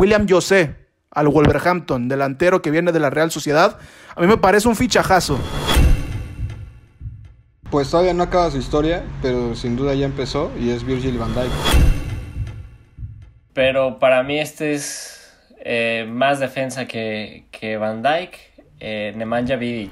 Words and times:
William 0.00 0.26
José 0.26 0.76
al 1.10 1.28
Wolverhampton, 1.28 2.08
delantero 2.08 2.62
que 2.62 2.70
viene 2.70 2.90
de 2.90 3.00
la 3.00 3.10
Real 3.10 3.30
Sociedad, 3.30 3.76
a 4.16 4.20
mí 4.22 4.26
me 4.26 4.38
parece 4.38 4.66
un 4.66 4.74
fichajazo. 4.74 5.38
Pues 7.70 7.90
todavía 7.90 8.14
no 8.14 8.22
acaba 8.22 8.50
su 8.50 8.56
historia, 8.56 9.04
pero 9.20 9.54
sin 9.54 9.76
duda 9.76 9.92
ya 9.92 10.06
empezó 10.06 10.50
y 10.58 10.70
es 10.70 10.84
Virgil 10.86 11.18
van 11.18 11.34
Dijk. 11.34 11.50
Pero 13.52 13.98
para 13.98 14.22
mí 14.22 14.38
este 14.38 14.72
es 14.72 15.34
eh, 15.58 16.08
más 16.08 16.40
defensa 16.40 16.86
que, 16.86 17.44
que 17.50 17.76
Van 17.76 18.02
Dijk, 18.02 18.38
eh, 18.80 19.12
Nemanja 19.14 19.56
Vidic. 19.56 19.90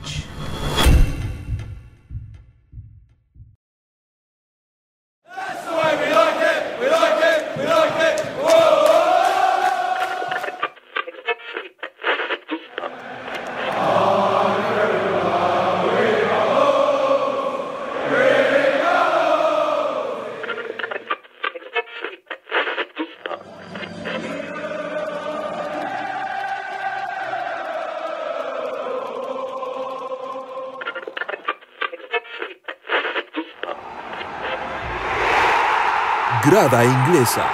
Grada 36.58 36.84
Inglesa. 36.84 37.46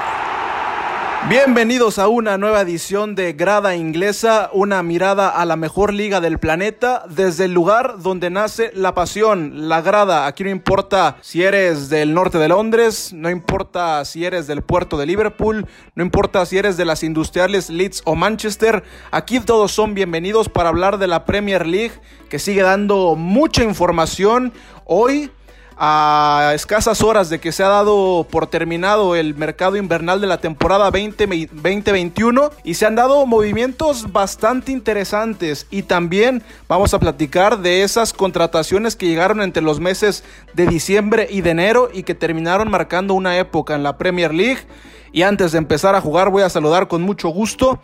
Bienvenidos 1.29 1.99
a 1.99 2.09
una 2.09 2.39
nueva 2.39 2.63
edición 2.63 3.15
de 3.15 3.35
Grada 3.35 3.77
Inglesa, 3.77 4.49
una 4.55 4.83
mirada 4.83 5.29
a 5.29 5.45
la 5.45 5.57
mejor 5.57 5.93
liga 5.93 6.23
del 6.23 6.38
planeta 6.38 7.05
desde 7.11 7.45
el 7.45 7.52
lugar 7.52 7.96
donde 7.99 8.30
nace 8.30 8.71
la 8.73 8.95
pasión, 8.95 9.69
la 9.69 9.83
grada. 9.83 10.24
Aquí 10.27 10.43
no 10.43 10.49
importa 10.49 11.19
si 11.21 11.43
eres 11.43 11.91
del 11.91 12.15
norte 12.15 12.38
de 12.38 12.49
Londres, 12.49 13.13
no 13.13 13.29
importa 13.29 14.02
si 14.07 14.24
eres 14.24 14.46
del 14.46 14.63
puerto 14.63 14.96
de 14.96 15.05
Liverpool, 15.05 15.66
no 15.95 16.02
importa 16.02 16.46
si 16.46 16.57
eres 16.57 16.79
de 16.79 16.87
las 16.87 17.02
industriales 17.02 17.68
Leeds 17.68 18.01
o 18.07 18.15
Manchester, 18.15 18.85
aquí 19.11 19.39
todos 19.39 19.71
son 19.71 19.93
bienvenidos 19.93 20.49
para 20.49 20.71
hablar 20.71 20.96
de 20.96 21.09
la 21.09 21.27
Premier 21.27 21.66
League 21.66 21.93
que 22.30 22.39
sigue 22.39 22.63
dando 22.63 23.16
mucha 23.16 23.65
información. 23.65 24.55
Hoy 24.87 25.30
a 25.77 26.53
escasas 26.55 27.03
horas 27.03 27.30
de 27.30 27.41
que 27.41 27.51
se 27.51 27.65
ha 27.65 27.69
dado 27.69 28.27
por 28.30 28.47
terminado 28.47 29.17
el 29.17 29.35
mercado 29.35 29.77
invernal 29.77 30.21
de 30.21 30.27
la 30.27 30.39
temporada 30.39 30.91
2021 30.91 32.51
y 32.63 32.75
se 32.75 32.87
han 32.87 32.95
dado 32.95 33.27
movimientos 33.27 34.13
bastante 34.13 34.73
interesantes. 34.73 35.67
Y 35.71 35.83
también 35.83 36.43
vamos 36.69 36.95
a 36.95 37.01
platicar 37.01 37.59
de 37.59 37.83
esas 37.83 38.13
contrataciones 38.13 38.95
que 38.95 39.07
llegaron 39.07 39.43
entre 39.43 39.63
los 39.63 39.80
meses 39.80 40.23
de 40.55 40.67
diciembre 40.67 41.27
y 41.29 41.41
de 41.41 41.51
enero 41.51 41.89
y 41.93 42.05
que 42.05 42.15
terminaron 42.15 42.71
marcando 42.71 43.15
una 43.15 43.39
época 43.39 43.75
en 43.75 43.83
la 43.83 43.99
Premier 43.99 44.33
League. 44.33 44.61
Y 45.13 45.23
antes 45.23 45.52
de 45.52 45.59
empezar 45.59 45.95
a 45.95 46.01
jugar 46.01 46.30
voy 46.30 46.43
a 46.43 46.51
saludar 46.51 46.89
con 46.89 47.02
mucho 47.02 47.29
gusto 47.29 47.80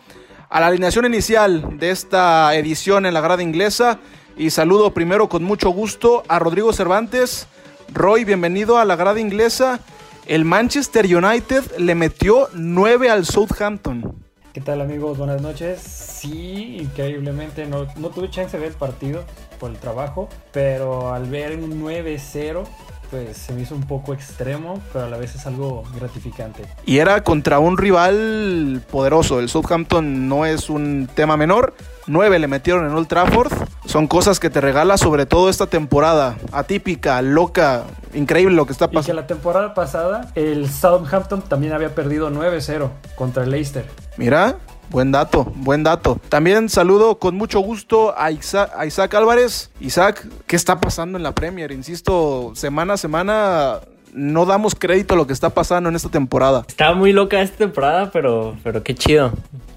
a 0.49 0.59
la 0.59 0.67
alineación 0.67 1.05
inicial 1.05 1.77
de 1.77 1.91
esta 1.91 2.53
edición 2.55 3.05
en 3.05 3.13
la 3.13 3.21
grada 3.21 3.43
inglesa. 3.43 3.99
Y 4.37 4.49
saludo 4.49 4.93
primero 4.93 5.27
con 5.27 5.43
mucho 5.43 5.69
gusto 5.69 6.23
a 6.29 6.39
Rodrigo 6.39 6.71
Cervantes 6.71 7.47
Roy, 7.93 8.23
bienvenido 8.23 8.77
a 8.77 8.85
la 8.85 8.95
grada 8.95 9.19
inglesa. 9.19 9.81
El 10.25 10.45
Manchester 10.45 11.05
United 11.05 11.77
le 11.77 11.93
metió 11.93 12.47
9 12.53 13.09
al 13.09 13.25
Southampton. 13.25 14.15
¿Qué 14.53 14.61
tal 14.61 14.79
amigos? 14.79 15.17
Buenas 15.17 15.41
noches. 15.41 15.81
Sí, 15.81 16.77
increíblemente 16.79 17.65
no, 17.65 17.87
no 17.97 18.09
tuve 18.09 18.29
chance 18.29 18.55
de 18.55 18.63
ver 18.63 18.71
el 18.71 18.77
partido 18.77 19.25
por 19.59 19.71
el 19.71 19.77
trabajo, 19.77 20.29
pero 20.53 21.13
al 21.13 21.29
ver 21.29 21.57
un 21.57 21.83
9-0 21.83 22.63
pues 23.11 23.37
se 23.37 23.53
me 23.53 23.61
hizo 23.61 23.75
un 23.75 23.83
poco 23.83 24.13
extremo, 24.13 24.81
pero 24.93 25.05
a 25.05 25.09
la 25.09 25.17
vez 25.17 25.35
es 25.35 25.45
algo 25.45 25.83
gratificante. 25.93 26.63
Y 26.85 26.99
era 26.99 27.21
contra 27.23 27.59
un 27.59 27.77
rival 27.77 28.81
poderoso. 28.89 29.39
El 29.39 29.49
Southampton 29.49 30.29
no 30.29 30.45
es 30.45 30.69
un 30.69 31.09
tema 31.13 31.35
menor. 31.35 31.73
9 32.07 32.39
le 32.39 32.47
metieron 32.47 32.85
en 32.85 32.93
Old 32.93 33.07
Trafford. 33.07 33.51
Son 33.85 34.07
cosas 34.07 34.39
que 34.39 34.49
te 34.49 34.61
regala 34.61 34.97
sobre 34.97 35.25
todo 35.25 35.49
esta 35.49 35.67
temporada. 35.67 36.37
Atípica, 36.53 37.21
loca, 37.21 37.83
increíble 38.13 38.55
lo 38.55 38.65
que 38.65 38.71
está 38.71 38.87
pasando. 38.87 39.01
Y 39.01 39.05
que 39.07 39.13
la 39.13 39.27
temporada 39.27 39.73
pasada 39.73 40.31
el 40.35 40.69
Southampton 40.69 41.41
también 41.41 41.73
había 41.73 41.93
perdido 41.93 42.31
9-0 42.31 42.89
contra 43.15 43.43
el 43.43 43.51
Leicester. 43.51 43.85
Mira, 44.15 44.55
Buen 44.91 45.13
dato, 45.13 45.45
buen 45.55 45.83
dato. 45.83 46.19
También 46.27 46.67
saludo 46.67 47.17
con 47.17 47.35
mucho 47.35 47.61
gusto 47.61 48.13
a 48.17 48.29
Isaac, 48.29 49.13
Álvarez. 49.13 49.71
Isaac, 49.79 50.27
¿qué 50.47 50.57
está 50.57 50.81
pasando 50.81 51.17
en 51.17 51.23
la 51.23 51.33
Premier? 51.33 51.71
Insisto, 51.71 52.51
semana 52.55 52.95
a 52.95 52.97
semana 52.97 53.79
no 54.13 54.45
damos 54.45 54.75
crédito 54.75 55.13
a 55.13 55.17
lo 55.17 55.27
que 55.27 55.31
está 55.31 55.51
pasando 55.51 55.87
en 55.87 55.95
esta 55.95 56.09
temporada. 56.09 56.65
Está 56.67 56.93
muy 56.93 57.13
loca 57.13 57.41
esta 57.41 57.59
temporada, 57.59 58.11
pero, 58.11 58.57
pero 58.63 58.83
qué 58.83 58.93
chido. 58.93 59.31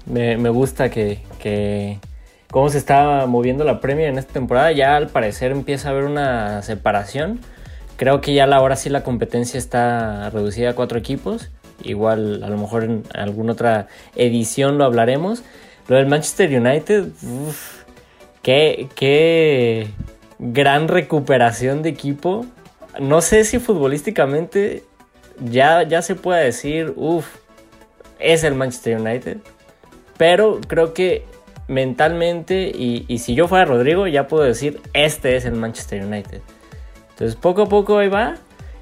Me, 0.05 0.35
gusta 0.49 0.89
que, 0.89 1.23
que 1.39 1.97
cómo 2.51 2.67
se 2.67 2.77
está 2.77 3.25
moviendo 3.25 3.63
la 3.63 3.79
Premier 3.79 4.09
en 4.09 4.17
esta 4.17 4.33
temporada. 4.33 4.73
Ya 4.73 4.97
al 4.97 5.07
parecer 5.07 5.53
empieza 5.53 5.87
a 5.87 5.91
haber 5.91 6.03
una 6.03 6.61
separación. 6.61 7.39
Creo 7.95 8.19
que 8.19 8.33
ya 8.33 8.43
ahora 8.53 8.75
sí 8.75 8.89
la 8.89 9.03
competencia 9.03 9.57
está 9.57 10.29
reducida 10.31 10.71
a 10.71 10.75
cuatro 10.75 10.99
equipos 10.99 11.51
igual 11.83 12.43
a 12.43 12.49
lo 12.49 12.57
mejor 12.57 12.83
en 12.83 13.03
alguna 13.13 13.53
otra 13.53 13.87
edición 14.15 14.77
lo 14.77 14.85
hablaremos. 14.85 15.43
Lo 15.87 15.97
del 15.97 16.07
Manchester 16.07 16.49
United, 16.59 17.09
qué, 18.41 18.89
qué 18.95 19.87
gran 20.39 20.87
recuperación 20.87 21.83
de 21.83 21.89
equipo. 21.89 22.45
No 22.99 23.21
sé 23.21 23.43
si 23.43 23.59
futbolísticamente 23.59 24.83
ya, 25.43 25.83
ya 25.83 26.01
se 26.01 26.15
puede 26.15 26.45
decir, 26.45 26.93
uff, 26.95 27.27
es 28.19 28.43
el 28.43 28.55
Manchester 28.55 28.99
United. 28.99 29.37
Pero 30.17 30.59
creo 30.67 30.93
que 30.93 31.25
mentalmente, 31.67 32.71
y, 32.73 33.05
y, 33.07 33.19
si 33.19 33.35
yo 33.35 33.47
fuera 33.47 33.65
Rodrigo, 33.65 34.07
ya 34.07 34.27
puedo 34.27 34.43
decir, 34.43 34.81
este 34.93 35.35
es 35.35 35.45
el 35.45 35.53
Manchester 35.53 36.03
United. 36.03 36.41
Entonces 37.11 37.35
poco 37.35 37.63
a 37.63 37.69
poco 37.69 37.97
ahí 37.97 38.09
va. 38.09 38.35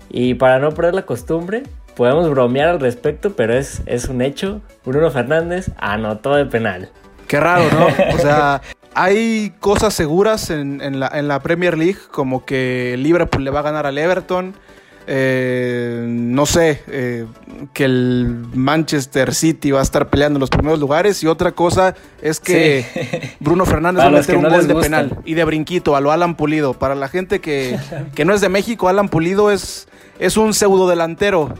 Y 0.09 0.35
para 0.35 0.59
no 0.59 0.71
perder 0.71 0.93
la 0.93 1.05
costumbre, 1.05 1.63
podemos 1.95 2.29
bromear 2.29 2.69
al 2.69 2.79
respecto, 2.79 3.35
pero 3.35 3.53
es, 3.53 3.81
es 3.85 4.05
un 4.05 4.21
hecho. 4.21 4.61
Bruno 4.85 5.09
Fernández 5.11 5.71
anotó 5.77 6.35
de 6.35 6.45
penal. 6.45 6.89
Qué 7.27 7.39
raro, 7.39 7.65
¿no? 7.71 7.87
O 8.15 8.17
sea, 8.19 8.61
hay 8.95 9.53
cosas 9.59 9.93
seguras 9.93 10.49
en, 10.49 10.99
la, 10.99 11.39
Premier 11.41 11.77
League, 11.77 11.99
como 12.11 12.45
que 12.45 12.95
Liverpool 12.97 13.43
le 13.43 13.51
va 13.51 13.59
a 13.59 13.63
ganar 13.63 13.85
al 13.85 13.97
Everton. 13.97 14.53
Eh, 15.05 16.05
no 16.07 16.45
sé, 16.45 16.81
eh, 16.87 17.25
que 17.73 17.83
el 17.83 18.45
Manchester 18.53 19.33
City 19.33 19.71
va 19.71 19.81
a 19.81 19.83
estar 19.83 20.09
peleando 20.09 20.37
en 20.37 20.41
los 20.41 20.49
primeros 20.49 20.79
lugares. 20.79 21.21
Y 21.23 21.27
otra 21.27 21.51
cosa 21.51 21.95
es 22.21 22.39
que 22.39 23.35
Bruno 23.39 23.65
Fernández 23.65 24.03
va 24.03 24.07
a 24.07 24.11
meter 24.11 24.37
un 24.37 24.49
gol 24.49 24.67
de 24.67 24.75
penal 24.75 25.17
y 25.25 25.33
de 25.33 25.43
brinquito 25.43 25.95
a 25.95 26.01
lo 26.01 26.11
Alan 26.11 26.35
Pulido. 26.35 26.73
Para 26.73 26.95
la 26.95 27.09
gente 27.09 27.41
que, 27.41 27.77
que 28.15 28.23
no 28.23 28.33
es 28.33 28.41
de 28.41 28.49
México, 28.49 28.87
Alan 28.87 29.09
Pulido 29.09 29.51
es, 29.51 29.87
es 30.19 30.37
un 30.37 30.53
pseudo 30.53 30.87
delantero 30.87 31.53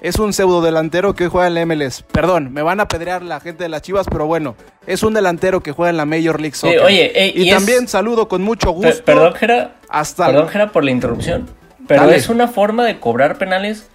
es 0.00 0.18
un 0.18 0.32
pseudo 0.32 0.62
delantero 0.62 1.14
que 1.14 1.28
juega 1.28 1.48
en 1.48 1.54
la 1.54 1.66
MLS. 1.66 2.02
Perdón, 2.02 2.52
me 2.52 2.62
van 2.62 2.80
a 2.80 2.88
pedrear 2.88 3.22
la 3.22 3.40
gente 3.40 3.64
de 3.64 3.68
las 3.68 3.82
Chivas, 3.82 4.06
pero 4.10 4.26
bueno, 4.26 4.56
es 4.86 5.02
un 5.02 5.14
delantero 5.14 5.62
que 5.62 5.72
juega 5.72 5.90
en 5.90 5.96
la 5.96 6.06
Major 6.06 6.40
League 6.40 6.56
Soccer. 6.56 6.80
oye, 6.80 7.32
y, 7.34 7.50
también 7.50 7.88
saludo 7.88 8.28
con 8.28 8.42
mucho 8.42 8.70
gusto. 8.70 9.04
perdón, 9.04 9.34
Jera, 9.34 9.76
hasta 9.88 10.26
perdón, 10.26 10.48
Jera, 10.48 10.72
por 10.72 10.84
la 10.84 10.90
interrupción. 10.90 11.48
Pero 11.86 12.10
es 12.10 12.28
una 12.28 12.48
forma 12.48 12.84
de 12.84 13.00
cobrar 13.00 13.36
penales 13.36 13.88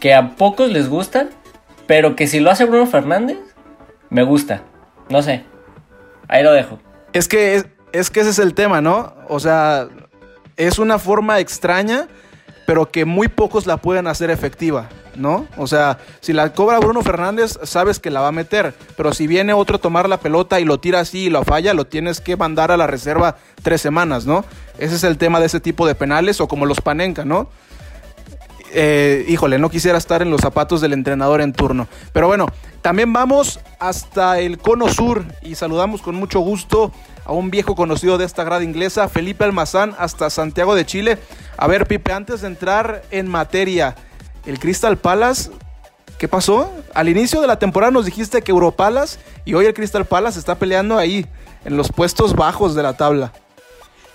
que 0.00 0.14
a 0.14 0.36
pocos 0.36 0.70
les 0.70 0.88
gustan, 0.88 1.30
pero 1.86 2.16
que 2.16 2.26
si 2.26 2.40
lo 2.40 2.50
hace 2.50 2.64
Bruno 2.64 2.86
Fernández, 2.86 3.38
me 4.10 4.22
gusta. 4.22 4.62
No 5.08 5.22
sé. 5.22 5.44
Ahí 6.28 6.42
lo 6.42 6.52
dejo. 6.52 6.78
Es 7.12 7.28
que, 7.28 7.56
es, 7.56 7.66
es 7.92 8.10
que 8.10 8.20
ese 8.20 8.30
es 8.30 8.38
el 8.38 8.54
tema, 8.54 8.80
¿no? 8.80 9.14
O 9.28 9.38
sea, 9.38 9.88
es 10.56 10.78
una 10.78 10.98
forma 10.98 11.40
extraña, 11.40 12.08
pero 12.66 12.90
que 12.90 13.04
muy 13.04 13.28
pocos 13.28 13.66
la 13.66 13.76
pueden 13.76 14.06
hacer 14.06 14.30
efectiva. 14.30 14.88
¿No? 15.16 15.46
O 15.56 15.66
sea, 15.66 15.98
si 16.20 16.32
la 16.32 16.52
cobra 16.52 16.78
Bruno 16.78 17.02
Fernández, 17.02 17.58
sabes 17.62 17.98
que 17.98 18.10
la 18.10 18.20
va 18.20 18.28
a 18.28 18.32
meter, 18.32 18.74
pero 18.96 19.12
si 19.12 19.26
viene 19.26 19.52
otro 19.52 19.76
a 19.76 19.80
tomar 19.80 20.08
la 20.08 20.20
pelota 20.20 20.60
y 20.60 20.64
lo 20.64 20.80
tira 20.80 21.00
así 21.00 21.24
y 21.24 21.30
lo 21.30 21.44
falla, 21.44 21.74
lo 21.74 21.86
tienes 21.86 22.20
que 22.20 22.36
mandar 22.36 22.70
a 22.70 22.76
la 22.76 22.86
reserva 22.86 23.36
tres 23.62 23.80
semanas, 23.80 24.26
¿no? 24.26 24.44
Ese 24.78 24.96
es 24.96 25.04
el 25.04 25.18
tema 25.18 25.40
de 25.40 25.46
ese 25.46 25.60
tipo 25.60 25.86
de 25.86 25.94
penales 25.94 26.40
o 26.40 26.48
como 26.48 26.66
los 26.66 26.80
Panenka, 26.80 27.24
¿no? 27.24 27.48
Eh, 28.74 29.26
híjole, 29.28 29.58
no 29.58 29.68
quisiera 29.68 29.98
estar 29.98 30.22
en 30.22 30.30
los 30.30 30.40
zapatos 30.40 30.80
del 30.80 30.94
entrenador 30.94 31.42
en 31.42 31.52
turno. 31.52 31.88
Pero 32.12 32.26
bueno, 32.26 32.46
también 32.80 33.12
vamos 33.12 33.60
hasta 33.78 34.40
el 34.40 34.58
cono 34.58 34.88
sur 34.88 35.24
y 35.42 35.54
saludamos 35.56 36.00
con 36.00 36.14
mucho 36.14 36.40
gusto 36.40 36.90
a 37.24 37.32
un 37.32 37.50
viejo 37.50 37.74
conocido 37.74 38.18
de 38.18 38.24
esta 38.24 38.44
grada 38.44 38.64
inglesa, 38.64 39.08
Felipe 39.08 39.44
Almazán, 39.44 39.94
hasta 39.98 40.30
Santiago 40.30 40.74
de 40.74 40.86
Chile. 40.86 41.18
A 41.56 41.66
ver, 41.66 41.86
Pipe, 41.86 42.12
antes 42.12 42.40
de 42.40 42.48
entrar 42.48 43.02
en 43.10 43.28
materia, 43.28 43.94
el 44.46 44.58
Crystal 44.58 44.96
Palace, 44.98 45.50
¿Qué 46.22 46.28
pasó? 46.28 46.72
Al 46.94 47.08
inicio 47.08 47.40
de 47.40 47.48
la 47.48 47.58
temporada 47.58 47.90
nos 47.90 48.04
dijiste 48.04 48.42
que 48.42 48.52
Europalas 48.52 49.18
y 49.44 49.54
hoy 49.54 49.66
el 49.66 49.74
Crystal 49.74 50.04
Palace 50.04 50.38
está 50.38 50.54
peleando 50.54 50.96
ahí, 50.96 51.26
en 51.64 51.76
los 51.76 51.90
puestos 51.90 52.36
bajos 52.36 52.76
de 52.76 52.84
la 52.84 52.96
tabla. 52.96 53.32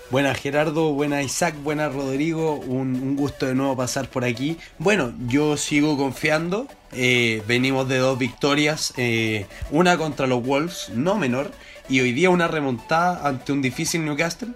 Buenas 0.09 0.39
Gerardo, 0.39 0.93
buenas 0.93 1.25
Isaac, 1.25 1.55
buenas 1.61 1.93
Rodrigo, 1.93 2.53
un, 2.53 3.17
gusto 3.17 3.45
de 3.45 3.55
nuevo 3.55 3.75
pasar 3.75 4.07
por 4.07 4.23
aquí. 4.23 4.57
Bueno, 4.79 5.11
yo 5.27 5.57
sigo 5.57 5.97
confiando, 5.97 6.67
eh, 6.93 7.43
venimos 7.45 7.89
de 7.89 7.97
dos 7.97 8.17
victorias, 8.17 8.93
eh, 8.95 9.47
una 9.69 9.97
contra 9.97 10.27
los 10.27 10.41
Wolves, 10.45 10.91
no 10.93 11.15
menor, 11.15 11.51
y 11.89 11.99
hoy 11.99 12.13
día 12.13 12.29
una 12.29 12.47
remontada 12.47 13.27
ante 13.27 13.51
un 13.51 13.61
difícil 13.61 14.05
Newcastle, 14.05 14.53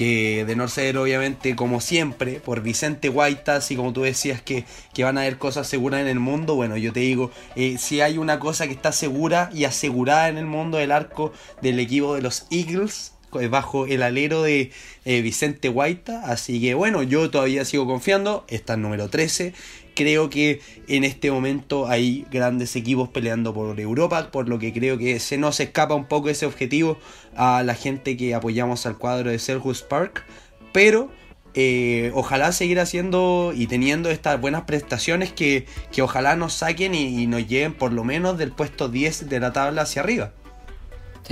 que 0.00 0.46
de 0.46 0.56
no 0.56 0.66
ser 0.66 0.96
obviamente 0.96 1.54
como 1.54 1.78
siempre 1.82 2.40
por 2.40 2.62
Vicente 2.62 3.10
Guaita, 3.10 3.56
así 3.56 3.76
como 3.76 3.92
tú 3.92 4.00
decías 4.00 4.40
que, 4.40 4.64
van 5.02 5.18
a 5.18 5.20
haber 5.20 5.36
cosas 5.36 5.66
seguras 5.66 6.00
en 6.00 6.06
el 6.06 6.18
mundo, 6.18 6.54
bueno, 6.54 6.78
yo 6.78 6.90
te 6.90 7.00
digo, 7.00 7.30
eh, 7.54 7.76
si 7.76 8.00
hay 8.00 8.16
una 8.16 8.38
cosa 8.38 8.66
que 8.66 8.72
está 8.72 8.92
segura 8.92 9.50
y 9.52 9.64
asegurada 9.64 10.30
en 10.30 10.38
el 10.38 10.46
mundo 10.46 10.78
del 10.78 10.90
arco 10.90 11.34
del 11.60 11.78
equipo 11.78 12.14
de 12.14 12.22
los 12.22 12.46
Eagles, 12.50 13.12
eh, 13.38 13.48
bajo 13.48 13.86
el 13.86 14.02
alero 14.02 14.42
de 14.42 14.72
eh, 15.04 15.20
Vicente 15.20 15.68
Guaita. 15.68 16.22
Así 16.24 16.60
que 16.60 16.74
bueno, 16.74 17.02
yo 17.02 17.30
todavía 17.30 17.64
sigo 17.64 17.86
confiando. 17.86 18.44
Está 18.48 18.74
el 18.74 18.82
número 18.82 19.08
13. 19.08 19.52
Creo 19.94 20.30
que 20.30 20.60
en 20.88 21.04
este 21.04 21.30
momento 21.30 21.88
hay 21.88 22.26
grandes 22.30 22.76
equipos 22.76 23.08
peleando 23.08 23.52
por 23.54 23.78
Europa, 23.78 24.30
por 24.30 24.48
lo 24.48 24.58
que 24.58 24.72
creo 24.72 24.98
que 24.98 25.18
se 25.20 25.38
nos 25.38 25.60
escapa 25.60 25.94
un 25.94 26.06
poco 26.06 26.28
ese 26.28 26.46
objetivo 26.46 26.98
a 27.36 27.62
la 27.62 27.74
gente 27.74 28.16
que 28.16 28.34
apoyamos 28.34 28.86
al 28.86 28.98
cuadro 28.98 29.30
de 29.30 29.38
Selhurst 29.38 29.86
Park. 29.86 30.24
Pero 30.72 31.10
eh, 31.54 32.12
ojalá 32.14 32.52
seguir 32.52 32.78
haciendo 32.80 33.52
y 33.54 33.66
teniendo 33.66 34.10
estas 34.10 34.40
buenas 34.40 34.62
prestaciones 34.62 35.32
que, 35.32 35.66
ojalá 36.00 36.36
nos 36.36 36.54
saquen 36.54 36.94
y, 36.94 37.22
y, 37.22 37.26
nos 37.26 37.46
lleven 37.46 37.74
por 37.74 37.92
lo 37.92 38.04
menos 38.04 38.38
del 38.38 38.52
puesto 38.52 38.88
10 38.88 39.28
de 39.28 39.40
la 39.40 39.52
tabla 39.52 39.82
hacia 39.82 40.02
arriba 40.02 40.32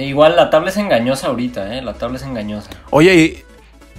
igual 0.05 0.37
la 0.37 0.51
tabla 0.51 0.71
es 0.71 0.77
engañosa 0.77 1.29
ahorita, 1.29 1.77
¿eh? 1.77 1.83
La 1.83 1.95
tabla 1.95 2.17
es 2.19 2.23
engañosa. 2.23 2.71
Oye, 2.91 3.15
y... 3.17 3.48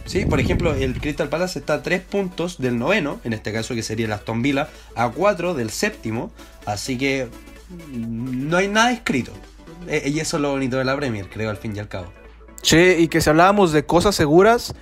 Sí, 0.06 0.26
por 0.26 0.40
ejemplo, 0.40 0.74
el 0.74 1.00
Crystal 1.00 1.30
Palace 1.30 1.60
está 1.60 1.76
a 1.76 1.84
3 1.84 2.02
puntos 2.02 2.60
del 2.60 2.78
noveno, 2.80 3.20
en 3.24 3.34
este 3.34 3.54
caso 3.54 3.76
que 3.76 3.84
sería 3.84 4.06
el 4.06 4.12
Aston 4.12 4.42
Villa, 4.42 4.70
a 4.96 5.10
4 5.10 5.54
del 5.54 5.70
séptimo, 5.70 6.32
así 6.66 6.98
que 6.98 7.28
no 7.92 8.58
hay 8.58 8.68
nada 8.68 8.92
escrito. 8.92 9.32
E, 9.88 10.10
y 10.10 10.20
eso 10.20 10.38
es 10.38 10.42
lo 10.42 10.52
bonito 10.52 10.78
de 10.78 10.86
la 10.86 10.96
Premier, 10.96 11.30
creo, 11.30 11.50
al 11.50 11.58
fin 11.58 11.76
y 11.76 11.80
al 11.80 11.88
cabo. 11.88 12.12
Che, 12.62 13.00
y 13.00 13.08
que 13.08 13.22
si 13.22 13.30
hablábamos 13.30 13.72
de 13.72 13.86
cosas 13.86 14.16
seguras, 14.16 14.74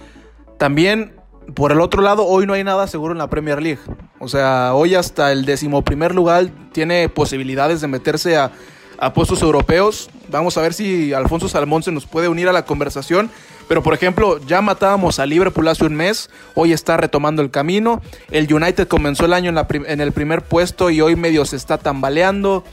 también 0.57 1.13
por 1.53 1.71
el 1.71 1.79
otro 1.79 2.01
lado, 2.01 2.25
hoy 2.25 2.45
no 2.45 2.53
hay 2.53 2.63
nada 2.63 2.87
seguro 2.87 3.13
en 3.13 3.19
la 3.19 3.29
Premier 3.29 3.61
League. 3.61 3.81
O 4.19 4.27
sea, 4.27 4.73
hoy 4.73 4.95
hasta 4.95 5.31
el 5.31 5.45
decimoprimer 5.45 6.13
lugar 6.13 6.49
tiene 6.73 7.07
posibilidades 7.09 7.81
de 7.81 7.87
meterse 7.87 8.37
a 8.37 8.51
a 8.97 9.13
puestos 9.13 9.41
europeos. 9.41 10.09
Vamos 10.29 10.57
a 10.57 10.61
ver 10.61 10.73
si 10.73 11.13
Alfonso 11.13 11.49
Salmón 11.49 11.83
se 11.83 11.91
nos 11.91 12.05
puede 12.05 12.27
unir 12.27 12.47
a 12.47 12.53
la 12.53 12.65
conversación. 12.65 13.29
Pero 13.67 13.83
por 13.83 13.93
ejemplo, 13.93 14.39
ya 14.45 14.61
matábamos 14.61 15.19
a 15.19 15.25
Liverpool 15.25 15.67
hace 15.67 15.85
un 15.85 15.95
mes, 15.95 16.29
hoy 16.55 16.71
está 16.71 16.95
retomando 16.95 17.41
el 17.41 17.51
camino. 17.51 18.01
El 18.31 18.51
United 18.51 18.87
comenzó 18.87 19.25
el 19.25 19.33
año 19.33 19.51
en, 19.51 20.01
el 20.01 20.11
primer 20.13 20.41
puesto 20.41 20.89
y 20.89 21.01
hoy 21.01 21.15
medio 21.15 21.45
se 21.45 21.57
está 21.57 21.77
tambaleando. 21.77 22.63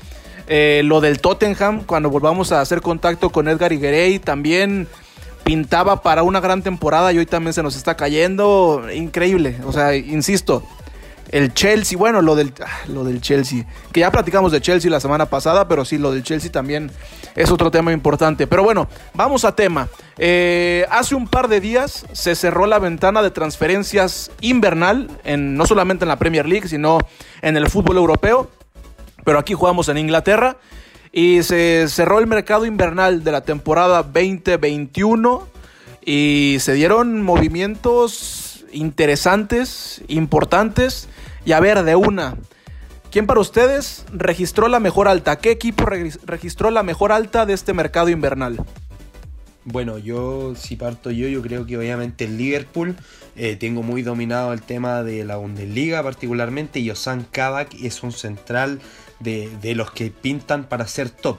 Eh, 0.47 0.83
lo 0.85 1.01
del 1.01 1.21
Tottenham, 1.21 1.83
cuando 1.85 2.11
volvamos 2.11 2.53
a 2.53 2.61
hacer 2.61 2.81
contacto 2.81 3.31
con 3.31 3.49
Edgar 3.49 3.73
Higuerey, 3.73 4.19
también 4.21 4.87
pintaba 5.43 6.03
para 6.03 6.23
una 6.23 6.41
gran 6.41 6.63
temporada 6.63 7.13
y 7.13 7.19
hoy 7.19 7.27
también 7.27 7.55
se 7.55 7.63
nos 7.63 7.77
está 7.77 7.97
cayendo. 7.97 8.85
Increíble. 8.95 9.57
O 9.67 9.73
sea, 9.73 9.97
insisto, 9.97 10.63
el 11.31 11.53
Chelsea, 11.55 11.99
bueno, 11.99 12.23
lo 12.23 12.35
del, 12.35 12.53
ah, 12.65 12.85
lo 12.89 13.05
del 13.05 13.21
Chelsea, 13.21 13.67
que 13.93 14.01
ya 14.01 14.11
platicamos 14.11 14.53
de 14.53 14.61
Chelsea 14.61 14.91
la 14.91 15.01
semana 15.01 15.27
pasada, 15.27 15.67
pero 15.69 15.85
sí, 15.85 15.99
lo 15.99 16.13
del 16.13 16.23
Chelsea 16.23 16.51
también 16.51 16.91
es 17.35 17.51
otro 17.51 17.71
tema 17.71 17.93
importante. 17.93 18.47
Pero 18.47 18.63
bueno, 18.63 18.89
vamos 19.15 19.45
a 19.45 19.55
tema. 19.55 19.89
Eh, 20.19 20.87
hace 20.91 21.15
un 21.15 21.27
par 21.27 21.49
de 21.49 21.61
días 21.61 22.07
se 22.13 22.35
cerró 22.35 22.67
la 22.67 22.79
ventana 22.79 23.23
de 23.23 23.31
transferencias 23.31 24.31
invernal, 24.41 25.11
en, 25.25 25.57
no 25.57 25.67
solamente 25.67 26.05
en 26.05 26.09
la 26.09 26.19
Premier 26.19 26.47
League, 26.47 26.69
sino 26.69 26.99
en 27.43 27.57
el 27.57 27.69
fútbol 27.69 27.97
europeo. 27.97 28.51
Pero 29.25 29.39
aquí 29.39 29.55
jugamos 29.55 29.89
en 29.89 29.99
Inglaterra. 29.99 30.59
Y 31.11 31.45
se 31.45 31.87
cerró 31.89 32.19
el 32.19 32.27
mercado 32.27 32.67
invernal 32.67 33.23
de 33.23 33.33
la 33.33 33.43
temporada 33.43 34.03
2021. 34.03 35.49
Y 36.05 36.57
se 36.61 36.75
dieron 36.75 37.23
movimientos 37.23 38.54
interesantes, 38.75 40.03
importantes. 40.09 41.09
Y 41.45 41.53
a 41.53 41.61
ver, 41.61 41.83
de 41.83 41.97
una. 41.97 42.37
¿Quién 43.11 43.27
para 43.27 43.41
ustedes 43.41 44.05
registró 44.13 44.69
la 44.69 44.81
mejor 44.81 45.07
alta? 45.07 45.37
¿Qué 45.37 45.53
equipo 45.53 45.87
registró 45.87 46.71
la 46.71 46.83
mejor 46.83 47.13
alta 47.13 47.47
de 47.47 47.55
este 47.55 47.73
mercado 47.73 48.09
invernal? 48.09 48.59
Bueno, 49.65 49.99
yo 49.99 50.55
si 50.57 50.77
parto 50.77 51.11
yo, 51.11 51.29
yo 51.29 51.41
creo 51.41 51.65
que 51.65 51.79
obviamente 51.79 52.25
el 52.25 52.37
Liverpool. 52.37 52.97
Eh, 53.37 53.57
tengo 53.57 53.83
muy 53.83 54.03
dominado 54.03 54.53
el 54.53 54.63
tema 54.63 55.03
de 55.03 55.25
la 55.25 55.37
Bundesliga 55.37 56.03
particularmente 56.03 56.79
y 56.79 56.91
Osan 56.91 57.25
Kabak 57.25 57.75
es 57.75 58.03
un 58.03 58.13
central 58.13 58.81
de, 59.19 59.49
de 59.61 59.75
los 59.75 59.91
que 59.91 60.11
pintan 60.11 60.65
para 60.65 60.87
ser 60.87 61.11
top. 61.11 61.39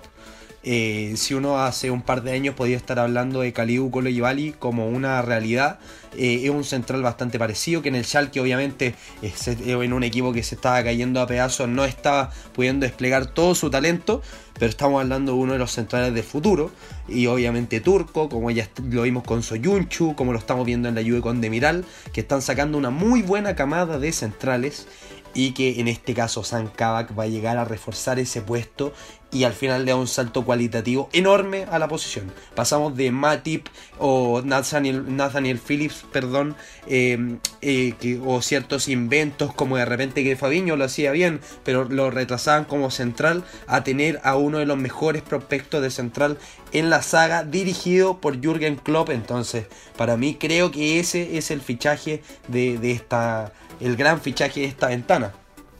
Eh, 0.67 1.13
si 1.15 1.35
uno 1.35 1.59
hace 1.59 1.91
un 1.91 2.01
par 2.01 2.23
de 2.23 2.31
años 2.31 2.55
podía 2.55 2.75
estar 2.75 2.97
hablando 2.97 3.41
de 3.41 3.53
Caliu 3.53 3.91
Bali 3.91 4.51
como 4.57 4.89
una 4.89 5.21
realidad, 5.21 5.77
eh, 6.17 6.41
es 6.43 6.49
un 6.49 6.63
central 6.63 7.03
bastante 7.03 7.37
parecido 7.37 7.83
que 7.83 7.89
en 7.89 7.95
el 7.95 8.03
Schalke 8.03 8.39
obviamente 8.39 8.95
es, 9.21 9.47
en 9.47 9.93
un 9.93 10.03
equipo 10.03 10.33
que 10.33 10.41
se 10.41 10.55
estaba 10.55 10.83
cayendo 10.83 11.21
a 11.21 11.27
pedazos 11.27 11.69
no 11.69 11.85
estaba 11.85 12.31
pudiendo 12.53 12.87
desplegar 12.87 13.27
todo 13.27 13.53
su 13.53 13.69
talento, 13.69 14.23
pero 14.55 14.67
estamos 14.67 15.03
hablando 15.03 15.33
de 15.33 15.37
uno 15.37 15.53
de 15.53 15.59
los 15.59 15.71
centrales 15.71 16.15
de 16.15 16.23
futuro 16.23 16.71
y 17.07 17.27
obviamente 17.27 17.79
turco, 17.79 18.27
como 18.27 18.49
ya 18.49 18.67
lo 18.89 19.03
vimos 19.03 19.23
con 19.23 19.43
Soyunchu, 19.43 20.15
como 20.15 20.33
lo 20.33 20.39
estamos 20.39 20.65
viendo 20.65 20.89
en 20.89 20.95
la 20.95 21.03
Juve 21.03 21.21
con 21.21 21.41
Demiral, 21.41 21.85
que 22.11 22.21
están 22.21 22.41
sacando 22.41 22.75
una 22.79 22.89
muy 22.89 23.21
buena 23.21 23.55
camada 23.55 23.99
de 23.99 24.11
centrales 24.11 24.87
y 25.35 25.51
que 25.51 25.81
en 25.81 25.87
este 25.89 26.13
caso 26.15 26.43
San 26.43 26.67
Kabak 26.67 27.17
va 27.17 27.23
a 27.23 27.27
llegar 27.27 27.57
a 27.57 27.65
reforzar 27.65 28.17
ese 28.17 28.41
puesto 28.41 28.93
y 29.35 29.43
al 29.43 29.51
final 29.51 29.83
le 29.83 29.91
da 29.91 29.97
un 29.97 30.07
salto 30.07 30.45
cualitativo 30.45 31.09
enorme 31.11 31.65
a 31.69 31.77
la 31.77 31.89
posición. 31.89 32.31
Pasamos 32.55 32.95
de 32.95 33.11
Matip 33.11 33.67
o 33.99 34.41
Nathaniel, 34.45 35.59
Phillips, 35.59 36.05
perdón, 36.09 36.55
em, 36.87 37.39
eh, 37.61 38.21
o 38.25 38.41
ciertos 38.41 38.87
inventos 38.87 39.53
como 39.53 39.75
de 39.75 39.83
repente 39.83 40.23
que 40.23 40.37
Fabiño 40.37 40.77
lo 40.77 40.85
hacía 40.85 41.11
bien, 41.11 41.41
pero 41.65 41.83
lo 41.83 42.11
retrasaban 42.11 42.63
como 42.63 42.91
central, 42.91 43.43
a 43.67 43.83
tener 43.83 44.21
a 44.23 44.37
uno 44.37 44.59
de 44.59 44.65
los 44.65 44.77
mejores 44.77 45.21
prospectos 45.21 45.81
de 45.81 45.91
central 45.91 46.37
en 46.71 46.89
la 46.89 47.01
saga 47.01 47.43
dirigido 47.43 48.21
por 48.21 48.39
Jürgen 48.39 48.77
Klopp. 48.77 49.09
Entonces, 49.09 49.67
para 49.97 50.15
mí 50.15 50.35
creo 50.35 50.71
que 50.71 51.01
ese 51.01 51.37
es 51.37 51.51
el 51.51 51.59
fichaje 51.59 52.23
de, 52.47 52.77
de 52.77 52.91
esta 52.93 53.51
el 53.81 53.97
gran 53.97 54.21
fichaje 54.21 54.61
de 54.61 54.67
esta 54.67 54.87
ventana. 54.87 55.33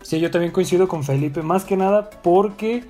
Sí, 0.06 0.20
yo 0.20 0.30
también 0.30 0.52
coincido 0.52 0.88
con 0.88 1.04
Felipe, 1.04 1.42
más 1.42 1.66
que 1.66 1.76
nada 1.76 2.12
porque, 2.22 2.84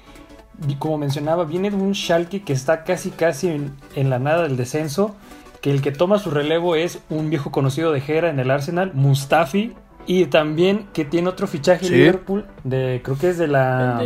como 0.80 0.98
mencionaba, 0.98 1.46
viene 1.46 1.70
de 1.70 1.76
un 1.76 1.94
Schalke 1.94 2.44
que 2.44 2.54
está 2.54 2.84
casi 2.84 3.12
casi 3.12 3.48
en, 3.50 4.10
la 4.10 4.20
nada 4.20 4.44
del 4.44 4.58
descenso, 4.58 5.16
que 5.62 5.72
el 5.72 5.82
que 5.82 5.92
toma 5.92 6.20
su 6.20 6.32
relevo 6.32 6.76
es 6.76 7.00
un 7.10 7.30
viejo 7.30 7.52
conocido 7.52 7.92
de 7.92 8.02
Gera 8.02 8.30
en 8.30 8.40
el 8.40 8.52
Arsenal, 8.52 8.92
Mustafi, 8.94 9.74
y 10.08 10.26
también 10.26 10.88
que 10.94 11.06
tiene 11.06 11.30
otro 11.30 11.48
fichaje 11.48 11.88
en 11.88 11.94
Liverpool, 11.94 12.46
de, 12.64 13.02
creo 13.04 13.18
que 13.18 13.30
es 13.30 13.38
de 13.38 13.48
la... 13.48 14.04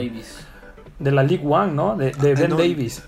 De 1.00 1.12
la 1.12 1.24
League 1.24 1.46
One, 1.48 1.72
¿no? 1.72 1.96
De, 1.96 2.12
de 2.12 2.32
ah, 2.32 2.36
Ben 2.36 2.50
Davis. 2.50 3.03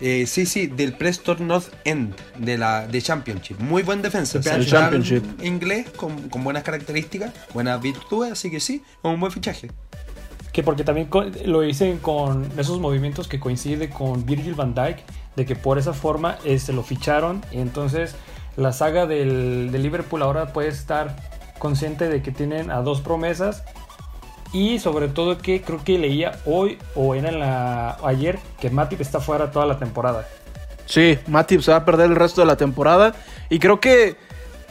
Eh, 0.00 0.26
sí, 0.26 0.46
sí, 0.46 0.66
del 0.66 0.94
Preston 0.94 1.46
North 1.46 1.68
End 1.84 2.14
de 2.38 2.56
la 2.56 2.86
de 2.86 3.02
Championship. 3.02 3.58
Muy 3.60 3.82
buen 3.82 4.00
defensa. 4.00 4.38
El 4.38 4.66
Championship. 4.66 5.22
Inglés 5.42 5.90
con, 5.90 6.30
buenas 6.42 6.62
características, 6.62 7.32
buenas 7.52 7.80
virtudes, 7.82 8.32
así 8.32 8.50
que 8.50 8.60
sí, 8.60 8.82
un 9.02 9.20
buen 9.20 9.30
fichaje. 9.30 9.70
Que 10.52 10.62
porque 10.62 10.84
también 10.84 11.08
lo 11.44 11.60
dicen 11.60 11.98
con 11.98 12.50
esos 12.58 12.80
movimientos 12.80 13.28
que 13.28 13.38
coincide 13.38 13.90
con 13.90 14.26
Virgil 14.26 14.54
van 14.54 14.74
Dijk, 14.74 14.98
de 15.36 15.46
que 15.46 15.54
por 15.56 15.78
esa 15.78 15.92
forma 15.92 16.38
este, 16.44 16.72
lo 16.72 16.82
ficharon. 16.82 17.42
Y 17.52 17.58
entonces 17.58 18.16
la 18.56 18.72
saga 18.72 19.06
del, 19.06 19.70
del 19.70 19.82
Liverpool 19.82 20.22
ahora 20.22 20.52
puede 20.52 20.68
estar 20.68 21.16
consciente 21.58 22.08
de 22.08 22.22
que 22.22 22.32
tienen 22.32 22.70
a 22.70 22.82
dos 22.82 23.00
promesas 23.00 23.62
y 24.52 24.80
sobre 24.80 25.08
todo 25.08 25.38
que 25.38 25.62
creo 25.62 25.82
que 25.84 25.98
leía 25.98 26.40
hoy 26.44 26.78
o 26.94 27.14
en 27.14 27.38
la 27.38 27.96
ayer 28.04 28.38
que 28.58 28.70
Matip 28.70 29.00
está 29.00 29.20
fuera 29.20 29.50
toda 29.52 29.66
la 29.66 29.78
temporada. 29.78 30.26
Sí, 30.86 31.18
Matip 31.28 31.60
se 31.60 31.70
va 31.70 31.78
a 31.78 31.84
perder 31.84 32.10
el 32.10 32.16
resto 32.16 32.40
de 32.40 32.48
la 32.48 32.56
temporada. 32.56 33.14
Y 33.48 33.60
creo 33.60 33.78
que 33.78 34.16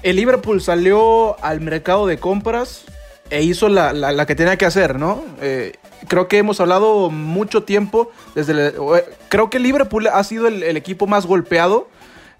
el 0.03 0.17
Liverpool 0.17 0.61
salió 0.61 1.41
al 1.43 1.61
mercado 1.61 2.07
de 2.07 2.17
compras 2.19 2.83
e 3.29 3.43
hizo 3.43 3.69
la, 3.69 4.25
que 4.25 4.35
tenía 4.35 4.57
que 4.57 4.65
hacer, 4.65 4.97
¿no? 4.97 5.23
Eh, 5.41 5.73
creo 6.07 6.27
que 6.27 6.37
hemos 6.39 6.59
hablado 6.59 7.09
mucho 7.09 7.63
tiempo 7.63 8.11
desde... 8.35 8.73
creo 9.29 9.49
que 9.49 9.59
Liverpool 9.59 10.07
ha 10.07 10.23
sido 10.23 10.47
el, 10.47 10.77
equipo 10.77 11.07
más 11.07 11.25
golpeado 11.25 11.87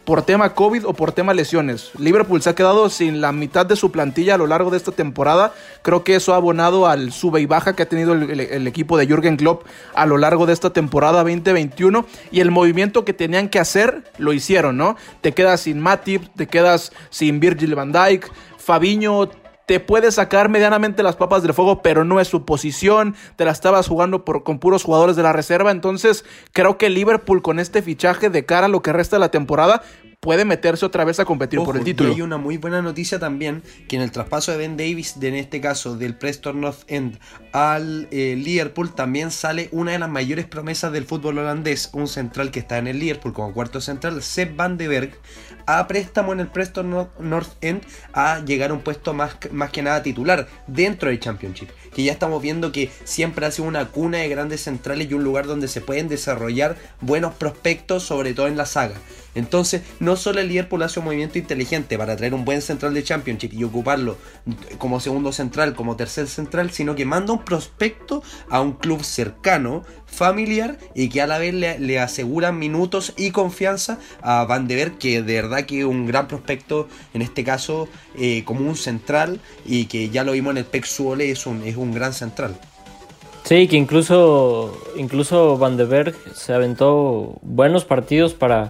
por 0.06 0.24
tema 0.24 0.56
COVID 0.56 0.88
o 0.88 0.94
por 0.94 1.12
tema 1.12 1.36
lesiones. 1.36 1.92
Liverpool 2.00 2.42
se 2.42 2.50
ha 2.50 2.56
quedado 2.56 2.90
sin 2.90 3.22
la 3.22 3.32
mitad 3.32 3.68
de 3.68 3.76
su 3.76 3.92
plantilla 3.92 4.36
a 4.36 4.38
lo 4.40 4.48
largo 4.48 4.72
de 4.72 4.78
esta 4.78 4.92
temporada. 4.92 5.54
Creo 5.84 6.04
que 6.04 6.16
eso 6.16 6.34
ha 6.34 6.38
abonado 6.38 6.88
al 6.88 7.12
sube 7.12 7.42
y 7.42 7.46
baja 7.46 7.76
que 7.76 7.84
ha 7.84 7.90
tenido 7.90 8.14
el, 8.14 8.40
el 8.40 8.68
equipo 8.68 8.98
de 8.98 9.06
Jürgen 9.06 9.38
Klopp 9.38 9.66
a 9.94 10.08
lo 10.08 10.18
largo 10.18 10.48
de 10.48 10.54
esta 10.54 10.72
temporada 10.72 11.20
2021 11.20 12.06
y 12.32 12.40
el 12.40 12.50
movimiento 12.50 13.06
que 13.06 13.14
tenían 13.14 13.50
que 13.50 13.60
hacer 13.60 14.04
lo 14.18 14.34
hicieron, 14.34 14.78
¿no? 14.78 14.96
Te 15.22 15.34
quedas 15.34 15.62
sin 15.62 15.80
Matip, 15.80 16.24
te 16.36 16.48
quedas 16.48 16.92
sin 17.12 17.40
Virgil 17.40 17.76
van 17.76 17.92
Dijk, 17.92 18.32
Fabiño 18.58 19.30
te 19.70 19.80
puede 19.80 20.12
sacar 20.12 20.50
medianamente 20.50 21.04
las 21.04 21.16
papas 21.16 21.44
del 21.44 21.54
fuego, 21.54 21.84
pero 21.84 22.04
no 22.04 22.20
es 22.20 22.28
su 22.28 22.44
posición. 22.44 23.14
Te 23.36 23.46
la 23.46 23.52
estabas 23.52 23.88
jugando 23.88 24.26
por, 24.26 24.42
con 24.42 24.58
puros 24.58 24.84
jugadores 24.84 25.16
de 25.16 25.22
la 25.22 25.32
reserva. 25.32 25.70
Entonces, 25.70 26.26
creo 26.54 26.80
que 26.80 26.90
Liverpool 26.90 27.44
con 27.44 27.60
este 27.60 27.84
fichaje 27.84 28.32
de 28.32 28.48
cara 28.48 28.66
a 28.66 28.70
lo 28.70 28.82
que 28.82 28.94
resta 28.94 29.18
de 29.18 29.20
la 29.20 29.30
temporada 29.30 29.84
puede 30.20 30.44
meterse 30.44 30.86
otra 30.86 31.06
vez 31.06 31.20
a 31.20 31.26
competir 31.26 31.60
por 31.60 31.78
el 31.78 31.84
título. 31.84 32.10
Y 32.10 32.16
hay 32.16 32.22
una 32.22 32.38
muy 32.38 32.58
buena 32.58 32.82
noticia 32.82 33.20
también, 33.20 33.64
que 33.88 33.96
en 33.96 34.02
el 34.02 34.12
traspaso 34.12 34.52
de 34.52 34.58
Ben 34.58 34.76
Davis, 34.76 35.20
de, 35.20 35.30
en 35.30 35.36
este 35.36 35.62
caso 35.62 35.96
del 35.96 36.16
Preston 36.16 36.62
North 36.62 36.80
End 36.88 37.20
al 37.54 38.08
eh, 38.12 38.36
Liverpool, 38.38 38.94
también 38.94 39.32
sale 39.32 39.70
una 39.72 39.92
de 39.92 40.00
las 40.00 40.10
mayores 40.10 40.46
promesas 40.46 40.92
del 40.92 41.06
fútbol 41.06 41.38
holandés, 41.38 41.90
un 41.94 42.08
central 42.08 42.52
que 42.52 42.60
está 42.60 42.80
en 42.80 42.88
el 42.88 43.00
Liverpool 43.00 43.34
como 43.34 43.54
cuarto 43.54 43.80
central, 43.82 44.22
Sepp 44.22 44.56
van 44.58 44.78
de 44.78 44.88
Berg, 44.88 45.12
a 45.66 45.88
préstamo 45.88 46.34
en 46.34 46.40
el 46.40 46.48
Preston 46.48 47.08
North 47.20 47.52
End 47.62 47.82
a 48.14 48.40
llegar 48.40 48.72
a 48.72 48.74
un 48.74 48.82
puesto 48.82 49.14
más, 49.14 49.36
más 49.52 49.72
que 49.72 49.82
nada 49.82 50.04
titular 50.04 50.48
dentro 50.68 51.10
del 51.10 51.20
Championship. 51.20 51.70
Que 51.94 52.04
ya 52.04 52.12
estamos 52.12 52.42
viendo 52.42 52.72
que 52.72 52.92
siempre 53.04 53.46
ha 53.46 53.52
sido 53.52 53.68
una 53.68 53.88
cuna 53.88 54.20
de 54.20 54.30
grandes 54.30 54.62
centrales 54.62 55.10
y 55.10 55.14
un 55.14 55.24
lugar 55.24 55.48
donde 55.48 55.68
se 55.68 55.82
pueden 55.82 56.08
desarrollar 56.08 56.76
buenos 57.02 57.34
prospectos, 57.34 58.04
sobre 58.04 58.34
todo 58.34 58.48
en 58.48 58.58
la 58.58 58.66
saga. 58.66 58.96
Entonces, 59.36 59.82
no 60.00 60.16
solo 60.16 60.40
el 60.40 60.48
Liverpool 60.48 60.82
hace 60.84 61.00
un 61.00 61.06
movimiento 61.06 61.38
inteligente 61.38 61.98
para 61.98 62.16
traer 62.16 62.34
un 62.34 62.46
buen 62.46 62.62
central 62.62 62.94
de 62.94 63.04
Championship 63.04 63.54
y 63.54 63.64
ocuparlo 63.64 64.18
como 64.78 65.00
segundo 65.00 65.32
central, 65.32 65.76
como 65.76 65.96
tercer 65.96 66.28
central, 66.28 66.72
sino 66.72 66.96
que 66.96 67.06
manda 67.06 67.34
un 67.34 67.46
prospecto 67.46 68.24
a 68.50 68.62
un 68.62 68.74
club 68.74 69.04
cercano, 69.04 69.84
familiar 70.06 70.78
y 70.96 71.10
que 71.10 71.22
a 71.22 71.28
la 71.28 71.38
vez 71.38 71.54
le, 71.54 72.00
aseguran 72.00 72.58
minutos 72.58 73.14
y 73.18 73.32
confianza 73.32 74.00
a 74.22 74.46
Van 74.46 74.68
de 74.68 74.76
Ver, 74.76 74.92
que 74.94 75.22
de 75.22 75.34
verdad 75.36 75.66
que 75.66 75.80
es 75.80 75.86
un 75.86 76.08
gran 76.08 76.28
prospecto, 76.28 76.88
en 77.14 77.22
este 77.22 77.44
caso 77.44 77.88
eh, 78.18 78.44
como 78.46 78.68
un 78.68 78.76
central 78.76 79.40
y 79.66 79.86
que 79.86 80.10
ya 80.10 80.24
lo 80.24 80.32
vimos 80.32 80.52
en 80.52 80.58
el 80.58 80.66
PEC 80.66 80.86
Suole, 80.86 81.30
es 81.30 81.46
un, 81.46 81.64
es 81.64 81.76
un 81.76 81.94
gran 81.94 82.14
central. 82.14 82.58
Sí, 83.44 83.68
que 83.68 83.78
incluso, 83.78 84.78
incluso 84.96 85.58
Van 85.58 85.78
de 85.78 85.86
Berg 85.86 86.16
se 86.36 86.54
aventó 86.54 87.40
buenos 87.42 87.86
partidos 87.86 88.34
para 88.34 88.70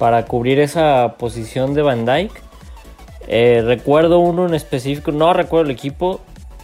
para 0.00 0.24
cubrir 0.24 0.58
esa 0.60 1.16
posición 1.18 1.74
de 1.74 1.82
Van 1.82 2.06
Dyke. 2.06 2.40
Eh, 3.28 3.62
recuerdo 3.62 4.18
uno 4.18 4.46
en 4.46 4.54
específico, 4.54 5.12
no 5.12 5.34
recuerdo 5.34 5.66
el 5.66 5.72
equipo, 5.72 6.20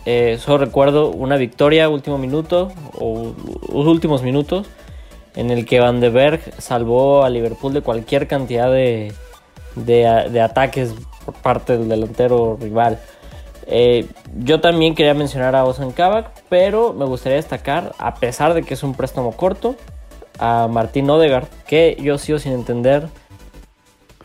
eh, 0.06 0.38
solo 0.40 0.64
recuerdo 0.64 1.10
una 1.10 1.36
victoria, 1.36 1.90
último 1.90 2.16
minuto 2.16 2.72
o 2.98 3.34
últimos 3.68 4.22
minutos, 4.22 4.66
en 5.34 5.50
el 5.50 5.66
que 5.66 5.80
Van 5.80 6.00
de 6.00 6.08
Berg 6.08 6.40
salvó 6.56 7.24
a 7.24 7.28
Liverpool 7.28 7.74
de 7.74 7.82
cualquier 7.82 8.26
cantidad 8.26 8.72
de, 8.72 9.12
de, 9.74 10.40
ataques 10.40 10.94
por 11.26 11.34
parte 11.34 11.76
del 11.76 11.90
delantero 11.90 12.56
rival. 12.58 12.98
Eh, 13.66 14.06
yo 14.38 14.62
también 14.62 14.94
quería 14.94 15.12
mencionar 15.12 15.54
a 15.54 15.66
Ozan 15.66 15.92
Kabak, 15.92 16.30
pero 16.48 16.94
me 16.94 17.04
gustaría 17.04 17.36
destacar, 17.36 17.92
a 17.98 18.14
pesar 18.14 18.54
de 18.54 18.62
que 18.62 18.72
es 18.72 18.82
un 18.82 18.94
préstamo 18.94 19.32
corto, 19.32 19.76
a 20.38 20.68
Martín 20.70 21.10
Odegaard, 21.10 21.48
que 21.66 21.98
yo 22.00 22.16
sigo 22.16 22.38
sin 22.38 22.52
entender 22.52 23.08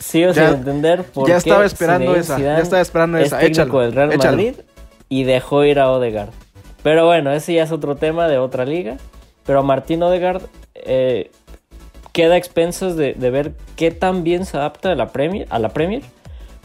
sigo 0.01 0.33
sin 0.33 0.43
entender 0.43 1.03
por 1.03 1.27
ya 1.27 1.37
estaba 1.37 1.65
esperando 1.65 2.15
esa, 2.15 2.39
ya 2.39 2.59
estaba 2.59 2.81
esperando 2.81 3.17
esa. 3.17 3.39
técnico 3.39 3.81
del 3.81 3.93
Real 3.93 4.17
Madrid 4.17 4.55
y 5.09 5.23
dejó 5.23 5.63
ir 5.63 5.79
a 5.79 5.91
Odegaard. 5.91 6.29
Pero 6.83 7.05
bueno, 7.05 7.31
ese 7.31 7.53
ya 7.53 7.63
es 7.63 7.71
otro 7.71 7.95
tema 7.95 8.27
de 8.27 8.37
otra 8.37 8.65
liga. 8.65 8.97
Pero 9.45 9.63
Martín 9.63 10.01
Odegaard 10.03 10.43
eh, 10.73 11.31
queda 12.11 12.35
a 12.35 12.37
expensas 12.37 12.95
de, 12.95 13.13
ver 13.13 13.53
qué 13.75 13.91
tan 13.91 14.23
bien 14.23 14.45
se 14.45 14.57
adapta 14.57 14.91
a 14.91 14.95
la, 14.95 15.07
Premier, 15.07 15.47
a 15.49 15.59
la 15.59 15.69
Premier. 15.69 16.01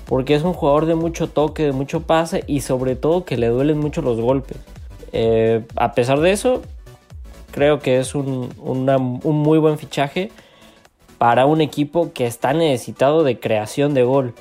Porque 0.06 0.34
es 0.34 0.42
un 0.42 0.52
jugador 0.52 0.86
de 0.86 0.94
mucho 0.94 1.28
toque, 1.28 1.64
de 1.64 1.72
mucho 1.72 2.02
pase 2.02 2.44
y 2.46 2.60
sobre 2.60 2.94
todo 2.94 3.24
que 3.24 3.36
le 3.36 3.48
duelen 3.48 3.78
mucho 3.78 4.02
los 4.02 4.20
golpes. 4.20 4.58
Eh, 5.12 5.64
a 5.74 5.92
pesar 5.92 6.20
de 6.20 6.30
eso, 6.30 6.62
creo 7.50 7.80
que 7.80 7.98
es 7.98 8.14
un, 8.14 8.50
un 8.60 9.36
muy 9.36 9.58
buen 9.58 9.78
fichaje 9.78 10.30
para 11.18 11.46
un 11.46 11.60
equipo 11.60 12.12
que 12.12 12.26
está 12.26 12.52
necesitado 12.52 13.24
de 13.24 13.38
creación 13.38 13.94
de 13.94 14.02
gol. 14.02 14.34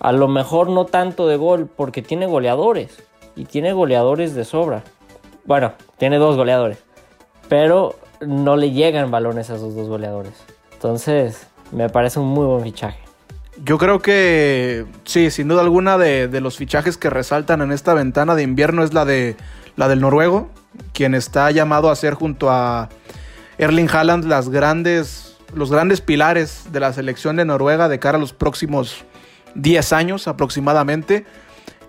A 0.00 0.12
lo 0.12 0.28
mejor 0.28 0.68
no 0.68 0.84
tanto 0.84 1.26
de 1.26 1.36
gol 1.36 1.68
porque 1.74 2.02
tiene 2.02 2.26
goleadores 2.26 3.02
y 3.34 3.44
tiene 3.44 3.72
goleadores 3.72 4.34
de 4.34 4.44
sobra. 4.44 4.82
Bueno, 5.44 5.72
tiene 5.98 6.18
dos 6.18 6.36
goleadores, 6.36 6.78
pero 7.48 7.94
no 8.20 8.56
le 8.56 8.72
llegan 8.72 9.10
balones 9.10 9.50
a 9.50 9.56
esos 9.56 9.74
dos 9.74 9.88
goleadores. 9.88 10.34
Entonces, 10.72 11.46
me 11.72 11.88
parece 11.88 12.20
un 12.20 12.26
muy 12.26 12.46
buen 12.46 12.62
fichaje. 12.62 12.98
Yo 13.64 13.78
creo 13.78 14.00
que 14.00 14.84
sí, 15.04 15.30
sin 15.30 15.48
duda 15.48 15.62
alguna 15.62 15.96
de, 15.96 16.28
los 16.40 16.56
fichajes 16.56 16.98
que 16.98 17.08
resaltan 17.08 17.62
en 17.62 17.72
esta 17.72 17.94
ventana 17.94 18.34
de 18.34 18.42
invierno 18.42 18.82
es 18.82 18.92
la 18.92 19.04
de 19.04 19.36
la 19.76 19.88
del 19.88 20.00
noruego, 20.00 20.48
quien 20.92 21.14
está 21.14 21.50
llamado 21.50 21.90
a 21.90 21.96
ser 21.96 22.14
junto 22.14 22.50
a 22.50 22.88
Erling 23.58 23.88
Haaland 23.90 24.24
las 24.24 24.50
grandes 24.50 25.35
los 25.54 25.70
grandes 25.70 26.00
pilares 26.00 26.72
de 26.72 26.80
la 26.80 26.92
selección 26.92 27.36
de 27.36 27.44
Noruega 27.44 27.88
de 27.88 27.98
cara 27.98 28.18
a 28.18 28.20
los 28.20 28.32
próximos 28.32 29.04
10 29.54 29.92
años 29.92 30.28
aproximadamente. 30.28 31.24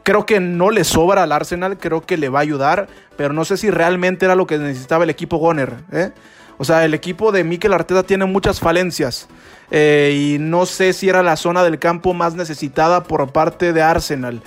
Creo 0.04 0.26
que 0.26 0.40
no 0.40 0.70
le 0.70 0.84
sobra 0.84 1.24
al 1.24 1.32
Arsenal, 1.32 1.78
creo 1.78 2.02
que 2.02 2.18
le 2.18 2.30
va 2.30 2.40
a 2.40 2.42
ayudar, 2.44 2.88
pero 3.18 3.34
no 3.34 3.44
sé 3.44 3.58
si 3.58 3.70
realmente 3.70 4.26
era 4.26 4.36
lo 4.36 4.48
que 4.48 4.58
necesitaba 4.58 5.04
el 5.04 5.10
equipo 5.10 5.38
Goner. 5.38 5.76
¿eh? 5.92 6.12
O 6.58 6.64
sea, 6.64 6.86
el 6.86 6.94
equipo 6.94 7.32
de 7.32 7.44
Mikel 7.44 7.74
Arteta 7.74 8.04
tiene 8.04 8.26
muchas 8.26 8.60
falencias 8.60 9.28
eh, 9.70 10.16
y 10.16 10.40
no 10.40 10.66
sé 10.66 10.94
si 10.94 11.10
era 11.10 11.24
la 11.24 11.36
zona 11.36 11.64
del 11.64 11.78
campo 11.78 12.14
más 12.14 12.36
necesitada 12.36 13.04
por 13.04 13.32
parte 13.32 13.74
de 13.74 13.82
Arsenal. 13.82 14.42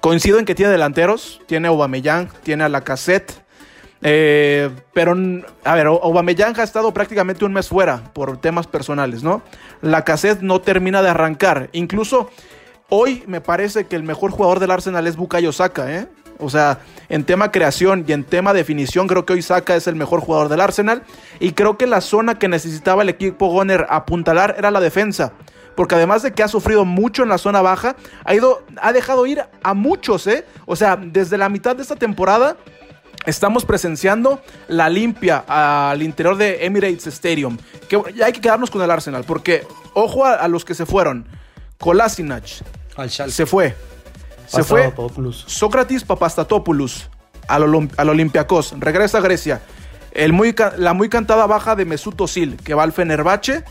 Coincido 0.00 0.38
en 0.38 0.44
que 0.44 0.54
tiene 0.54 0.72
delanteros, 0.72 1.40
tiene 1.46 1.68
Aubameyang, 1.68 2.28
tiene 2.42 2.64
a 2.64 2.68
Lacazette, 2.68 3.32
eh, 4.02 4.70
pero, 4.92 5.14
a 5.64 5.74
ver, 5.74 5.86
Aubameyang 5.86 6.58
ha 6.58 6.62
estado 6.62 6.92
prácticamente 6.92 7.44
un 7.44 7.52
mes 7.52 7.68
fuera 7.68 8.02
por 8.12 8.38
temas 8.38 8.66
personales, 8.66 9.22
¿no? 9.22 9.42
La 9.82 10.04
cassette 10.04 10.40
no 10.40 10.60
termina 10.60 11.02
de 11.02 11.10
arrancar. 11.10 11.68
Incluso 11.72 12.30
hoy 12.88 13.24
me 13.26 13.40
parece 13.40 13.86
que 13.86 13.96
el 13.96 14.02
mejor 14.02 14.30
jugador 14.30 14.58
del 14.58 14.70
Arsenal 14.70 15.06
es 15.06 15.16
Bukayo 15.16 15.52
Saka, 15.52 15.94
¿eh? 15.94 16.08
O 16.38 16.48
sea, 16.48 16.78
en 17.10 17.24
tema 17.24 17.52
creación 17.52 18.04
y 18.08 18.12
en 18.12 18.24
tema 18.24 18.54
definición, 18.54 19.06
creo 19.06 19.26
que 19.26 19.34
hoy 19.34 19.42
Saka 19.42 19.76
es 19.76 19.86
el 19.86 19.94
mejor 19.94 20.20
jugador 20.20 20.48
del 20.48 20.62
Arsenal. 20.62 21.02
Y 21.38 21.52
creo 21.52 21.76
que 21.76 21.86
la 21.86 22.00
zona 22.00 22.38
que 22.38 22.48
necesitaba 22.48 23.02
el 23.02 23.10
equipo 23.10 23.48
Goner 23.48 23.86
apuntalar 23.90 24.54
era 24.58 24.70
la 24.70 24.80
defensa. 24.80 25.32
Porque 25.76 25.94
además 25.94 26.22
de 26.22 26.32
que 26.32 26.42
ha 26.42 26.48
sufrido 26.48 26.84
mucho 26.84 27.22
en 27.22 27.28
la 27.28 27.38
zona 27.38 27.60
baja, 27.62 27.94
ha, 28.24 28.34
ido, 28.34 28.64
ha 28.80 28.92
dejado 28.92 29.26
ir 29.26 29.42
a 29.62 29.74
muchos, 29.74 30.26
¿eh? 30.26 30.46
O 30.66 30.76
sea, 30.76 30.96
desde 30.96 31.38
la 31.38 31.48
mitad 31.48 31.76
de 31.76 31.82
esta 31.82 31.96
temporada 31.96 32.56
Estamos 33.26 33.64
presenciando 33.64 34.40
la 34.68 34.88
limpia 34.88 35.44
al 35.46 36.02
interior 36.02 36.36
de 36.36 36.64
Emirates 36.64 37.06
Stadium. 37.06 37.58
Que 37.88 38.00
ya 38.14 38.26
hay 38.26 38.32
que 38.32 38.40
quedarnos 38.40 38.70
con 38.70 38.82
el 38.82 38.90
Arsenal, 38.90 39.24
porque 39.24 39.66
ojo 39.94 40.24
a, 40.24 40.46
los 40.48 40.64
que 40.64 40.74
se 40.74 40.86
fueron. 40.86 41.26
Kolasinac 41.78 42.44
se 43.06 43.46
fue. 43.46 43.74
Se 44.46 44.64
fue 44.64 44.92
Sócrates 45.46 46.02
Papastatopoulos 46.04 47.08
al, 47.46 47.90
al 47.96 48.08
Olympiacos. 48.08 48.74
Regresa 48.78 49.18
a 49.18 49.20
Grecia. 49.20 49.60
El 50.12 50.32
muy, 50.32 50.54
la 50.76 50.92
muy 50.92 51.08
cantada 51.08 51.46
baja 51.46 51.76
de 51.76 51.84
Mesut 51.84 52.20
Özil, 52.20 52.56
que 52.56 52.74
va 52.74 52.82
al 52.82 52.92
Fenerbahce. 52.92 53.64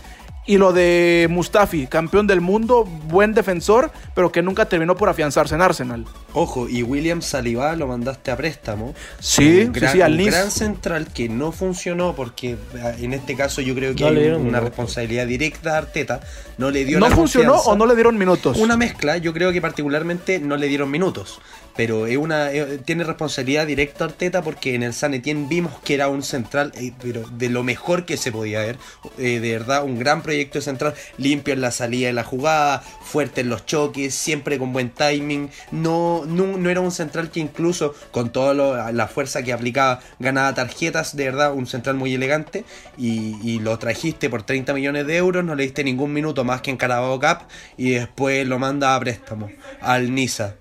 Y 0.50 0.58
lo 0.58 0.74
de 0.74 1.28
Mustafi, 1.30 1.86
campeón 1.86 2.26
del 2.26 2.42
mundo, 2.42 2.84
buen 2.84 3.36
defensor, 3.36 3.92
pero 4.16 4.32
que 4.32 4.42
nunca 4.42 4.66
terminó 4.66 4.96
por 4.96 5.08
afianzarse 5.08 5.54
en 5.54 5.62
Arsenal. 5.62 6.06
Ojo, 6.34 6.68
y 6.68 6.82
William 6.82 7.22
Saliba 7.22 7.76
lo 7.76 7.86
mandaste 7.86 8.32
a 8.32 8.36
préstamo. 8.36 8.96
Sí, 9.20 9.66
un 9.68 9.74
gran, 9.74 9.94
sí, 9.94 10.02
al 10.02 10.20
un 10.20 10.26
gran 10.26 10.50
central 10.50 11.06
que 11.14 11.30
no 11.30 11.52
funcionó 11.52 12.16
porque 12.16 12.54
eh, 12.54 12.96
en 12.98 13.14
este 13.14 13.36
caso 13.36 13.62
yo 13.62 13.76
creo 13.76 13.94
que 13.94 14.04
hay 14.06 14.30
una 14.30 14.60
responsabilidad 14.60 15.28
directa 15.28 15.76
a 15.76 15.78
Arteta. 15.78 16.20
No 16.58 16.72
le 16.72 16.84
dio 16.84 17.00
¿No 17.00 17.12
funcionó 17.12 17.54
o 17.54 17.76
no 17.76 17.86
le 17.86 17.94
dieron 17.94 18.18
minutos? 18.18 18.58
Una 18.58 18.76
mezcla, 18.76 19.18
yo 19.18 19.34
creo 19.34 19.52
que 19.52 19.62
particularmente 19.62 20.40
no 20.40 20.58
le 20.58 20.68
dieron 20.68 20.90
minutos 20.90 21.40
pero 21.80 22.08
es 22.08 22.18
una 22.18 22.52
eh, 22.52 22.78
tiene 22.84 23.06
responsabilidad 23.06 23.66
directa 23.66 24.04
Arteta 24.04 24.42
porque 24.42 24.76
en 24.76 24.84
el 24.84 24.94
San 24.94 25.14
Etienne 25.14 25.48
vimos 25.48 25.80
que 25.82 25.94
era 25.94 26.10
un 26.10 26.24
central, 26.24 26.74
eh, 26.76 26.92
pero 27.02 27.24
de 27.30 27.48
lo 27.48 27.64
mejor 27.64 28.04
que 28.04 28.18
se 28.18 28.34
podía 28.34 28.60
ver, 28.60 28.78
eh, 29.18 29.40
de 29.40 29.52
verdad, 29.54 29.86
un 29.86 29.98
gran 29.98 30.22
proyecto 30.22 30.60
de 30.60 30.64
central, 30.64 30.94
limpio 31.18 31.54
en 31.54 31.62
la 31.62 31.72
salida 31.72 32.08
de 32.08 32.14
la 32.14 32.26
jugada, 32.26 32.82
fuerte 32.82 33.40
en 33.40 33.48
los 33.48 33.66
choques, 33.66 34.14
siempre 34.14 34.58
con 34.58 34.74
buen 34.74 34.90
timing, 34.90 35.52
no, 35.72 36.26
no, 36.26 36.70
era 36.70 36.82
un 36.82 36.92
central 36.92 37.32
que 37.32 37.40
incluso 37.40 37.96
con 38.12 38.34
toda 38.34 38.92
la 38.92 39.08
fuerza 39.08 39.42
que 39.42 39.54
aplicaba 39.54 40.02
ganaba 40.20 40.54
tarjetas, 40.54 41.16
de 41.16 41.24
verdad, 41.24 41.54
un 41.54 41.66
central 41.66 41.96
muy 41.96 42.14
elegante, 42.14 42.66
y, 42.98 43.38
y 43.42 43.60
lo 43.60 43.80
trajiste 43.80 44.30
por 44.30 44.44
30 44.44 44.74
millones 44.74 45.08
de 45.08 45.16
euros, 45.16 45.46
no 45.46 45.56
le 45.56 45.64
diste 45.64 45.86
ningún 45.86 46.12
minuto 46.12 46.44
más 46.44 46.60
que 46.60 46.72
en 46.72 46.76
Carabao 46.76 47.22
Cup, 47.22 47.48
y 47.78 47.92
después 47.92 48.46
lo 48.46 48.60
manda 48.60 48.98
a 48.98 49.00
préstamo 49.00 49.50
al 49.80 50.14
Niza 50.14 50.59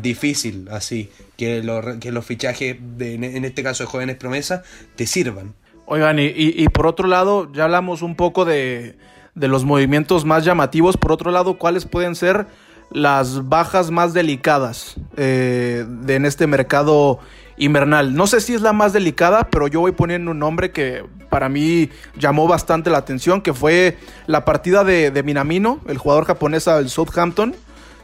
difícil 0.00 0.68
así 0.70 1.10
que, 1.36 1.62
que 2.00 2.12
los 2.12 2.24
fichajes, 2.24 2.76
en 2.98 3.44
este 3.44 3.62
caso 3.62 3.84
de 3.84 3.88
jóvenes 3.88 4.16
promesas, 4.16 4.62
te 4.96 5.06
sirvan. 5.06 5.54
Oigan, 5.86 6.18
y, 6.18 6.32
y, 6.34 6.68
por 6.68 6.86
otro 6.86 7.08
lado, 7.08 7.50
ya 7.54 7.64
hablamos 7.64 8.02
un 8.02 8.14
poco 8.14 8.44
de, 8.44 8.96
de 9.34 9.48
los 9.48 9.64
movimientos 9.64 10.26
más 10.26 10.44
llamativos. 10.44 10.98
Por 10.98 11.12
otro 11.12 11.30
lado, 11.30 11.58
¿cuáles 11.58 11.86
pueden 11.86 12.14
ser 12.14 12.46
las 12.90 13.48
bajas 13.48 13.90
más 13.90 14.12
delicadas 14.12 14.96
eh, 15.16 15.86
de, 15.88 16.16
en 16.16 16.26
este 16.26 16.46
mercado 16.46 17.20
invernal? 17.56 18.14
No 18.14 18.26
sé 18.26 18.42
si 18.42 18.52
es 18.52 18.60
la 18.60 18.74
más 18.74 18.92
delicada, 18.92 19.48
pero 19.48 19.66
yo 19.66 19.80
voy 19.80 19.92
poniendo 19.92 20.32
un 20.32 20.38
nombre 20.38 20.72
que 20.72 21.04
para 21.30 21.48
mí 21.48 21.88
llamó 22.18 22.46
bastante 22.46 22.90
la 22.90 22.98
atención, 22.98 23.40
que 23.40 23.54
fue 23.54 23.96
la 24.26 24.44
partida 24.44 24.84
de, 24.84 25.10
de 25.10 25.22
Minamino, 25.22 25.80
el 25.88 25.96
jugador 25.96 26.26
japonés 26.26 26.66
del 26.66 26.90
Southampton 26.90 27.54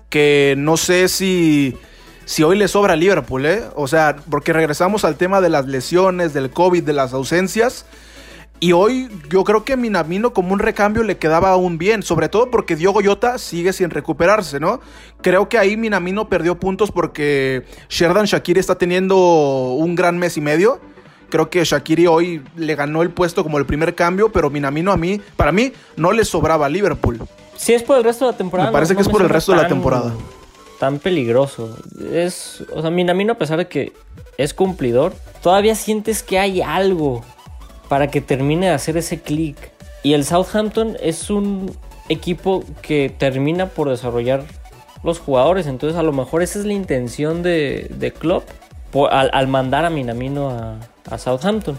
que 0.08 0.54
no 0.56 0.76
sé 0.76 1.08
si, 1.08 1.76
si 2.25 2.42
hoy 2.42 2.56
le 2.56 2.68
sobra 2.68 2.94
a 2.94 2.96
Liverpool, 2.96 3.46
¿eh? 3.46 3.62
O 3.75 3.88
sea, 3.88 4.16
porque 4.30 4.52
regresamos 4.52 5.04
al 5.04 5.16
tema 5.16 5.40
de 5.40 5.50
las 5.50 5.66
lesiones, 5.66 6.32
del 6.34 6.50
COVID, 6.50 6.82
de 6.82 6.92
las 6.92 7.12
ausencias. 7.12 7.87
Y 8.61 8.73
hoy 8.73 9.08
yo 9.28 9.44
creo 9.44 9.64
que 9.64 9.76
Minamino 9.76 10.32
como 10.32 10.52
un 10.52 10.58
recambio 10.58 11.02
le 11.02 11.18
quedaba 11.18 11.50
aún 11.50 11.76
bien, 11.76 12.02
sobre 12.02 12.28
todo 12.28 12.50
porque 12.50 12.76
Diogo 12.76 13.00
Jota 13.04 13.37
sigue 13.37 13.73
sin 13.73 13.90
recuperarse, 13.90 14.61
¿no? 14.61 14.80
Creo 15.20 15.49
que 15.49 15.58
ahí 15.58 15.76
Minamino 15.76 16.28
perdió 16.28 16.58
puntos 16.58 16.90
porque 16.90 17.64
Sherdan 17.88 18.26
Shakiri 18.26 18.61
está 18.61 18.78
teniendo 18.78 19.16
un 19.18 19.94
gran 19.94 20.18
mes 20.18 20.37
y 20.37 20.40
medio. 20.40 20.80
Creo 21.30 21.50
que 21.50 21.64
Shakiri 21.64 22.06
hoy 22.06 22.42
le 22.56 22.75
ganó 22.76 23.02
el 23.02 23.11
puesto 23.11 23.42
como 23.42 23.58
el 23.58 23.66
primer 23.66 23.94
cambio, 23.94 24.30
pero 24.30 24.50
Minamino 24.50 24.92
a 24.92 24.96
mí, 24.96 25.20
para 25.37 25.50
mí, 25.50 25.73
no 25.96 26.12
le 26.12 26.25
sobraba 26.25 26.66
a 26.66 26.68
Liverpool. 26.68 27.18
Si 27.56 27.73
es 27.73 27.82
por 27.82 27.99
el 27.99 28.04
resto 28.04 28.26
de 28.26 28.32
la 28.32 28.38
temporada. 28.38 28.70
Me 28.70 28.73
parece 28.73 28.94
que 28.94 29.02
es 29.02 29.08
por 29.08 29.23
el 29.23 29.28
resto 29.28 29.52
de 29.52 29.62
la 29.62 29.68
temporada. 29.68 30.12
Tan 30.78 30.99
peligroso. 30.99 31.76
Es, 32.12 32.64
o 32.73 32.80
sea, 32.80 32.90
Minamino, 32.90 33.34
a 33.34 33.38
pesar 33.38 33.58
de 33.58 33.68
que 33.68 33.92
es 34.38 34.54
cumplidor, 34.54 35.14
todavía 35.42 35.75
sientes 35.75 36.23
que 36.23 36.38
hay 36.38 36.62
algo 36.62 37.23
para 37.88 38.11
que 38.11 38.20
termine 38.20 38.66
de 38.66 38.73
hacer 38.73 38.96
ese 38.96 39.20
clic. 39.20 39.56
Y 40.02 40.14
el 40.14 40.25
Southampton 40.25 40.96
es 41.00 41.30
un 41.30 41.75
equipo 42.08 42.64
que 42.82 43.14
termina 43.16 43.66
por 43.66 43.88
desarrollar 43.88 44.44
los 45.02 45.18
jugadores. 45.20 45.66
Entonces, 45.66 45.99
a 45.99 46.02
lo 46.02 46.12
mejor 46.12 46.42
esa 46.42 46.58
es 46.58 46.64
la 46.64 46.73
intención 46.73 47.42
de, 47.42 47.90
de 47.90 48.12
Klopp 48.12 48.49
al, 49.11 49.49
mandar 49.49 49.84
a 49.84 49.90
Minamino 49.90 50.50
a, 50.50 50.78
a 51.11 51.18
Southampton. 51.18 51.78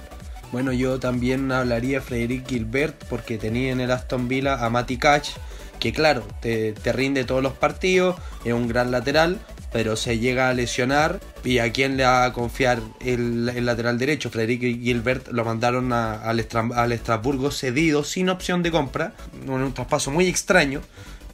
Bueno, 0.52 0.72
yo 0.72 1.00
también 1.00 1.52
hablaría 1.52 2.00
de 2.00 2.02
Frederic 2.02 2.48
Gilbert 2.48 2.96
porque 3.10 3.38
tenía 3.38 3.72
en 3.72 3.82
el 3.82 3.92
Aston 3.92 4.28
Villa 4.28 4.64
a 4.64 4.70
Matty 4.70 4.98
Catch 4.98 5.32
que 5.80 5.94
claro, 5.94 6.26
te, 6.42 6.74
rinde 6.94 7.24
todos 7.24 7.44
los 7.44 7.54
partidos, 7.54 8.16
es 8.44 8.54
un 8.54 8.68
gran 8.68 8.92
lateral, 8.92 9.40
pero 9.72 9.96
se 9.96 10.20
llega 10.20 10.50
a 10.50 10.54
lesionar 10.54 11.20
y 11.44 11.60
a 11.60 11.72
quién 11.72 11.98
le 11.98 12.04
va 12.04 12.26
a 12.26 12.34
confiar 12.34 12.80
el, 13.02 13.66
lateral 13.66 13.98
derecho. 13.98 14.30
Frederic 14.30 14.62
Gilbert 14.62 15.28
lo 15.30 15.44
mandaron 15.44 15.92
al, 15.92 16.40
Estrasburgo 16.40 17.52
cedido 17.52 18.04
sin 18.04 18.30
opción 18.30 18.64
de 18.64 18.72
compra, 18.72 19.14
un 19.48 19.74
traspaso 19.74 20.12
muy 20.12 20.28
extraño. 20.28 20.82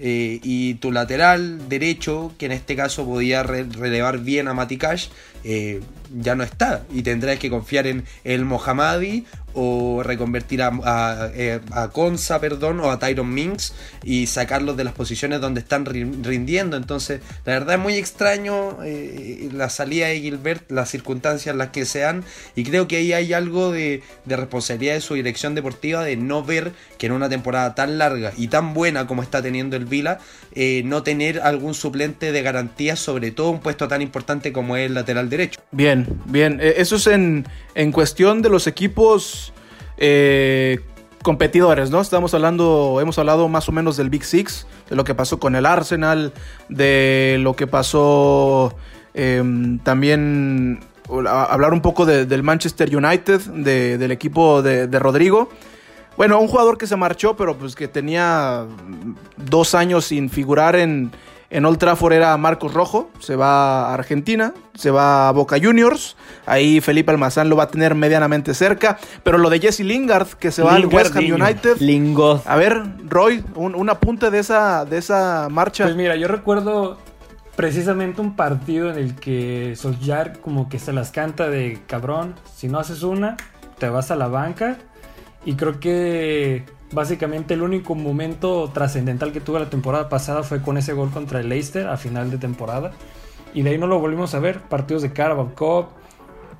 Eh, 0.04 0.40
y 0.42 0.74
tu 0.76 0.92
lateral 0.92 1.70
derecho, 1.70 2.34
que 2.40 2.48
en 2.48 2.54
este 2.54 2.76
caso 2.76 3.06
podía 3.06 3.44
relevar 3.44 4.18
bien 4.18 4.48
a 4.48 4.56
Matikash, 4.56 5.10
eh, 5.44 5.82
ya 6.20 6.36
no 6.36 6.44
está 6.44 6.84
y 6.94 7.04
tendrás 7.04 7.40
que 7.40 7.50
confiar 7.50 7.88
en 7.88 8.04
el 8.24 8.44
Mohammadi 8.46 9.26
o 9.54 10.02
reconvertir 10.04 10.62
a, 10.62 10.72
a, 10.84 11.30
eh, 11.34 11.60
Conza, 11.92 12.40
perdón, 12.40 12.80
o 12.80 12.90
a 12.90 13.00
Tyron 13.00 13.34
Minks 13.34 13.74
y 14.04 14.28
sacarlos 14.28 14.78
de 14.78 14.84
las 14.84 14.94
posiciones 14.94 15.42
donde 15.42 15.60
están 15.60 15.86
rindiendo. 15.86 16.78
Entonces, 16.78 17.22
la 17.46 17.54
verdad 17.54 17.76
es 17.76 17.82
muy 17.82 17.96
extraño 17.96 18.82
eh, 18.84 19.50
la 19.54 19.70
salida 19.70 20.08
de 20.08 20.22
Gilbert, 20.22 20.72
las 20.72 20.90
circunstancias 20.90 21.54
en 21.54 21.58
las 21.58 21.70
que 21.70 21.86
sean, 21.86 22.24
y 22.56 22.64
creo 22.64 22.88
que 22.88 22.98
ahí 22.98 23.14
hay 23.14 23.34
algo 23.34 23.72
de, 23.72 24.04
responsabilidad 24.26 24.94
de 24.94 25.02
su 25.02 25.16
dirección 25.16 25.56
deportiva 25.56 26.04
de 26.04 26.16
no 26.16 26.44
ver 26.44 26.72
que 26.98 27.08
en 27.08 27.12
una 27.12 27.28
temporada 27.28 27.76
tan 27.76 27.98
larga 27.98 28.32
y 28.38 28.48
tan 28.48 28.74
buena 28.74 29.08
como 29.08 29.22
está 29.24 29.42
teniendo 29.42 29.76
el 29.76 29.86
Vila, 29.86 30.20
no 30.86 31.04
tener 31.04 31.42
algún 31.42 31.74
suplente 31.74 32.32
de 32.32 32.42
garantía, 32.42 32.96
sobre 32.96 33.32
todo 33.32 33.50
un 33.50 33.60
puesto 33.60 33.88
tan 33.88 34.02
importante 34.02 34.54
como 34.54 34.78
es 34.78 34.86
el 34.86 34.94
lateral 34.94 35.30
derecho. 35.32 35.60
Bien, 35.72 36.06
bien, 36.26 36.60
eso 36.62 36.98
es 36.98 37.08
en, 37.08 37.48
en 37.74 37.92
cuestión 37.92 38.44
de 38.44 38.50
los 38.50 38.68
equipos 38.68 39.52
eh, 39.98 40.80
competidores, 41.24 41.90
¿no? 41.90 42.02
Estamos 42.02 42.34
hablando, 42.34 43.00
hemos 43.02 43.18
hablado 43.18 43.48
más 43.48 43.70
o 43.70 43.72
menos 43.72 43.98
del 43.98 44.10
Big 44.10 44.24
Six, 44.24 44.68
de 44.90 44.96
lo 44.96 45.04
que 45.04 45.16
pasó 45.16 45.40
con 45.40 45.56
el 45.56 45.66
Arsenal, 45.66 46.34
de 46.70 47.38
lo 47.40 47.56
que 47.56 47.66
pasó 47.66 48.76
em, 49.14 49.80
también 49.80 50.80
hablar 51.10 51.74
un 51.74 51.82
poco 51.82 52.06
del 52.06 52.44
Manchester 52.44 52.96
United, 52.96 53.42
del 53.42 54.12
equipo 54.12 54.62
de, 54.62 54.88
de, 54.88 55.00
Rodrigo. 55.00 55.50
Bueno, 56.18 56.40
un 56.40 56.48
jugador 56.48 56.78
que 56.78 56.88
se 56.88 56.96
marchó, 56.96 57.36
pero 57.36 57.58
pues 57.58 57.76
que 57.76 57.88
tenía 57.88 58.66
dos 59.38 59.76
años 59.76 60.06
sin 60.06 60.30
figurar 60.30 60.76
en, 60.76 61.12
en 61.52 61.66
Old 61.66 61.78
Trafford 61.78 62.14
era 62.14 62.36
Marcos 62.38 62.74
Rojo, 62.74 63.12
se 63.20 63.36
va 63.36 63.90
a 63.90 63.94
Argentina, 63.94 64.54
se 64.74 64.90
va 64.90 65.28
a 65.28 65.32
Boca 65.34 65.58
Juniors. 65.62 66.16
Ahí 66.46 66.80
Felipe 66.80 67.12
Almazán 67.12 67.50
lo 67.50 67.58
va 67.58 67.64
a 67.64 67.68
tener 67.68 67.94
medianamente 67.94 68.54
cerca. 68.54 68.98
Pero 69.24 69.38
lo 69.38 69.50
de 69.50 69.60
Jesse 69.60 69.82
Lingard, 69.82 70.30
que 70.30 70.50
se 70.50 70.64
va 70.64 70.76
al 70.76 70.86
West 70.86 71.14
Ham 71.14 71.26
United. 71.26 71.78
Lingard. 71.80 72.40
A 72.46 72.56
ver, 72.56 72.82
Roy, 73.06 73.44
un, 73.56 73.90
apunte 73.90 74.32
de 74.32 74.40
esa, 74.40 74.86
de 74.86 74.98
esa 74.98 75.50
marcha. 75.52 75.84
Pues 75.84 75.98
mira, 75.98 76.16
yo 76.16 76.30
recuerdo 76.30 76.98
precisamente 77.58 78.22
un 78.22 78.38
partido 78.38 78.90
en 78.90 78.98
el 78.98 79.16
que 79.16 79.74
Solskjaer 79.76 80.40
como 80.40 80.70
que 80.70 80.80
se 80.80 80.94
las 80.94 81.12
canta 81.12 81.50
de 81.50 81.82
cabrón. 81.86 82.36
Si 82.56 82.70
no 82.70 82.80
haces 82.80 83.04
una, 83.04 83.36
te 83.78 83.90
vas 83.90 84.10
a 84.10 84.16
la 84.16 84.30
banca. 84.30 84.78
Y 85.44 85.56
creo 85.56 85.82
que 85.82 86.64
Básicamente 86.92 87.54
el 87.54 87.62
único 87.62 87.96
momento 87.96 88.70
trascendental 88.74 89.32
que 89.32 89.40
tuve 89.40 89.60
la 89.60 89.70
temporada 89.70 90.10
pasada 90.10 90.44
fue 90.44 90.62
con 90.62 90.78
ese 90.78 90.94
gol 90.94 91.10
contra 91.10 91.40
el 91.40 91.48
Leicester 91.48 91.88
a 91.88 91.98
final 91.98 92.30
de 92.30 92.38
temporada. 92.38 92.92
Y 93.54 93.62
de 93.62 93.72
ahí 93.72 93.78
no 93.78 93.88
lo 93.88 94.00
volvimos 94.00 94.34
a 94.36 94.40
ver. 94.40 94.60
Partidos 94.62 95.02
de 95.02 95.14
Carabao 95.14 95.54
Cup, 95.56 95.88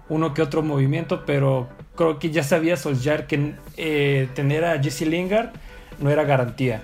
uno 0.08 0.34
que 0.34 0.42
otro 0.42 0.62
movimiento, 0.62 1.24
pero 1.26 1.68
creo 1.96 2.18
que 2.18 2.32
ya 2.32 2.44
sabía 2.44 2.78
Solskjaer 2.78 3.28
que 3.28 3.56
eh, 3.78 4.30
tener 4.34 4.64
a 4.64 4.82
Jesse 4.82 5.02
Lingard 5.02 5.52
no 6.00 6.10
era 6.10 6.24
garantía. 6.24 6.84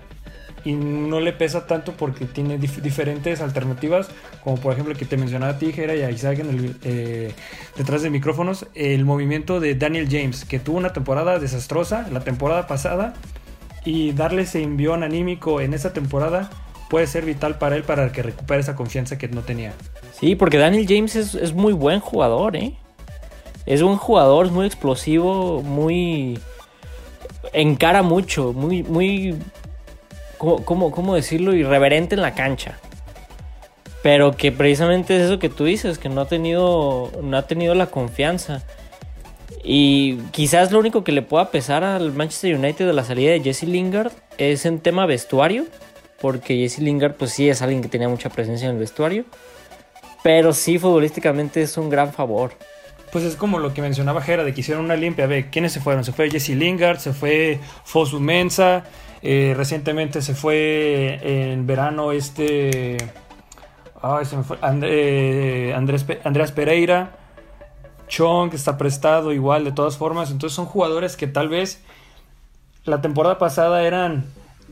Y 0.68 0.74
no 0.74 1.22
le 1.22 1.32
pesa 1.32 1.66
tanto 1.66 1.94
porque 1.94 2.26
tiene 2.26 2.58
diferentes 2.58 3.40
alternativas, 3.40 4.10
como 4.44 4.58
por 4.58 4.74
ejemplo 4.74 4.94
que 4.96 5.06
te 5.06 5.16
mencionaba 5.16 5.54
a 5.54 5.58
ti, 5.58 5.74
y 5.74 5.82
a 5.82 6.12
Isaac 6.12 6.40
en 6.40 6.50
el, 6.50 6.76
eh, 6.84 7.32
detrás 7.78 8.02
de 8.02 8.10
micrófonos, 8.10 8.68
el 8.76 9.06
movimiento 9.06 9.62
de 9.62 9.76
Daniel 9.76 10.10
James, 10.12 10.44
que 10.44 10.60
tuvo 10.60 10.78
una 10.78 10.92
temporada 10.92 11.40
desastrosa 11.40 12.10
la 12.12 12.20
temporada 12.20 12.68
pasada 12.68 13.14
y 13.86 14.12
darle 14.12 14.42
ese 14.42 14.62
envión 14.62 15.04
anímico 15.04 15.62
en 15.62 15.74
esa 15.74 15.94
temporada 15.94 16.50
puede 16.90 17.08
ser 17.08 17.24
vital 17.24 17.58
para 17.58 17.78
él 17.78 17.84
para 17.84 18.12
que 18.12 18.22
recupere 18.22 18.60
esa 18.60 18.76
confianza 18.76 19.18
que 19.18 19.30
no 19.30 19.44
tenía. 19.44 19.72
Sí, 20.20 20.36
porque 20.36 20.58
Daniel 20.58 20.86
James 20.86 21.16
es, 21.16 21.54
muy 21.54 21.72
buen 21.72 22.02
jugador, 22.02 22.58
¿eh? 22.58 22.74
Es 23.66 23.82
un 23.82 23.96
jugador, 23.96 24.48
es 24.48 24.52
muy 24.52 24.66
explosivo, 24.66 25.62
muy... 25.62 26.40
encara 27.54 28.04
mucho, 28.04 28.52
muy, 28.52 28.84
muy... 28.84 29.38
¿Cómo, 30.38 30.92
cómo 30.92 31.16
decirlo? 31.16 31.54
Irreverente 31.54 32.16
en 32.16 32.22
la 32.22 32.34
cancha. 32.34 32.78
Pero 34.04 34.38
que 34.38 34.52
precisamente 34.52 35.16
es 35.16 35.24
eso 35.24 35.40
que 35.40 35.50
tú 35.50 35.66
dices, 35.66 35.98
que 35.98 36.10
no 36.10 36.22
ha 36.22 36.28
tenido, 36.28 37.12
no 37.22 37.38
ha 37.38 37.48
tenido 37.48 37.76
la 37.76 37.88
confianza. 37.88 38.64
Y 39.64 40.18
quizás 40.32 40.72
lo 40.72 40.80
único 40.80 41.04
que 41.04 41.12
le 41.12 41.22
pueda 41.22 41.52
pesar 41.52 41.84
al 41.84 42.14
Manchester 42.14 42.56
United 42.56 42.86
de 42.86 42.94
la 42.94 43.04
salida 43.04 43.32
de 43.32 43.42
Jesse 43.42 43.64
Lingard 43.64 44.12
es 44.38 44.66
en 44.66 44.80
tema 44.80 45.06
vestuario, 45.06 45.66
porque 46.22 46.56
Jesse 46.56 46.80
Lingard 46.80 47.16
pues 47.16 47.32
sí 47.32 47.50
es 47.50 47.62
alguien 47.62 47.82
que 47.82 47.90
tenía 47.90 48.08
mucha 48.08 48.30
presencia 48.30 48.68
en 48.70 48.76
el 48.76 48.80
vestuario, 48.80 49.26
pero 50.24 50.54
sí 50.54 50.80
futbolísticamente 50.80 51.62
es 51.62 51.78
un 51.78 51.90
gran 51.90 52.14
favor. 52.14 52.52
Pues 53.12 53.24
es 53.24 53.36
como 53.36 53.60
lo 53.60 53.74
que 53.74 53.82
mencionaba 53.82 54.22
Jera, 54.22 54.44
de 54.44 54.54
que 54.54 54.62
hicieron 54.62 54.86
una 54.86 54.96
limpia. 54.96 55.26
A 55.26 55.28
ver, 55.28 55.50
¿quiénes 55.50 55.72
se 55.72 55.80
fueron? 55.80 56.04
Se 56.04 56.12
fue 56.12 56.30
Jesse 56.30 56.50
Lingard, 56.50 57.00
se 57.00 57.14
fue 57.14 57.60
Fosu 57.84 58.20
Mensa, 58.20 58.84
eh, 59.22 59.54
recientemente 59.56 60.22
se 60.22 60.36
fue 60.36 61.20
en 61.24 61.66
verano 61.68 62.12
este... 62.12 62.98
Ay, 64.02 64.26
se 64.26 64.38
me 64.38 64.44
fue. 64.44 64.58
Andrés, 64.62 66.06
Andrés 66.24 66.52
Pereira. 66.52 67.18
Chong, 68.08 68.54
está 68.54 68.78
prestado 68.78 69.34
igual 69.34 69.64
de 69.64 69.72
todas 69.72 69.98
formas. 69.98 70.32
Entonces 70.32 70.56
son 70.56 70.66
jugadores 70.66 71.18
que 71.18 71.28
tal 71.28 71.50
vez 71.50 71.84
la 72.86 73.02
temporada 73.02 73.38
pasada 73.38 73.84
eran 73.84 74.26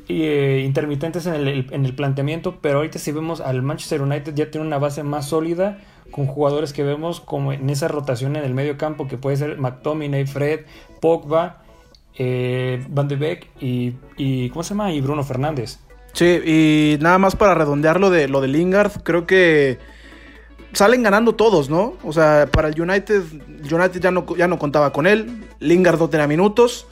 eh, 0.07 0.61
intermitentes 0.63 1.25
en 1.25 1.33
el, 1.33 1.67
en 1.71 1.85
el, 1.85 1.95
planteamiento, 1.95 2.59
pero 2.61 2.77
ahorita 2.77 2.99
si 2.99 3.11
vemos 3.11 3.41
al 3.41 3.61
Manchester 3.63 4.01
United 4.01 4.35
ya 4.35 4.51
tiene 4.51 4.65
una 4.65 4.77
base 4.77 5.03
más 5.03 5.27
sólida 5.27 5.79
con 6.11 6.27
jugadores 6.27 6.73
que 6.73 6.83
vemos 6.83 7.19
como 7.19 7.51
en 7.51 7.69
esa 7.69 7.87
rotación 7.87 8.35
en 8.35 8.43
el 8.43 8.53
medio 8.53 8.77
campo 8.77 9.07
que 9.07 9.17
puede 9.17 9.37
ser 9.37 9.57
McTominay, 9.57 10.27
Fred, 10.27 10.61
Pogba, 11.01 11.63
eh, 12.17 12.85
Van 12.89 13.07
de 13.07 13.15
Beek 13.15 13.47
y, 13.59 13.93
y, 14.17 14.49
¿cómo 14.49 14.63
se 14.63 14.69
llama? 14.69 14.91
Y 14.93 15.01
Bruno 15.01 15.23
Fernández. 15.23 15.79
Sí, 16.13 16.25
y 16.25 16.97
nada 17.01 17.17
más 17.17 17.35
para 17.35 17.55
redondear 17.55 17.99
lo 17.99 18.09
de, 18.09 18.29
lo 18.29 18.39
de 18.39 18.47
Lingard, 18.47 19.03
creo 19.03 19.27
que 19.27 19.79
salen 20.71 21.03
ganando 21.03 21.35
todos, 21.35 21.69
¿no? 21.69 21.95
O 22.03 22.13
sea, 22.13 22.47
para 22.51 22.69
el 22.69 22.79
United, 22.79 23.23
United 23.69 23.99
ya 23.99 24.11
no, 24.11 24.25
ya 24.35 24.47
no 24.47 24.57
contaba 24.57 24.93
con 24.93 25.07
él, 25.07 25.43
Lingard 25.59 25.99
no 25.99 26.09
tenía 26.09 26.27
minutos. 26.27 26.87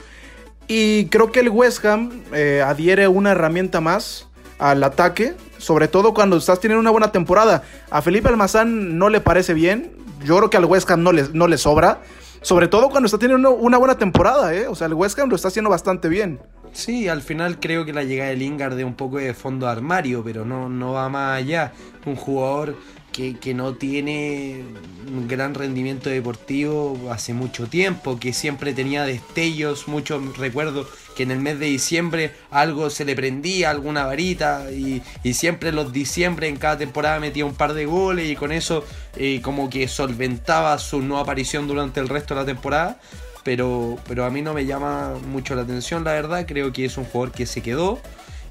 Y 0.67 1.05
creo 1.07 1.31
que 1.31 1.41
el 1.41 1.49
West 1.49 1.85
Ham 1.85 2.23
eh, 2.33 2.63
adhiere 2.65 3.07
una 3.07 3.31
herramienta 3.31 3.81
más 3.81 4.29
al 4.59 4.83
ataque, 4.83 5.35
sobre 5.57 5.87
todo 5.87 6.13
cuando 6.13 6.37
estás 6.37 6.59
teniendo 6.59 6.79
una 6.79 6.91
buena 6.91 7.11
temporada. 7.11 7.63
A 7.91 8.01
Felipe 8.01 8.29
Almazán 8.29 8.97
no 8.97 9.09
le 9.09 9.19
parece 9.19 9.53
bien, 9.53 9.91
yo 10.25 10.37
creo 10.37 10.49
que 10.49 10.57
al 10.57 10.65
West 10.65 10.89
Ham 10.89 11.03
no 11.03 11.11
no 11.11 11.47
le 11.47 11.57
sobra, 11.57 12.01
sobre 12.43 12.67
todo 12.67 12.89
cuando 12.89 13.07
está 13.07 13.17
teniendo 13.17 13.51
una 13.51 13.77
buena 13.77 13.97
temporada, 13.97 14.53
¿eh? 14.53 14.67
O 14.67 14.75
sea, 14.75 14.87
el 14.87 14.93
West 14.93 15.17
Ham 15.17 15.29
lo 15.29 15.35
está 15.35 15.47
haciendo 15.47 15.69
bastante 15.69 16.07
bien. 16.09 16.39
Sí, 16.71 17.07
al 17.07 17.21
final 17.21 17.59
creo 17.59 17.85
que 17.85 17.93
la 17.93 18.03
llegada 18.03 18.29
de 18.29 18.37
Lingard 18.37 18.75
de 18.75 18.83
un 18.83 18.95
poco 18.95 19.17
de 19.17 19.33
fondo 19.33 19.67
armario, 19.67 20.23
pero 20.23 20.43
no, 20.43 20.69
no 20.69 20.93
va 20.93 21.09
más 21.09 21.37
allá. 21.37 21.71
Un 22.05 22.15
jugador 22.15 22.75
que, 23.13 23.53
no 23.53 23.75
tiene 23.75 24.63
un 25.07 25.27
gran 25.27 25.53
rendimiento 25.53 26.09
deportivo 26.09 27.11
hace 27.11 27.33
mucho 27.33 27.67
tiempo, 27.67 28.19
que 28.19 28.33
siempre 28.33 28.73
tenía 28.73 29.03
destellos, 29.03 29.87
mucho 29.87 30.19
recuerdo 30.37 30.87
que 31.15 31.23
en 31.23 31.31
el 31.31 31.39
mes 31.39 31.59
de 31.59 31.67
diciembre 31.67 32.31
algo 32.51 32.89
se 32.89 33.05
le 33.05 33.15
prendía, 33.15 33.69
alguna 33.69 34.05
varita, 34.05 34.71
y, 34.71 35.01
siempre 35.33 35.69
en 35.69 35.75
los 35.75 35.91
diciembre 35.91 36.47
en 36.47 36.57
cada 36.57 36.77
temporada 36.77 37.19
metía 37.19 37.45
un 37.45 37.55
par 37.55 37.73
de 37.73 37.85
goles 37.85 38.29
y 38.29 38.35
con 38.35 38.51
eso 38.51 38.85
eh, 39.15 39.41
como 39.41 39.69
que 39.69 39.87
solventaba 39.87 40.77
su 40.77 41.01
no 41.01 41.17
aparición 41.17 41.67
durante 41.67 41.99
el 41.99 42.09
resto 42.09 42.35
de 42.35 42.41
la 42.41 42.45
temporada. 42.45 42.99
Pero, 43.43 43.97
pero 44.07 44.23
a 44.23 44.29
mí 44.29 44.41
no 44.41 44.53
me 44.53 44.65
llama 44.65 45.15
mucho 45.27 45.53
la 45.53 45.63
atención, 45.63 46.05
la 46.05 46.13
verdad. 46.13 46.45
Creo 46.47 46.71
que 46.71 46.85
es 46.85 46.97
un 46.97 47.03
jugador 47.03 47.33
que 47.33 47.45
se 47.45 47.61
quedó. 47.61 47.99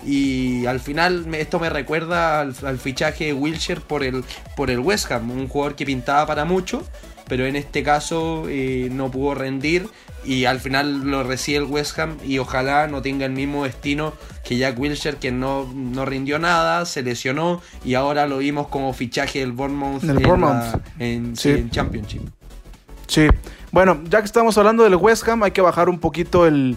Y 0.04 0.66
al 0.66 0.80
final 0.80 1.32
esto 1.34 1.58
me 1.60 1.70
recuerda 1.70 2.40
al, 2.40 2.78
fichaje 2.78 3.26
de 3.26 3.32
Wilshire 3.32 3.80
por 3.80 4.02
el, 4.02 4.24
por 4.56 4.70
el 4.70 4.80
West 4.80 5.10
Ham, 5.12 5.30
un 5.30 5.48
jugador 5.48 5.76
que 5.76 5.86
pintaba 5.86 6.26
para 6.26 6.44
mucho, 6.44 6.82
pero 7.28 7.46
en 7.46 7.54
este 7.54 7.82
caso 7.82 8.44
eh, 8.48 8.88
no 8.90 9.10
pudo 9.10 9.34
rendir 9.34 9.88
y 10.24 10.44
al 10.44 10.60
final 10.60 11.10
lo 11.10 11.22
recibe 11.22 11.58
el 11.58 11.64
West 11.64 11.98
Ham 11.98 12.16
y 12.24 12.38
ojalá 12.38 12.86
no 12.86 13.02
tenga 13.02 13.26
el 13.26 13.32
mismo 13.32 13.64
destino 13.64 14.12
que 14.44 14.56
Jack 14.56 14.78
Wilshere 14.78 15.18
que 15.18 15.32
no, 15.32 15.70
no 15.74 16.04
rindió 16.04 16.38
nada, 16.38 16.84
se 16.84 17.02
lesionó 17.02 17.60
y 17.84 17.94
ahora 17.94 18.26
lo 18.26 18.38
vimos 18.38 18.68
como 18.68 18.92
fichaje 18.92 19.40
del 19.40 19.52
Bournemouth, 19.52 20.02
en, 20.98 21.34
en 21.44 21.70
Championship. 21.70 22.22
Sí, 23.06 23.28
bueno, 23.70 24.00
ya 24.08 24.20
que 24.20 24.26
estamos 24.26 24.56
hablando 24.58 24.84
del 24.84 24.96
West 24.96 25.28
Ham 25.28 25.42
hay 25.42 25.50
que 25.50 25.60
bajar 25.60 25.88
un 25.88 25.98
poquito 25.98 26.46
el, 26.46 26.76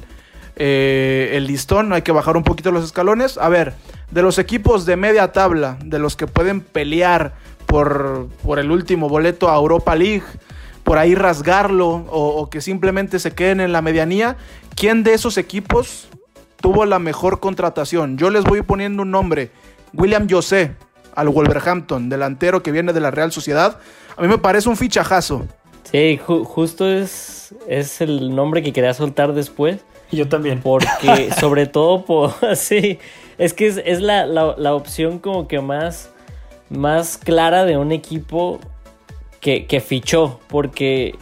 eh, 0.55 1.31
el 1.33 1.47
listón, 1.47 1.93
hay 1.93 2.01
que 2.01 2.11
bajar 2.11 2.37
un 2.37 2.43
poquito 2.43 2.71
los 2.71 2.85
escalones. 2.85 3.37
A 3.37 3.49
ver, 3.49 3.73
de 4.11 4.21
los 4.21 4.37
equipos 4.37 4.85
de 4.85 4.95
media 4.95 5.31
tabla, 5.31 5.77
de 5.83 5.99
los 5.99 6.15
que 6.15 6.27
pueden 6.27 6.61
pelear 6.61 7.33
por, 7.65 8.27
por 8.43 8.59
el 8.59 8.71
último 8.71 9.09
boleto 9.09 9.49
a 9.49 9.55
Europa 9.55 9.95
League, 9.95 10.23
por 10.85 10.97
ahí 10.97 11.15
rasgarlo 11.15 12.05
o, 12.09 12.49
que 12.49 12.61
simplemente 12.61 13.19
se 13.19 13.31
queden 13.31 13.59
en 13.59 13.73
la 13.73 13.81
medianía, 13.81 14.37
¿quién 14.73 15.03
de 15.03 15.13
esos 15.13 15.37
equipos 15.37 16.07
tuvo 16.61 16.85
la 16.85 16.99
mejor 16.99 17.41
contratación? 17.41 18.17
Yo 18.17 18.29
les 18.29 18.45
voy 18.45 18.61
poniendo 18.61 19.01
un 19.01 19.11
nombre, 19.11 19.51
William 19.93 20.29
José 20.29 20.71
al 21.13 21.27
Wolverhampton, 21.27 22.07
delantero 22.07 22.63
que 22.63 22.71
viene 22.71 22.93
de 22.93 23.01
la 23.01 23.11
Real 23.11 23.33
Sociedad. 23.33 23.79
A 24.15 24.21
mí 24.21 24.29
me 24.29 24.37
parece 24.37 24.69
un 24.69 24.77
fichajazo. 24.77 25.45
Sí, 25.83 26.17
justo 26.23 26.89
es, 26.89 27.53
es 27.67 27.99
el 27.99 28.33
nombre 28.33 28.63
que 28.63 28.71
quería 28.71 28.93
soltar 28.93 29.33
después 29.33 29.79
yo 30.15 30.27
también. 30.27 30.61
Porque, 30.61 31.31
sobre 31.39 31.67
todo, 31.67 32.05
por, 32.05 32.33
sí, 32.55 32.99
es 33.37 33.53
que 33.53 33.67
es, 33.67 34.01
la, 34.01 34.25
la, 34.25 34.73
opción 34.73 35.19
como 35.19 35.47
que 35.47 35.59
más, 35.59 36.09
más 36.69 37.17
clara 37.17 37.65
de 37.65 37.77
un 37.77 37.91
equipo 37.91 38.59
que, 39.67 39.79
fichó. 39.79 40.39
Porque 40.47 41.15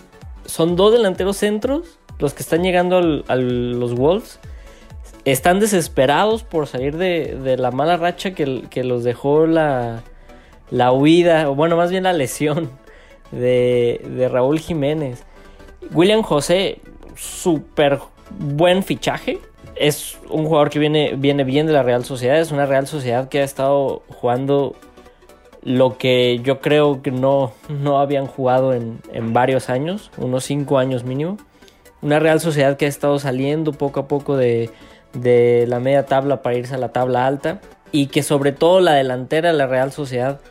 son 0.46 0.76
dos 0.76 0.94
delanteros 0.94 1.38
centros 1.38 2.00
los 2.20 2.34
que 2.34 2.44
están 2.44 2.64
llegando 2.64 3.24
a 3.28 3.36
los 3.36 3.96
Wolves. 3.96 4.40
Están 5.26 5.60
desesperados 5.60 6.44
por 6.44 6.68
salir 6.68 6.98
de, 6.98 7.38
de 7.44 7.58
la 7.58 7.72
mala 7.72 7.98
racha 7.98 8.34
que, 8.34 8.64
que 8.70 8.84
los 8.84 9.04
dejó 9.04 9.46
la, 9.46 10.04
la 10.70 10.92
huida, 10.92 11.50
o 11.50 11.56
bueno, 11.56 11.78
más 11.78 11.92
bien 11.92 12.04
la 12.04 12.14
lesión 12.14 12.72
de, 13.32 14.02
de 14.10 14.30
Raúl 14.30 14.60
Jiménez. 14.60 15.24
William 15.94 16.24
José, 16.24 16.80
súper 17.16 18.00
buen 18.40 18.84
fichaje. 18.84 19.40
Es 19.76 20.18
un 20.30 20.46
jugador 20.46 20.70
que 20.70 20.80
viene, 20.80 21.16
viene 21.18 21.44
bien 21.44 21.68
de 21.68 21.74
la 21.74 21.84
Real 21.84 22.06
Sociedad. 22.06 22.40
Es 22.40 22.52
una 22.52 22.66
Real 22.66 22.88
Sociedad 22.88 23.28
que 23.28 23.42
ha 23.42 23.44
estado 23.44 24.04
jugando 24.08 24.76
lo 25.64 25.98
que 25.98 26.40
yo 26.44 26.60
creo 26.60 27.02
que 27.02 27.12
no, 27.12 27.54
no 27.70 28.00
habían 28.00 28.28
jugado 28.28 28.74
en, 28.74 29.02
varios 29.34 29.70
años, 29.70 30.12
unos 30.18 30.44
5 30.46 30.78
años 30.78 31.04
mínimo. 31.04 31.38
Una 32.02 32.20
Real 32.20 32.42
Sociedad 32.42 32.76
que 32.76 32.86
ha 32.86 32.90
estado 32.90 33.18
saliendo 33.18 33.72
poco 33.72 34.02
a 34.02 34.08
poco 34.08 34.36
de, 34.36 34.70
de 35.14 35.66
la 35.68 35.80
media 35.80 36.06
tabla 36.06 36.42
para 36.42 36.58
irse 36.58 36.76
a 36.76 36.78
la 36.78 36.90
tabla 36.90 37.26
alta 37.26 37.62
y 37.94 38.08
que 38.08 38.24
sobre 38.24 38.52
todo 38.52 38.82
la 38.82 38.94
delantera 38.94 39.52
de 39.52 39.58
la 39.58 39.68
Real 39.68 39.92
Sociedad 39.94 40.42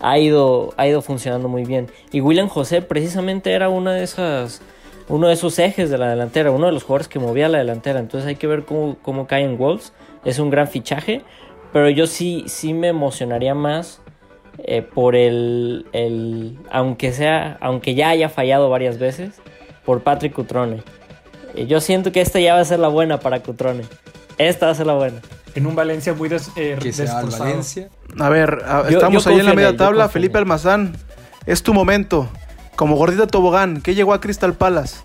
ha 0.00 0.18
ido, 0.18 0.72
ha 0.78 0.86
ido 0.86 1.02
funcionando 1.02 1.48
muy 1.48 1.64
bien. 1.64 1.88
Y 2.10 2.22
William 2.22 2.48
José 2.48 2.80
precisamente 2.80 3.52
era 3.52 3.68
una 3.68 3.92
de 3.92 4.02
esas 4.02 4.62
uno 5.08 5.28
de 5.28 5.34
esos 5.34 5.58
ejes 5.58 5.90
de 5.90 5.98
la 5.98 6.08
delantera, 6.08 6.50
uno 6.50 6.66
de 6.66 6.72
los 6.72 6.84
jugadores 6.84 7.08
que 7.08 7.18
movía 7.18 7.48
la 7.48 7.58
delantera. 7.58 8.00
Entonces 8.00 8.26
hay 8.26 8.36
que 8.36 8.46
ver 8.46 8.64
cómo, 8.64 8.96
cómo 9.02 9.26
cae 9.26 9.44
en 9.44 9.58
Wolves. 9.58 9.92
Es 10.24 10.38
un 10.38 10.48
gran 10.48 10.68
fichaje, 10.68 11.22
pero 11.72 11.90
yo 11.90 12.06
sí, 12.06 12.44
sí 12.46 12.72
me 12.72 12.88
emocionaría 12.88 13.54
más 13.54 14.00
eh, 14.58 14.82
por 14.82 15.16
el, 15.16 15.86
el, 15.92 16.58
aunque 16.70 17.12
sea, 17.12 17.58
aunque 17.60 17.94
ya 17.94 18.10
haya 18.10 18.28
fallado 18.28 18.70
varias 18.70 18.98
veces, 18.98 19.34
por 19.84 20.02
Patrick 20.02 20.32
Cutrone. 20.32 20.82
Eh, 21.54 21.66
yo 21.66 21.80
siento 21.80 22.12
que 22.12 22.20
esta 22.20 22.40
ya 22.40 22.54
va 22.54 22.60
a 22.60 22.64
ser 22.64 22.78
la 22.78 22.88
buena 22.88 23.20
para 23.20 23.40
Cutrone. 23.42 23.84
Esta 24.38 24.66
va 24.66 24.72
a 24.72 24.74
ser 24.74 24.86
la 24.86 24.94
buena. 24.94 25.20
En 25.54 25.66
un 25.66 25.74
Valencia 25.74 26.14
muy 26.14 26.28
des, 26.28 26.50
eh, 26.56 26.76
Valencia. 27.38 27.88
A 28.18 28.28
ver, 28.28 28.58
estamos 28.88 29.26
ahí 29.26 29.38
en 29.38 29.46
la 29.46 29.54
media 29.54 29.76
tabla. 29.76 30.08
Felipe 30.08 30.38
Almazán, 30.38 30.96
es 31.46 31.62
tu 31.62 31.72
momento. 31.72 32.28
Como 32.74 32.96
gordita 32.96 33.28
tobogán, 33.28 33.80
¿qué 33.80 33.94
llegó 33.94 34.14
a 34.14 34.20
Crystal 34.20 34.54
Palace? 34.54 34.96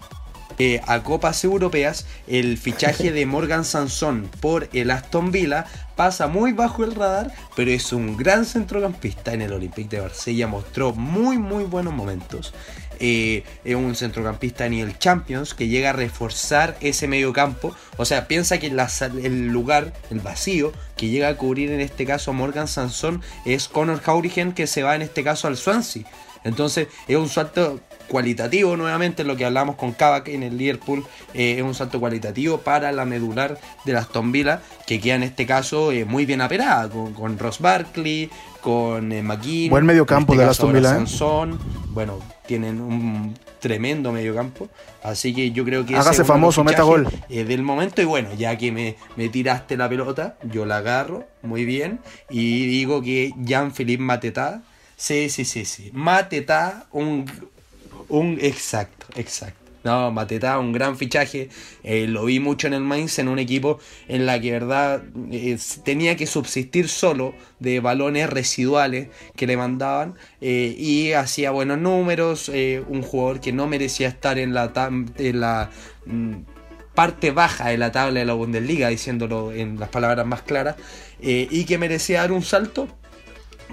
Eh, 0.61 0.81
a 0.87 1.03
Copas 1.03 1.45
Europeas, 1.45 2.05
el 2.27 2.57
fichaje 2.57 3.13
de 3.13 3.25
Morgan 3.25 3.63
Sansón 3.63 4.29
por 4.41 4.67
el 4.73 4.91
Aston 4.91 5.31
Villa 5.31 5.65
pasa 5.95 6.27
muy 6.27 6.51
bajo 6.51 6.83
el 6.83 6.95
radar, 6.95 7.31
pero 7.55 7.71
es 7.71 7.93
un 7.93 8.17
gran 8.17 8.45
centrocampista 8.45 9.33
en 9.33 9.41
el 9.41 9.53
Olympique 9.53 9.95
de 9.95 10.01
Marsella, 10.01 10.47
mostró 10.47 10.93
muy 10.93 11.37
muy 11.37 11.63
buenos 11.63 11.93
momentos. 11.93 12.53
Eh, 12.99 13.45
es 13.63 13.75
un 13.75 13.95
centrocampista 13.95 14.65
en 14.65 14.73
el 14.73 14.99
Champions 14.99 15.53
que 15.53 15.69
llega 15.69 15.91
a 15.91 15.93
reforzar 15.93 16.75
ese 16.81 17.07
medio 17.07 17.31
campo. 17.31 17.73
O 17.95 18.03
sea, 18.03 18.27
piensa 18.27 18.59
que 18.59 18.67
el 18.67 19.47
lugar, 19.47 19.93
el 20.09 20.19
vacío, 20.19 20.73
que 20.97 21.07
llega 21.07 21.29
a 21.29 21.37
cubrir 21.37 21.71
en 21.71 21.79
este 21.79 22.05
caso 22.05 22.31
a 22.31 22.33
Morgan 22.33 22.67
Sansón 22.67 23.21
es 23.45 23.69
Conor 23.69 24.01
Jaurigen 24.01 24.51
que 24.51 24.67
se 24.67 24.83
va 24.83 24.95
en 24.95 25.03
este 25.03 25.23
caso 25.23 25.47
al 25.47 25.55
Swansea. 25.55 26.03
Entonces 26.43 26.87
es 27.07 27.15
un 27.15 27.29
salto 27.29 27.79
cualitativo 28.09 28.75
nuevamente, 28.75 29.23
lo 29.23 29.37
que 29.37 29.45
hablamos 29.45 29.75
con 29.77 29.93
Kavak 29.93 30.27
en 30.27 30.43
el 30.43 30.57
Liverpool, 30.57 31.05
eh, 31.33 31.55
es 31.57 31.63
un 31.63 31.73
salto 31.73 31.99
cualitativo 32.01 32.57
para 32.57 32.91
la 32.91 33.05
medular 33.05 33.57
de 33.85 33.93
las 33.93 34.09
Villa, 34.25 34.61
que 34.85 34.99
queda 34.99 35.15
en 35.15 35.23
este 35.23 35.45
caso 35.45 35.93
eh, 35.93 36.03
muy 36.03 36.25
bien 36.25 36.41
aperada, 36.41 36.89
con, 36.89 37.39
Ross 37.39 37.59
Barkley, 37.59 38.29
con 38.61 39.11
eh, 39.13 39.21
McKean. 39.21 39.69
Buen 39.69 39.85
mediocampo 39.85 40.33
este 40.33 40.43
de 40.43 40.49
Aston 40.49 40.73
Villa. 40.73 40.89
Sansón, 40.89 41.59
bueno, 41.91 42.19
tienen 42.45 42.81
un 42.81 43.37
tremendo 43.59 44.11
mediocampo, 44.11 44.67
así 45.03 45.33
que 45.33 45.51
yo 45.51 45.63
creo 45.63 45.85
que... 45.85 45.95
Hágase 45.95 46.25
famoso, 46.25 46.63
meta 46.63 46.83
gol. 46.83 47.07
del 47.29 47.61
momento 47.61 48.01
y 48.01 48.05
bueno, 48.05 48.33
ya 48.37 48.57
que 48.57 48.71
me, 48.71 48.95
me, 49.15 49.29
tiraste 49.29 49.77
la 49.77 49.87
pelota, 49.87 50.37
yo 50.43 50.65
la 50.65 50.77
agarro 50.77 51.25
muy 51.43 51.63
bien 51.63 51.99
y 52.29 52.65
digo 52.67 53.01
que 53.01 53.33
Jean-Philippe 53.37 54.03
Mateta 54.03 54.63
Sí, 54.99 55.29
sí, 55.29 55.45
sí, 55.45 55.63
sí. 55.63 55.91
Mateta, 55.93 56.87
un, 56.91 57.25
un 58.09 58.37
exacto, 58.41 59.05
exacto. 59.15 59.59
No, 59.83 60.11
Mateta, 60.11 60.59
un 60.59 60.73
gran 60.73 60.97
fichaje. 60.97 61.49
Eh, 61.83 62.05
lo 62.07 62.25
vi 62.25 62.39
mucho 62.39 62.67
en 62.67 62.73
el 62.73 62.81
Mainz, 62.81 63.17
en 63.19 63.29
un 63.29 63.39
equipo 63.39 63.79
en 64.07 64.25
la 64.25 64.39
que, 64.41 64.51
verdad, 64.51 65.03
eh, 65.31 65.57
tenía 65.85 66.17
que 66.17 66.27
subsistir 66.27 66.89
solo 66.89 67.33
de 67.59 67.79
balones 67.79 68.29
residuales 68.29 69.07
que 69.37 69.47
le 69.47 69.55
mandaban 69.55 70.15
eh, 70.41 70.75
y 70.77 71.13
hacía 71.13 71.51
buenos 71.51 71.79
números. 71.79 72.49
un 72.49 73.01
jugador 73.01 73.39
que 73.39 73.53
no 73.53 73.67
merecía 73.67 74.09
estar 74.09 74.37
en 74.37 74.53
la, 74.53 74.71
en 75.17 75.39
la 75.39 75.69
mm, 76.05 76.33
parte 76.93 77.31
baja 77.31 77.69
de 77.69 77.77
la 77.77 77.91
tabla 77.91 78.19
de 78.19 78.25
la 78.25 78.33
Bundesliga, 78.33 78.89
diciéndolo 78.89 79.53
en 79.53 79.79
las 79.79 79.89
palabras 79.89 80.25
más 80.25 80.41
claras, 80.41 80.75
y 81.21 81.63
que 81.65 81.77
merecía 81.77 82.21
dar 82.21 82.31
un 82.33 82.43
salto 82.43 82.98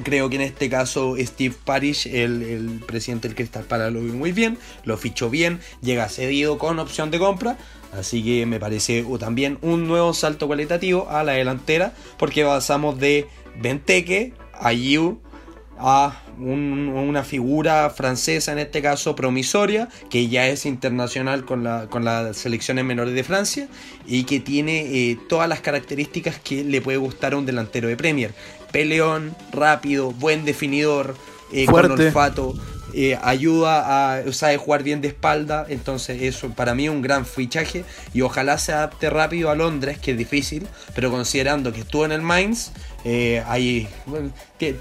Creo 0.04 0.28
que 0.28 0.36
en 0.36 0.42
este 0.42 0.68
caso 0.68 1.16
Steve 1.18 1.54
Parish, 1.64 2.06
el, 2.06 2.82
presidente 2.86 3.28
del 3.28 3.34
Crystal 3.34 3.64
Palace, 3.64 3.90
lo 3.90 4.02
vio 4.02 4.12
muy 4.12 4.32
bien, 4.32 4.58
lo 4.84 4.96
fichó 4.98 5.30
bien, 5.30 5.60
llega 5.80 6.08
cedido 6.08 6.58
con 6.58 6.78
opción 6.78 7.10
de 7.10 7.18
compra, 7.18 7.56
así 7.98 8.22
que 8.22 8.44
me 8.44 8.60
parece 8.60 9.04
también 9.18 9.58
un 9.62 9.88
nuevo 9.88 10.12
salto 10.12 10.48
cualitativo 10.48 11.08
a 11.08 11.24
la 11.24 11.32
delantera, 11.32 11.94
porque 12.18 12.44
pasamos 12.44 12.98
de 12.98 13.26
Benteke 13.58 14.34
a 14.52 14.72
Yu 14.72 15.18
a 15.78 16.22
una 16.38 17.22
figura 17.22 17.88
francesa, 17.90 18.52
en 18.52 18.58
este 18.58 18.82
caso 18.82 19.16
promisoria, 19.16 19.88
que 20.10 20.28
ya 20.28 20.46
es 20.48 20.66
internacional 20.66 21.44
con, 21.44 21.64
la, 21.64 21.88
con 21.88 22.04
las 22.04 22.36
selecciones 22.36 22.84
menores 22.84 23.14
de 23.14 23.24
Francia 23.24 23.68
y 24.06 24.24
que 24.24 24.40
tiene 24.40 24.80
eh, 24.80 25.18
todas 25.28 25.48
las 25.48 25.60
características 25.60 26.38
que 26.38 26.64
le 26.64 26.80
puede 26.80 26.98
gustar 26.98 27.32
a 27.32 27.38
un 27.38 27.46
delantero 27.46 27.88
de 27.88 27.96
Premier 27.96 28.34
peleón, 28.76 29.34
rápido, 29.52 30.10
buen 30.10 30.44
definidor, 30.44 31.14
eh, 31.50 31.64
con 31.64 31.90
olfato. 31.92 32.54
Eh, 32.92 33.18
ayuda 33.22 34.18
a, 34.18 34.32
sabe 34.32 34.58
jugar 34.58 34.82
bien 34.82 35.00
de 35.00 35.08
espalda, 35.08 35.64
entonces 35.68 36.20
eso 36.20 36.50
para 36.50 36.74
mí 36.74 36.84
es 36.84 36.90
un 36.90 37.00
gran 37.00 37.24
fichaje 37.24 37.84
y 38.12 38.20
ojalá 38.20 38.58
se 38.58 38.72
adapte 38.72 39.08
rápido 39.08 39.50
a 39.50 39.54
Londres, 39.54 39.98
que 39.98 40.10
es 40.12 40.18
difícil, 40.18 40.66
pero 40.94 41.10
considerando 41.10 41.72
que 41.72 41.80
estuvo 41.80 42.04
en 42.04 42.12
el 42.12 42.20
Mainz, 42.20 42.72
eh, 43.04 43.42
ahí 43.48 43.88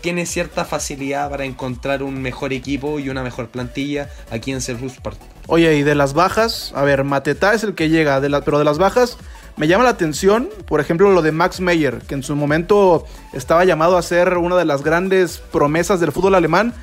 tiene 0.02 0.26
cierta 0.26 0.66
facilidad 0.66 1.30
para 1.30 1.46
encontrar 1.46 2.04
un 2.04 2.22
mejor 2.22 2.52
equipo 2.52 3.00
y 3.00 3.08
una 3.10 3.24
mejor 3.24 3.48
plantilla 3.48 4.10
aquí 4.30 4.52
en 4.52 4.60
Selhurst 4.60 5.00
Park. 5.00 5.18
Oye, 5.48 5.76
y 5.78 5.84
de 5.84 5.96
las 5.96 6.14
bajas, 6.14 6.74
a 6.76 6.84
ver, 6.84 7.06
Mateta 7.06 7.54
es 7.54 7.64
el 7.64 7.76
que 7.76 7.90
llega, 7.90 8.20
de 8.20 8.42
pero 8.42 8.60
de 8.60 8.66
las 8.66 8.78
bajas, 8.78 9.18
me 9.58 9.68
llama 9.68 9.84
la 9.84 9.92
atención, 9.92 10.50
por 10.68 10.82
ejemplo, 10.82 11.12
lo 11.12 11.22
de 11.22 11.32
Max 11.32 11.62
Meyer, 11.62 12.00
que 12.00 12.16
en 12.16 12.24
su 12.24 12.36
momento 12.36 13.06
estaba 13.34 13.64
llamado 13.64 13.98
a 13.98 14.02
ser 14.02 14.38
una 14.38 14.58
de 14.58 14.66
las 14.66 14.84
grandes 14.84 15.38
promesas 15.38 16.00
del 16.00 16.12
fútbol 16.12 16.36
alemán, 16.36 16.74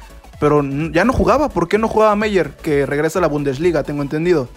pero 0.41 0.63
ya 0.91 1.05
no 1.05 1.13
jugaba. 1.13 1.51
¿Por 1.51 1.69
qué 1.69 1.79
no 1.79 1.89
jugaba 1.89 2.17
Meyer, 2.17 2.51
que 2.51 2.87
regresa 2.87 3.19
a 3.19 3.23
la 3.23 3.29
Bundesliga, 3.29 3.83
tengo 3.83 4.03
entendido? 4.03 4.49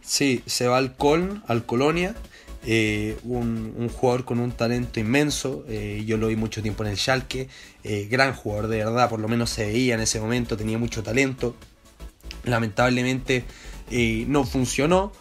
Sí, 0.00 0.42
se 0.46 0.66
va 0.66 0.78
al 0.78 0.96
Köln, 0.96 1.42
al 1.46 1.66
Colonia, 1.66 2.14
eh, 2.66 3.16
un, 3.24 3.88
jugador 3.88 4.24
con 4.24 4.40
un 4.40 4.52
talento 4.52 5.00
inmenso. 5.00 5.64
Eh, 5.68 6.02
yo 6.06 6.16
lo 6.16 6.28
vi 6.28 6.36
mucho 6.36 6.62
tiempo 6.62 6.82
en 6.84 6.90
el 6.90 6.96
Schalke. 6.96 7.48
Eh, 7.84 8.08
gran 8.10 8.34
jugador, 8.34 8.68
de 8.68 8.78
verdad. 8.78 9.08
Por 9.08 9.20
lo 9.20 9.28
menos 9.28 9.50
se 9.50 9.66
veía 9.66 9.94
en 9.94 10.00
ese 10.00 10.20
momento. 10.20 10.56
Tenía 10.56 10.78
mucho 10.78 11.02
talento. 11.02 11.54
Lamentablemente 12.44 13.44
no 14.28 14.44
funcionó 14.44 15.12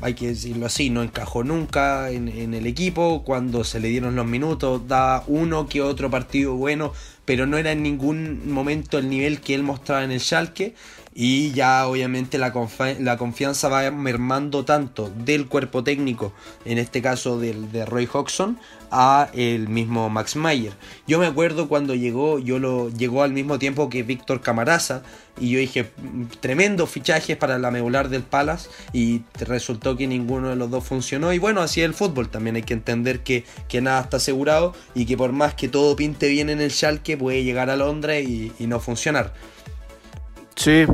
hay 0.00 0.14
que 0.14 0.28
decirlo 0.28 0.66
así, 0.66 0.90
no 0.90 1.02
encajó 1.02 1.44
nunca 1.44 2.10
en, 2.10 2.28
el 2.28 2.66
equipo, 2.66 3.22
cuando 3.24 3.64
se 3.64 3.80
le 3.80 3.88
dieron 3.88 4.16
los 4.16 4.26
minutos, 4.26 4.88
da 4.88 5.24
uno 5.26 5.68
que 5.68 5.82
otro 5.82 6.10
partido 6.10 6.54
bueno, 6.54 6.92
pero 7.24 7.46
no 7.46 7.58
era 7.58 7.72
en 7.72 7.82
ningún 7.82 8.50
momento 8.50 8.98
el 8.98 9.10
nivel 9.10 9.40
que 9.40 9.54
él 9.54 9.62
mostraba 9.62 10.04
en 10.04 10.12
el 10.12 10.20
Schalke 10.20 10.74
y 11.20 11.50
ya 11.50 11.88
obviamente 11.88 12.38
la, 12.38 12.52
confianza 12.52 13.68
va 13.68 13.90
mermando 13.90 14.64
tanto 14.64 15.10
del 15.10 15.48
cuerpo 15.48 15.82
técnico, 15.82 16.32
en 16.64 16.78
este 16.78 17.02
caso 17.02 17.40
del, 17.40 17.72
de 17.72 17.84
Roy 17.84 18.08
Hodgson, 18.10 18.56
a 18.92 19.28
el 19.32 19.68
mismo 19.68 20.08
Max 20.10 20.36
Mayer. 20.36 20.74
Yo 21.08 21.18
me 21.18 21.26
acuerdo 21.26 21.68
cuando 21.68 21.96
llegó, 21.96 22.38
yo 22.38 22.60
lo 22.60 22.88
llegó 22.90 23.24
al 23.24 23.32
mismo 23.32 23.58
tiempo 23.58 23.90
que 23.90 24.04
Víctor 24.04 24.40
Camaraza 24.42 25.02
y 25.40 25.50
yo 25.50 25.58
dije, 25.58 25.90
tremendos 26.38 26.88
fichajes 26.88 27.36
para 27.36 27.58
la 27.58 27.72
medular 27.72 28.10
del 28.10 28.22
Palace 28.22 28.70
y 28.92 29.22
resultó 29.40 29.96
que 29.96 30.06
ninguno 30.06 30.50
de 30.50 30.56
los 30.56 30.70
dos 30.70 30.84
funcionó 30.84 31.32
y 31.32 31.38
bueno, 31.38 31.62
así 31.62 31.80
es 31.80 31.86
el 31.86 31.94
fútbol, 31.94 32.28
también 32.28 32.54
hay 32.54 32.62
que 32.62 32.74
entender 32.74 33.24
que, 33.24 33.44
que 33.68 33.80
nada 33.80 34.02
está 34.02 34.18
asegurado 34.18 34.72
y 34.94 35.04
que 35.04 35.16
por 35.16 35.32
más 35.32 35.54
que 35.54 35.66
todo 35.66 35.96
pinte 35.96 36.28
bien 36.28 36.48
en 36.48 36.60
el 36.60 36.70
Schalke 36.70 37.16
puede 37.16 37.42
llegar 37.42 37.70
a 37.70 37.76
Londres 37.76 38.24
y, 38.28 38.52
no 38.68 38.78
funcionar. 38.78 39.32
Sí, 40.58 40.86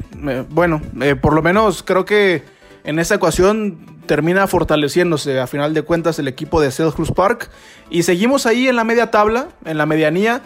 bueno, 0.50 0.83
eh, 1.00 1.16
por 1.16 1.33
lo 1.33 1.40
menos 1.40 1.83
creo 1.83 2.05
que 2.05 2.42
en 2.85 2.98
esa 2.98 3.14
ecuación 3.14 3.98
termina 4.07 4.46
fortaleciéndose 4.46 5.40
a 5.40 5.46
final 5.46 5.72
de 5.72 5.81
cuentas 5.81 6.18
el 6.18 6.29
equipo 6.29 6.61
de 6.61 6.70
Selhurst 6.70 7.14
Park. 7.14 7.50
Y 7.88 8.03
seguimos 8.03 8.44
ahí 8.44 8.68
en 8.68 8.77
la 8.77 8.85
media 8.85 9.11
tabla, 9.11 9.48
en 9.64 9.79
la 9.79 9.87
medianía. 9.87 10.42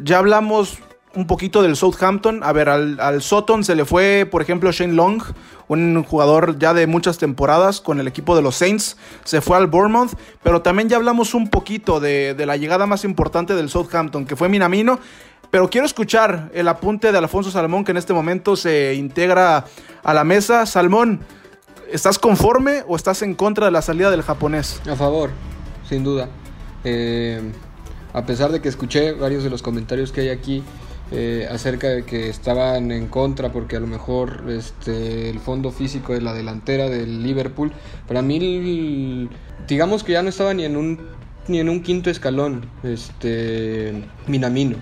Ya 0.00 0.18
hablamos 0.18 0.78
un 1.16 1.26
poquito 1.26 1.62
del 1.62 1.74
Southampton. 1.74 2.44
A 2.44 2.52
ver, 2.52 2.68
al, 2.68 3.00
al 3.00 3.22
Soton 3.22 3.64
se 3.64 3.74
le 3.74 3.84
fue, 3.84 4.28
por 4.30 4.40
ejemplo, 4.40 4.70
Shane 4.70 4.92
Long, 4.92 5.20
un 5.66 6.04
jugador 6.04 6.56
ya 6.56 6.72
de 6.72 6.86
muchas 6.86 7.18
temporadas 7.18 7.80
con 7.80 7.98
el 7.98 8.06
equipo 8.06 8.36
de 8.36 8.42
los 8.42 8.54
Saints. 8.54 8.96
Se 9.24 9.40
fue 9.40 9.56
al 9.56 9.66
Bournemouth. 9.66 10.12
Pero 10.44 10.62
también 10.62 10.88
ya 10.88 10.96
hablamos 10.96 11.34
un 11.34 11.50
poquito 11.50 11.98
de, 11.98 12.34
de 12.34 12.46
la 12.46 12.56
llegada 12.56 12.86
más 12.86 13.04
importante 13.04 13.56
del 13.56 13.68
Southampton, 13.68 14.26
que 14.26 14.36
fue 14.36 14.48
Minamino. 14.48 15.00
Pero 15.50 15.68
quiero 15.68 15.86
escuchar 15.86 16.50
el 16.54 16.68
apunte 16.68 17.10
de 17.10 17.18
Alfonso 17.18 17.50
Salmón, 17.50 17.84
que 17.84 17.90
en 17.90 17.96
este 17.96 18.12
momento 18.12 18.56
se 18.56 18.94
integra 18.94 19.64
a 20.02 20.14
la 20.14 20.24
mesa. 20.24 20.66
Salmón. 20.66 21.20
¿Estás 21.92 22.20
conforme 22.20 22.84
o 22.86 22.94
estás 22.94 23.22
en 23.22 23.34
contra 23.34 23.66
de 23.66 23.72
la 23.72 23.82
salida 23.82 24.12
del 24.12 24.22
japonés? 24.22 24.80
A 24.88 24.94
favor, 24.94 25.30
sin 25.88 26.04
duda. 26.04 26.28
Eh, 26.84 27.40
a 28.12 28.24
pesar 28.24 28.52
de 28.52 28.60
que 28.60 28.68
escuché 28.68 29.12
varios 29.12 29.42
de 29.42 29.50
los 29.50 29.60
comentarios 29.60 30.12
que 30.12 30.20
hay 30.20 30.28
aquí 30.28 30.62
eh, 31.12 31.48
acerca 31.50 31.88
de 31.88 32.04
que 32.04 32.28
estaban 32.28 32.92
en 32.92 33.08
contra 33.08 33.50
porque 33.50 33.74
a 33.74 33.80
lo 33.80 33.88
mejor 33.88 34.44
este, 34.48 35.30
el 35.30 35.40
fondo 35.40 35.72
físico 35.72 36.12
de 36.12 36.20
la 36.20 36.32
delantera 36.32 36.88
del 36.88 37.24
Liverpool, 37.24 37.72
para 38.06 38.22
mí 38.22 39.28
digamos 39.66 40.04
que 40.04 40.12
ya 40.12 40.22
no 40.22 40.28
estaba 40.28 40.54
ni 40.54 40.64
en 40.64 40.76
un, 40.76 41.00
ni 41.48 41.58
en 41.58 41.68
un 41.68 41.82
quinto 41.82 42.10
escalón 42.10 42.70
este, 42.84 44.04
Minamino. 44.28 44.76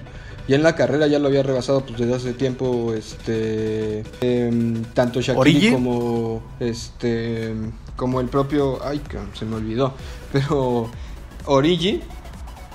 Y 0.49 0.55
en 0.55 0.63
la 0.63 0.75
carrera 0.75 1.07
ya 1.07 1.19
lo 1.19 1.29
había 1.29 1.43
rebasado 1.43 1.83
pues, 1.83 1.99
desde 1.99 2.15
hace 2.15 2.33
tiempo 2.33 2.95
este 2.95 4.03
em, 4.23 4.83
tanto 4.95 5.21
Shakiri 5.21 5.73
como 5.73 6.43
este 6.59 7.55
como 7.97 8.21
el 8.21 8.29
propio 8.29 8.79
ay 8.83 9.03
se 9.35 9.45
me 9.45 9.57
olvidó 9.57 9.93
pero 10.33 10.91
Origi 11.45 12.01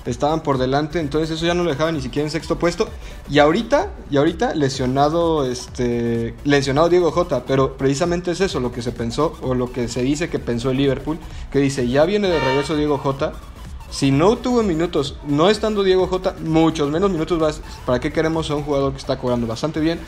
estaban 0.06 0.44
por 0.44 0.60
delante 0.60 1.00
entonces 1.00 1.32
eso 1.32 1.48
ya 1.48 1.56
no 1.56 1.64
lo 1.64 1.72
dejaba 1.72 1.92
ni 1.92 2.02
siquiera 2.02 2.28
en 2.28 2.32
sexto 2.32 2.60
puesto. 2.60 2.90
Y 3.28 3.40
ahorita 3.40 3.90
y 4.12 4.18
ahorita 4.18 4.54
lesionado 4.54 5.44
este 5.46 6.36
lesionado 6.44 6.90
Diego 6.90 7.10
Jota 7.10 7.44
pero 7.44 7.76
precisamente 7.76 8.30
es 8.32 8.42
eso 8.42 8.60
lo 8.60 8.72
que 8.72 8.84
se 8.84 8.92
pensó 8.92 9.36
o 9.42 9.56
lo 9.56 9.72
que 9.72 9.88
se 9.88 10.04
dice 10.04 10.30
que 10.30 10.38
pensó 10.38 10.70
el 10.70 10.78
Liverpool 10.78 11.18
que 11.52 11.58
dice 11.58 11.88
ya 11.88 12.06
viene 12.06 12.28
de 12.28 12.40
regreso 12.40 12.76
Diego 12.76 13.00
Jota 13.00 13.34
si 13.94 14.10
no 14.10 14.38
tuvo 14.38 14.64
minutos, 14.64 15.18
no 15.28 15.52
estando 15.52 15.84
Diego 15.84 16.08
J, 16.08 16.38
muchos 16.44 16.90
menos 16.90 17.12
minutos. 17.12 17.62
¿Para 17.86 18.00
qué 18.00 18.12
queremos 18.12 18.50
a 18.50 18.56
un 18.56 18.64
jugador 18.64 18.92
que 18.94 18.98
está 18.98 19.20
cobrando 19.20 19.46
bastante 19.46 19.80
bien, 19.80 20.00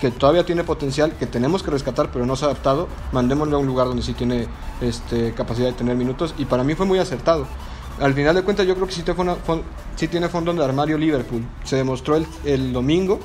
que 0.00 0.12
todavía 0.12 0.46
tiene 0.46 0.62
potencial, 0.62 1.16
que 1.18 1.26
tenemos 1.26 1.64
que 1.64 1.72
rescatar, 1.72 2.12
pero 2.12 2.24
no 2.24 2.36
se 2.36 2.44
ha 2.44 2.48
adaptado? 2.50 2.86
Mandémosle 3.10 3.56
a 3.56 3.58
un 3.58 3.66
lugar 3.66 3.88
donde 3.88 4.04
sí 4.04 4.12
tiene 4.12 4.46
este, 4.80 5.32
capacidad 5.34 5.66
de 5.66 5.72
tener 5.72 5.96
minutos. 5.96 6.36
Y 6.38 6.44
para 6.44 6.62
mí 6.62 6.76
fue 6.76 6.86
muy 6.86 7.00
acertado. 7.00 7.48
Al 7.98 8.14
final 8.14 8.36
de 8.36 8.42
cuentas, 8.42 8.64
yo 8.64 8.76
creo 8.76 8.86
que 8.86 8.94
sí, 8.94 10.06
tiene 10.06 10.28
fondo 10.28 10.54
de 10.54 10.64
armario 10.64 10.96
Liverpool. 10.96 11.44
Se 11.64 11.74
demostró 11.74 12.14
el, 12.44 12.72
domingo, 12.72 13.18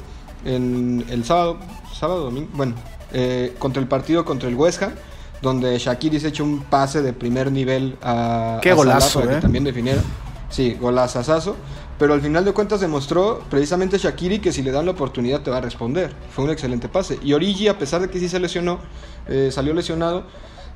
en 0.45 1.05
el 1.09 1.25
sábado, 1.25 1.59
sábado, 1.93 2.23
domingo, 2.23 2.49
bueno, 2.53 2.73
eh, 3.13 3.55
contra 3.59 3.83
el 3.83 3.87
partido 3.87 4.25
contra 4.25 4.49
el 4.49 4.55
West 4.55 4.81
Ham 4.81 4.93
donde 5.41 5.77
Shakiri 5.77 6.19
se 6.19 6.29
echó 6.29 6.43
un 6.43 6.61
pase 6.61 7.01
de 7.01 7.13
primer 7.13 7.51
nivel 7.51 7.97
a, 8.01 8.59
Qué 8.61 8.73
golazo, 8.73 9.21
que 9.21 9.33
¿eh? 9.33 9.39
también 9.39 9.63
definiera. 9.63 10.01
Sí, 10.49 10.77
golazazazo. 10.79 11.55
Pero 11.99 12.13
al 12.13 12.21
final 12.21 12.45
de 12.45 12.53
cuentas 12.53 12.79
demostró 12.79 13.41
precisamente 13.49 13.97
Shakiri 13.97 14.39
que 14.39 14.51
si 14.51 14.61
le 14.61 14.71
dan 14.71 14.85
la 14.85 14.91
oportunidad 14.91 15.41
te 15.41 15.49
va 15.49 15.57
a 15.57 15.61
responder. 15.61 16.11
Fue 16.31 16.45
un 16.45 16.51
excelente 16.51 16.87
pase. 16.87 17.19
Y 17.23 17.33
Origi, 17.33 17.67
a 17.67 17.77
pesar 17.77 18.01
de 18.01 18.09
que 18.09 18.19
sí 18.19 18.29
se 18.29 18.39
lesionó, 18.39 18.79
eh, 19.27 19.49
salió 19.51 19.73
lesionado, 19.73 20.23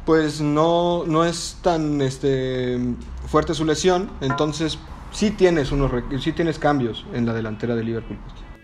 pues 0.06 0.42
no, 0.42 1.04
no 1.06 1.24
es 1.24 1.58
tan 1.62 2.02
este, 2.02 2.80
fuerte 3.28 3.54
su 3.54 3.66
lesión. 3.66 4.10
Entonces 4.22 4.80
sí 5.12 5.30
tienes, 5.30 5.72
unos, 5.72 5.92
sí 6.22 6.32
tienes 6.32 6.58
cambios 6.58 7.06
en 7.14 7.28
la 7.28 7.34
delantera 7.34 7.76
de 7.76 7.84
Liverpool. 7.84 8.18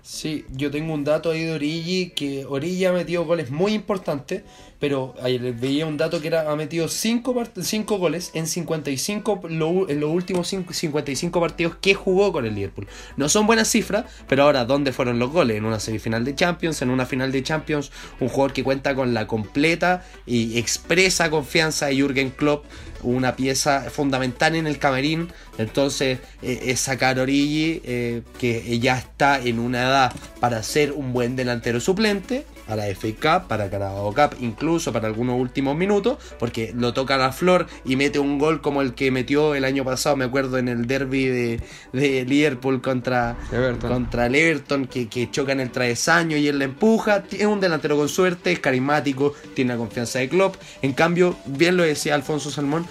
Sí, 0.10 0.46
yo 0.54 0.72
tengo 0.72 0.94
un 0.94 1.04
dato 1.04 1.32
ahí 1.32 1.44
de 1.44 1.52
Origi, 1.52 2.12
que 2.12 2.46
Origi 2.46 2.86
ha 2.86 2.94
metido 2.94 3.26
goles 3.26 3.52
muy 3.52 3.74
importantes, 3.74 4.44
pero 4.80 5.14
veía 5.60 5.86
un 5.86 5.98
dato 5.98 6.22
que 6.22 6.28
era, 6.28 6.50
ha 6.50 6.56
metido 6.56 6.88
5 6.88 7.36
cinco, 7.62 7.98
goles 7.98 8.32
en 8.34 8.48
55 8.48 9.42
en 9.50 10.00
los 10.00 10.10
últimos 10.10 10.48
55 10.48 11.42
partidos 11.42 11.76
que 11.82 11.94
jugó 11.94 12.32
con 12.32 12.46
el 12.46 12.56
Liverpool. 12.56 12.88
No 13.18 13.28
son 13.28 13.48
buenas 13.48 13.68
cifras, 13.68 14.06
pero 14.30 14.44
ahora, 14.44 14.64
¿dónde 14.64 14.94
fueron 14.94 15.20
los 15.20 15.30
goles? 15.30 15.58
En 15.58 15.66
una 15.66 15.82
semifinal 15.82 16.24
de 16.24 16.36
Champions, 16.36 16.82
en 16.82 16.90
una 16.90 17.06
final 17.06 17.34
de 17.34 17.44
Champions, 17.44 17.92
un 18.22 18.30
jugador 18.30 18.54
que 18.54 18.64
cuenta 18.64 18.96
con 18.96 19.14
la 19.14 19.28
completa 19.28 20.06
y 20.26 20.58
expresa 20.58 21.30
confianza 21.30 21.88
de 21.88 21.96
Jürgen 21.98 22.30
Klopp 22.30 22.64
una 23.10 23.36
pieza 23.36 23.90
fundamental 23.90 24.56
en 24.56 24.68
el 24.68 24.80
camerín. 24.80 25.30
Entonces 25.58 26.20
eh, 26.42 26.60
es 26.66 26.80
sacar 26.80 27.20
Origi, 27.20 27.82
eh, 27.84 28.22
que 28.40 28.80
ya 28.80 28.98
está 28.98 29.40
en 29.40 29.60
una 29.60 29.84
edad 29.84 30.14
para 30.40 30.64
ser 30.64 30.92
un 30.92 31.14
buen 31.14 31.36
delantero 31.36 31.80
suplente 31.80 32.46
a 32.68 32.76
la 32.76 32.86
FA 32.88 33.08
Cup, 33.40 33.48
para 33.48 33.70
Carabao 33.70 34.14
Cup, 34.14 34.36
incluso 34.40 34.92
para 34.94 35.08
algunos 35.08 35.40
últimos 35.40 35.76
minutos, 35.76 36.18
porque 36.40 36.74
lo 36.76 36.94
toca 36.94 37.18
la 37.18 37.32
flor 37.32 37.68
y 37.86 37.96
mete 37.96 38.20
un 38.20 38.38
gol 38.40 38.62
como 38.62 38.82
el 38.82 38.94
que 38.94 39.12
metió 39.12 39.56
el 39.56 39.66
año 39.66 39.84
pasado, 39.84 40.16
me 40.16 40.26
acuerdo, 40.26 40.58
en 40.58 40.68
el 40.68 40.88
derby 40.88 41.26
de, 41.26 41.62
de 41.94 42.26
Liverpool 42.26 42.82
contra, 42.82 43.36
contra 43.82 44.28
el 44.28 44.36
Everton, 44.36 44.88
que, 44.88 45.08
que 45.08 45.30
choca 45.32 45.52
en 45.52 45.60
el 45.60 45.72
travesaño 45.72 46.38
y 46.38 46.48
él 46.48 46.60
le 46.60 46.66
empuja. 46.66 47.24
Es 47.32 47.46
un 47.46 47.60
delantero 47.60 47.98
con 47.98 48.10
suerte, 48.10 48.52
es 48.52 48.60
carismático, 48.60 49.34
tiene 49.54 49.74
la 49.74 49.78
confianza 49.78 50.20
de 50.20 50.30
Klopp. 50.30 50.56
En 50.82 50.94
cambio, 50.94 51.38
bien 51.46 51.78
lo 51.78 51.84
decía 51.84 52.16
Alfonso 52.16 52.52
Salmón, 52.52 52.86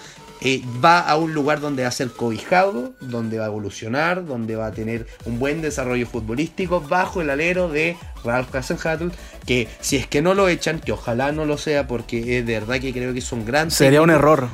eh, 0.49 0.63
va 0.85 1.01
a 1.01 1.17
un 1.17 1.35
lugar 1.35 1.59
donde 1.59 1.83
va 1.83 1.89
a 1.89 1.91
ser 1.91 2.09
cobijado, 2.13 2.93
donde 3.01 3.37
va 3.39 3.47
a 3.47 3.49
evolucionar, 3.49 4.25
donde 4.25 4.55
va 4.55 4.67
a 4.67 4.71
tener 4.71 5.05
un 5.25 5.41
buen 5.41 5.61
desarrollo 5.61 6.07
futbolístico 6.07 6.81
bajo 6.81 7.21
el 7.21 7.31
alero 7.31 7.69
de 7.69 7.97
Ralph 8.23 8.55
Hasenhattel, 8.55 9.11
que 9.45 9.67
si 9.81 9.97
es 9.97 10.07
que 10.07 10.23
no 10.23 10.35
lo 10.35 10.49
echan, 10.49 10.79
que 10.79 10.93
ojalá 10.93 11.33
no 11.33 11.47
lo 11.47 11.59
sea, 11.59 11.89
porque 11.89 12.39
es 12.39 12.47
de 12.47 12.61
verdad 12.61 12.79
que 12.79 12.93
creo 12.93 13.13
que 13.13 13.19
es 13.19 13.33
un 13.33 13.45
gran... 13.45 13.73
Sería 13.73 14.03
un 14.03 14.11
error. 14.11 14.49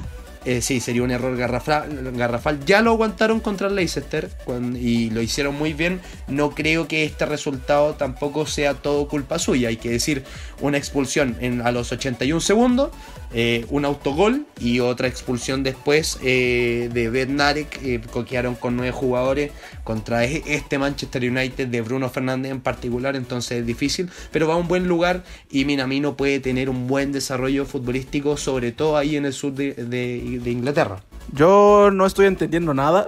Eh, 0.46 0.62
sí, 0.62 0.80
sería 0.80 1.02
un 1.02 1.10
error 1.10 1.36
garrafal, 1.36 2.12
garrafal. 2.16 2.64
Ya 2.64 2.80
lo 2.80 2.92
aguantaron 2.92 3.40
contra 3.40 3.68
el 3.68 3.76
Leicester 3.76 4.30
y 4.74 5.10
lo 5.10 5.20
hicieron 5.20 5.56
muy 5.56 5.74
bien. 5.74 6.00
No 6.26 6.50
creo 6.50 6.88
que 6.88 7.04
este 7.04 7.26
resultado 7.26 7.94
tampoco 7.96 8.46
sea 8.46 8.72
todo 8.74 9.06
culpa 9.08 9.38
suya. 9.38 9.68
Hay 9.68 9.76
que 9.76 9.90
decir, 9.90 10.24
una 10.60 10.78
expulsión 10.78 11.36
en, 11.40 11.60
a 11.60 11.70
los 11.70 11.92
81 11.92 12.40
segundos 12.40 12.90
eh, 13.34 13.64
un 13.70 13.86
autogol 13.86 14.44
y 14.60 14.80
otra 14.80 15.08
expulsión 15.08 15.62
después 15.62 16.18
eh, 16.22 16.90
de 16.92 17.08
Bednarek, 17.08 17.80
eh, 17.82 18.00
coquearon 18.10 18.54
con 18.54 18.76
nueve 18.76 18.92
jugadores 18.92 19.52
contra 19.84 20.24
e-, 20.26 20.42
este 20.46 20.78
Manchester 20.78 21.22
United 21.22 21.68
de 21.68 21.80
Bruno 21.80 22.10
Fernández 22.10 22.52
en 22.52 22.60
particular, 22.60 23.16
entonces 23.16 23.60
es 23.60 23.66
difícil, 23.66 24.10
pero 24.32 24.46
va 24.46 24.54
a 24.54 24.58
un 24.58 24.68
buen 24.68 24.86
lugar 24.86 25.24
y 25.50 25.64
Minamino 25.64 26.14
puede 26.14 26.40
tener 26.40 26.68
un 26.68 26.86
buen 26.86 27.10
desarrollo 27.12 27.64
futbolístico, 27.64 28.36
sobre 28.36 28.70
todo 28.70 28.98
ahí 28.98 29.16
en 29.16 29.24
el 29.24 29.32
sur 29.32 29.54
de, 29.54 30.42
Inglaterra. 30.44 31.00
Yo 31.32 31.90
no 31.90 32.04
estoy 32.04 32.26
entendiendo 32.26 32.74
nada. 32.74 33.06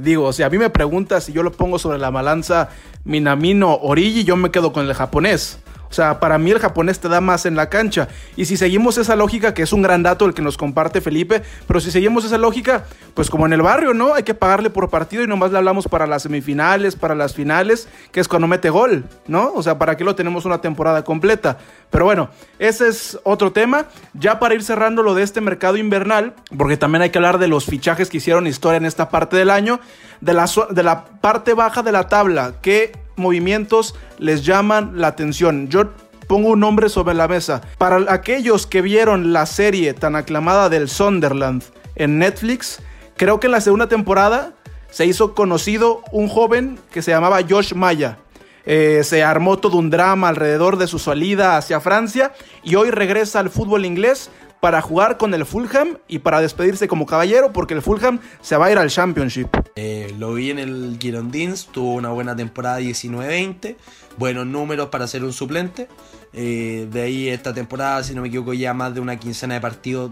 digo, 0.00 0.32
si 0.32 0.44
a 0.44 0.50
mí 0.50 0.58
me 0.58 0.70
preguntas 0.70 1.24
si 1.24 1.32
yo 1.32 1.42
lo 1.42 1.50
pongo 1.50 1.78
sobre 1.78 1.98
la 1.98 2.10
balanza 2.10 2.68
Minamino 3.04 3.74
Origi, 3.74 4.22
yo 4.22 4.36
me 4.36 4.50
quedo 4.50 4.72
con 4.72 4.86
el 4.86 4.94
japonés. 4.94 5.58
O 5.96 6.02
sea, 6.04 6.20
para 6.20 6.36
mí 6.36 6.50
el 6.50 6.58
japonés 6.58 7.00
te 7.00 7.08
da 7.08 7.22
más 7.22 7.46
en 7.46 7.56
la 7.56 7.70
cancha. 7.70 8.08
Y 8.36 8.44
si 8.44 8.58
seguimos 8.58 8.98
esa 8.98 9.16
lógica, 9.16 9.54
que 9.54 9.62
es 9.62 9.72
un 9.72 9.80
gran 9.80 10.02
dato 10.02 10.26
el 10.26 10.34
que 10.34 10.42
nos 10.42 10.58
comparte 10.58 11.00
Felipe, 11.00 11.42
pero 11.66 11.80
si 11.80 11.90
seguimos 11.90 12.26
esa 12.26 12.36
lógica, 12.36 12.84
pues 13.14 13.30
como 13.30 13.46
en 13.46 13.54
el 13.54 13.62
barrio, 13.62 13.94
¿no? 13.94 14.12
Hay 14.12 14.22
que 14.22 14.34
pagarle 14.34 14.68
por 14.68 14.90
partido 14.90 15.24
y 15.24 15.26
nomás 15.26 15.52
le 15.52 15.56
hablamos 15.56 15.88
para 15.88 16.06
las 16.06 16.24
semifinales, 16.24 16.96
para 16.96 17.14
las 17.14 17.32
finales, 17.32 17.88
que 18.12 18.20
es 18.20 18.28
cuando 18.28 18.46
mete 18.46 18.68
gol, 18.68 19.04
¿no? 19.26 19.54
O 19.54 19.62
sea, 19.62 19.78
¿para 19.78 19.96
qué 19.96 20.04
lo 20.04 20.14
tenemos 20.14 20.44
una 20.44 20.60
temporada 20.60 21.02
completa? 21.02 21.56
Pero 21.90 22.04
bueno, 22.04 22.28
ese 22.58 22.88
es 22.88 23.18
otro 23.22 23.52
tema. 23.52 23.86
Ya 24.12 24.38
para 24.38 24.54
ir 24.54 24.62
cerrando 24.62 25.02
lo 25.02 25.14
de 25.14 25.22
este 25.22 25.40
mercado 25.40 25.78
invernal, 25.78 26.34
porque 26.58 26.76
también 26.76 27.00
hay 27.00 27.08
que 27.08 27.16
hablar 27.16 27.38
de 27.38 27.48
los 27.48 27.64
fichajes 27.64 28.10
que 28.10 28.18
hicieron 28.18 28.46
historia 28.46 28.76
en 28.76 28.84
esta 28.84 29.08
parte 29.08 29.38
del 29.38 29.48
año, 29.48 29.80
de 30.20 30.34
la, 30.34 30.46
de 30.72 30.82
la 30.82 31.06
parte 31.06 31.54
baja 31.54 31.82
de 31.82 31.92
la 31.92 32.06
tabla, 32.06 32.52
que 32.60 33.05
movimientos 33.16 33.94
les 34.18 34.44
llaman 34.44 34.92
la 35.00 35.08
atención. 35.08 35.68
Yo 35.68 35.90
pongo 36.26 36.50
un 36.50 36.60
nombre 36.60 36.88
sobre 36.88 37.14
la 37.14 37.28
mesa. 37.28 37.62
Para 37.78 38.12
aquellos 38.12 38.66
que 38.66 38.82
vieron 38.82 39.32
la 39.32 39.46
serie 39.46 39.94
tan 39.94 40.16
aclamada 40.16 40.68
del 40.68 40.88
Sunderland 40.88 41.62
en 41.94 42.18
Netflix, 42.18 42.80
creo 43.16 43.40
que 43.40 43.46
en 43.46 43.52
la 43.52 43.60
segunda 43.60 43.88
temporada 43.88 44.52
se 44.90 45.06
hizo 45.06 45.34
conocido 45.34 46.02
un 46.12 46.28
joven 46.28 46.78
que 46.90 47.02
se 47.02 47.10
llamaba 47.10 47.40
Josh 47.48 47.74
Maya. 47.74 48.18
Eh, 48.64 49.02
se 49.04 49.22
armó 49.22 49.58
todo 49.58 49.76
un 49.76 49.90
drama 49.90 50.28
alrededor 50.28 50.76
de 50.76 50.88
su 50.88 50.98
salida 50.98 51.56
hacia 51.56 51.80
Francia 51.80 52.32
y 52.64 52.74
hoy 52.74 52.90
regresa 52.90 53.38
al 53.38 53.48
fútbol 53.48 53.84
inglés 53.84 54.28
para 54.66 54.82
jugar 54.82 55.16
con 55.16 55.32
el 55.32 55.46
Fulham 55.46 55.98
y 56.08 56.18
para 56.18 56.40
despedirse 56.40 56.88
como 56.88 57.06
caballero 57.06 57.52
porque 57.52 57.72
el 57.72 57.82
Fulham 57.82 58.18
se 58.40 58.56
va 58.56 58.66
a 58.66 58.72
ir 58.72 58.78
al 58.78 58.90
Championship. 58.90 59.46
Eh, 59.76 60.12
lo 60.18 60.34
vi 60.34 60.50
en 60.50 60.58
el 60.58 60.98
Girondins, 61.00 61.66
tuvo 61.66 61.94
una 61.94 62.08
buena 62.08 62.34
temporada 62.34 62.80
19-20, 62.80 63.76
buenos 64.16 64.44
números 64.44 64.88
para 64.88 65.06
ser 65.06 65.22
un 65.22 65.32
suplente. 65.32 65.86
Eh, 66.32 66.88
de 66.90 67.00
ahí 67.00 67.28
esta 67.28 67.54
temporada, 67.54 68.02
si 68.02 68.12
no 68.12 68.22
me 68.22 68.26
equivoco, 68.26 68.54
ya 68.54 68.74
más 68.74 68.92
de 68.92 68.98
una 68.98 69.20
quincena 69.20 69.54
de 69.54 69.60
partidos, 69.60 70.10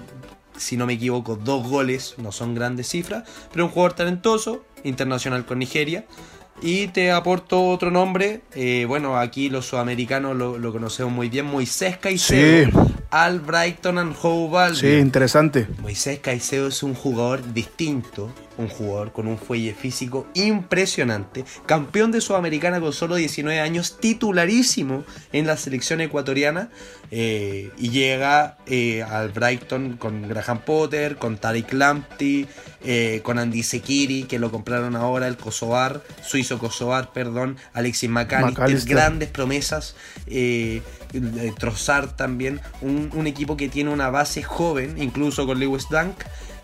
si 0.57 0.77
no 0.77 0.87
me 0.87 0.93
equivoco, 0.93 1.35
dos 1.35 1.69
goles, 1.69 2.15
no 2.19 2.31
son 2.31 2.55
grandes 2.55 2.89
cifras, 2.89 3.29
pero 3.51 3.65
un 3.65 3.73
jugador 3.73 3.95
talentoso, 3.95 4.65
internacional 4.85 5.45
con 5.47 5.59
Nigeria. 5.59 6.05
Y 6.63 6.89
te 6.89 7.11
aporto 7.11 7.69
otro 7.69 7.91
nombre. 7.91 8.43
Eh, 8.55 8.85
bueno, 8.87 9.19
aquí 9.19 9.51
los 9.51 9.67
sudamericanos 9.67 10.37
lo, 10.37 10.73
conocemos 10.73 11.13
muy 11.13 11.29
bien. 11.29 11.47
Moisés 11.47 11.99
Caicedo. 11.99 12.71
Sí. 12.71 12.93
Al 13.11 13.41
Brighton 13.41 13.99
and 13.99 14.17
Hove 14.21 14.75
Sí, 14.75 14.95
interesante. 14.95 15.69
Moisés 15.81 16.19
Caicedo 16.21 16.69
es 16.69 16.83
un 16.83 16.95
jugador 16.95 17.53
distinto 17.53 18.31
un 18.57 18.69
jugador 18.69 19.13
con 19.13 19.27
un 19.27 19.39
fuelle 19.39 19.75
físico 19.75 20.27
impresionante, 20.35 21.45
campeón 21.67 22.13
de 22.13 22.21
Sudamericana 22.21 22.81
con 22.81 22.93
solo 22.93 23.17
19 23.17 23.61
años, 23.61 23.99
titularísimo 23.99 25.05
en 25.33 25.47
la 25.47 25.57
selección 25.57 26.01
ecuatoriana 26.01 26.71
eh, 27.11 27.71
y 27.77 27.91
llega 27.91 28.57
eh, 28.67 29.03
al 29.03 29.31
Brighton 29.31 29.97
con 29.97 30.29
Graham 30.29 30.61
Potter, 30.61 31.17
con 31.17 31.39
Tariq 31.39 31.73
Lamptey, 31.73 32.47
eh, 32.85 33.21
con 33.23 33.39
Andy 33.39 33.63
Sekiri, 33.63 34.25
que 34.25 34.39
lo 34.39 34.51
compraron 34.51 34.97
ahora, 34.97 35.29
el 35.29 35.37
Kosovar, 35.37 36.03
suizo 36.23 36.59
Kosovar, 36.59 37.13
perdón, 37.13 37.57
Alexis 37.73 38.11
McAllister, 38.11 38.95
grandes 38.95 39.29
promesas, 39.29 39.97
Trossard 41.59 42.17
también, 42.17 42.61
un, 42.81 43.11
un 43.15 43.27
equipo 43.27 43.57
que 43.57 43.69
tiene 43.69 43.91
una 43.91 44.11
base 44.11 44.43
joven, 44.43 45.01
incluso 45.01 45.47
con 45.47 45.61
Lewis 45.61 45.87
Dunk. 45.89 46.17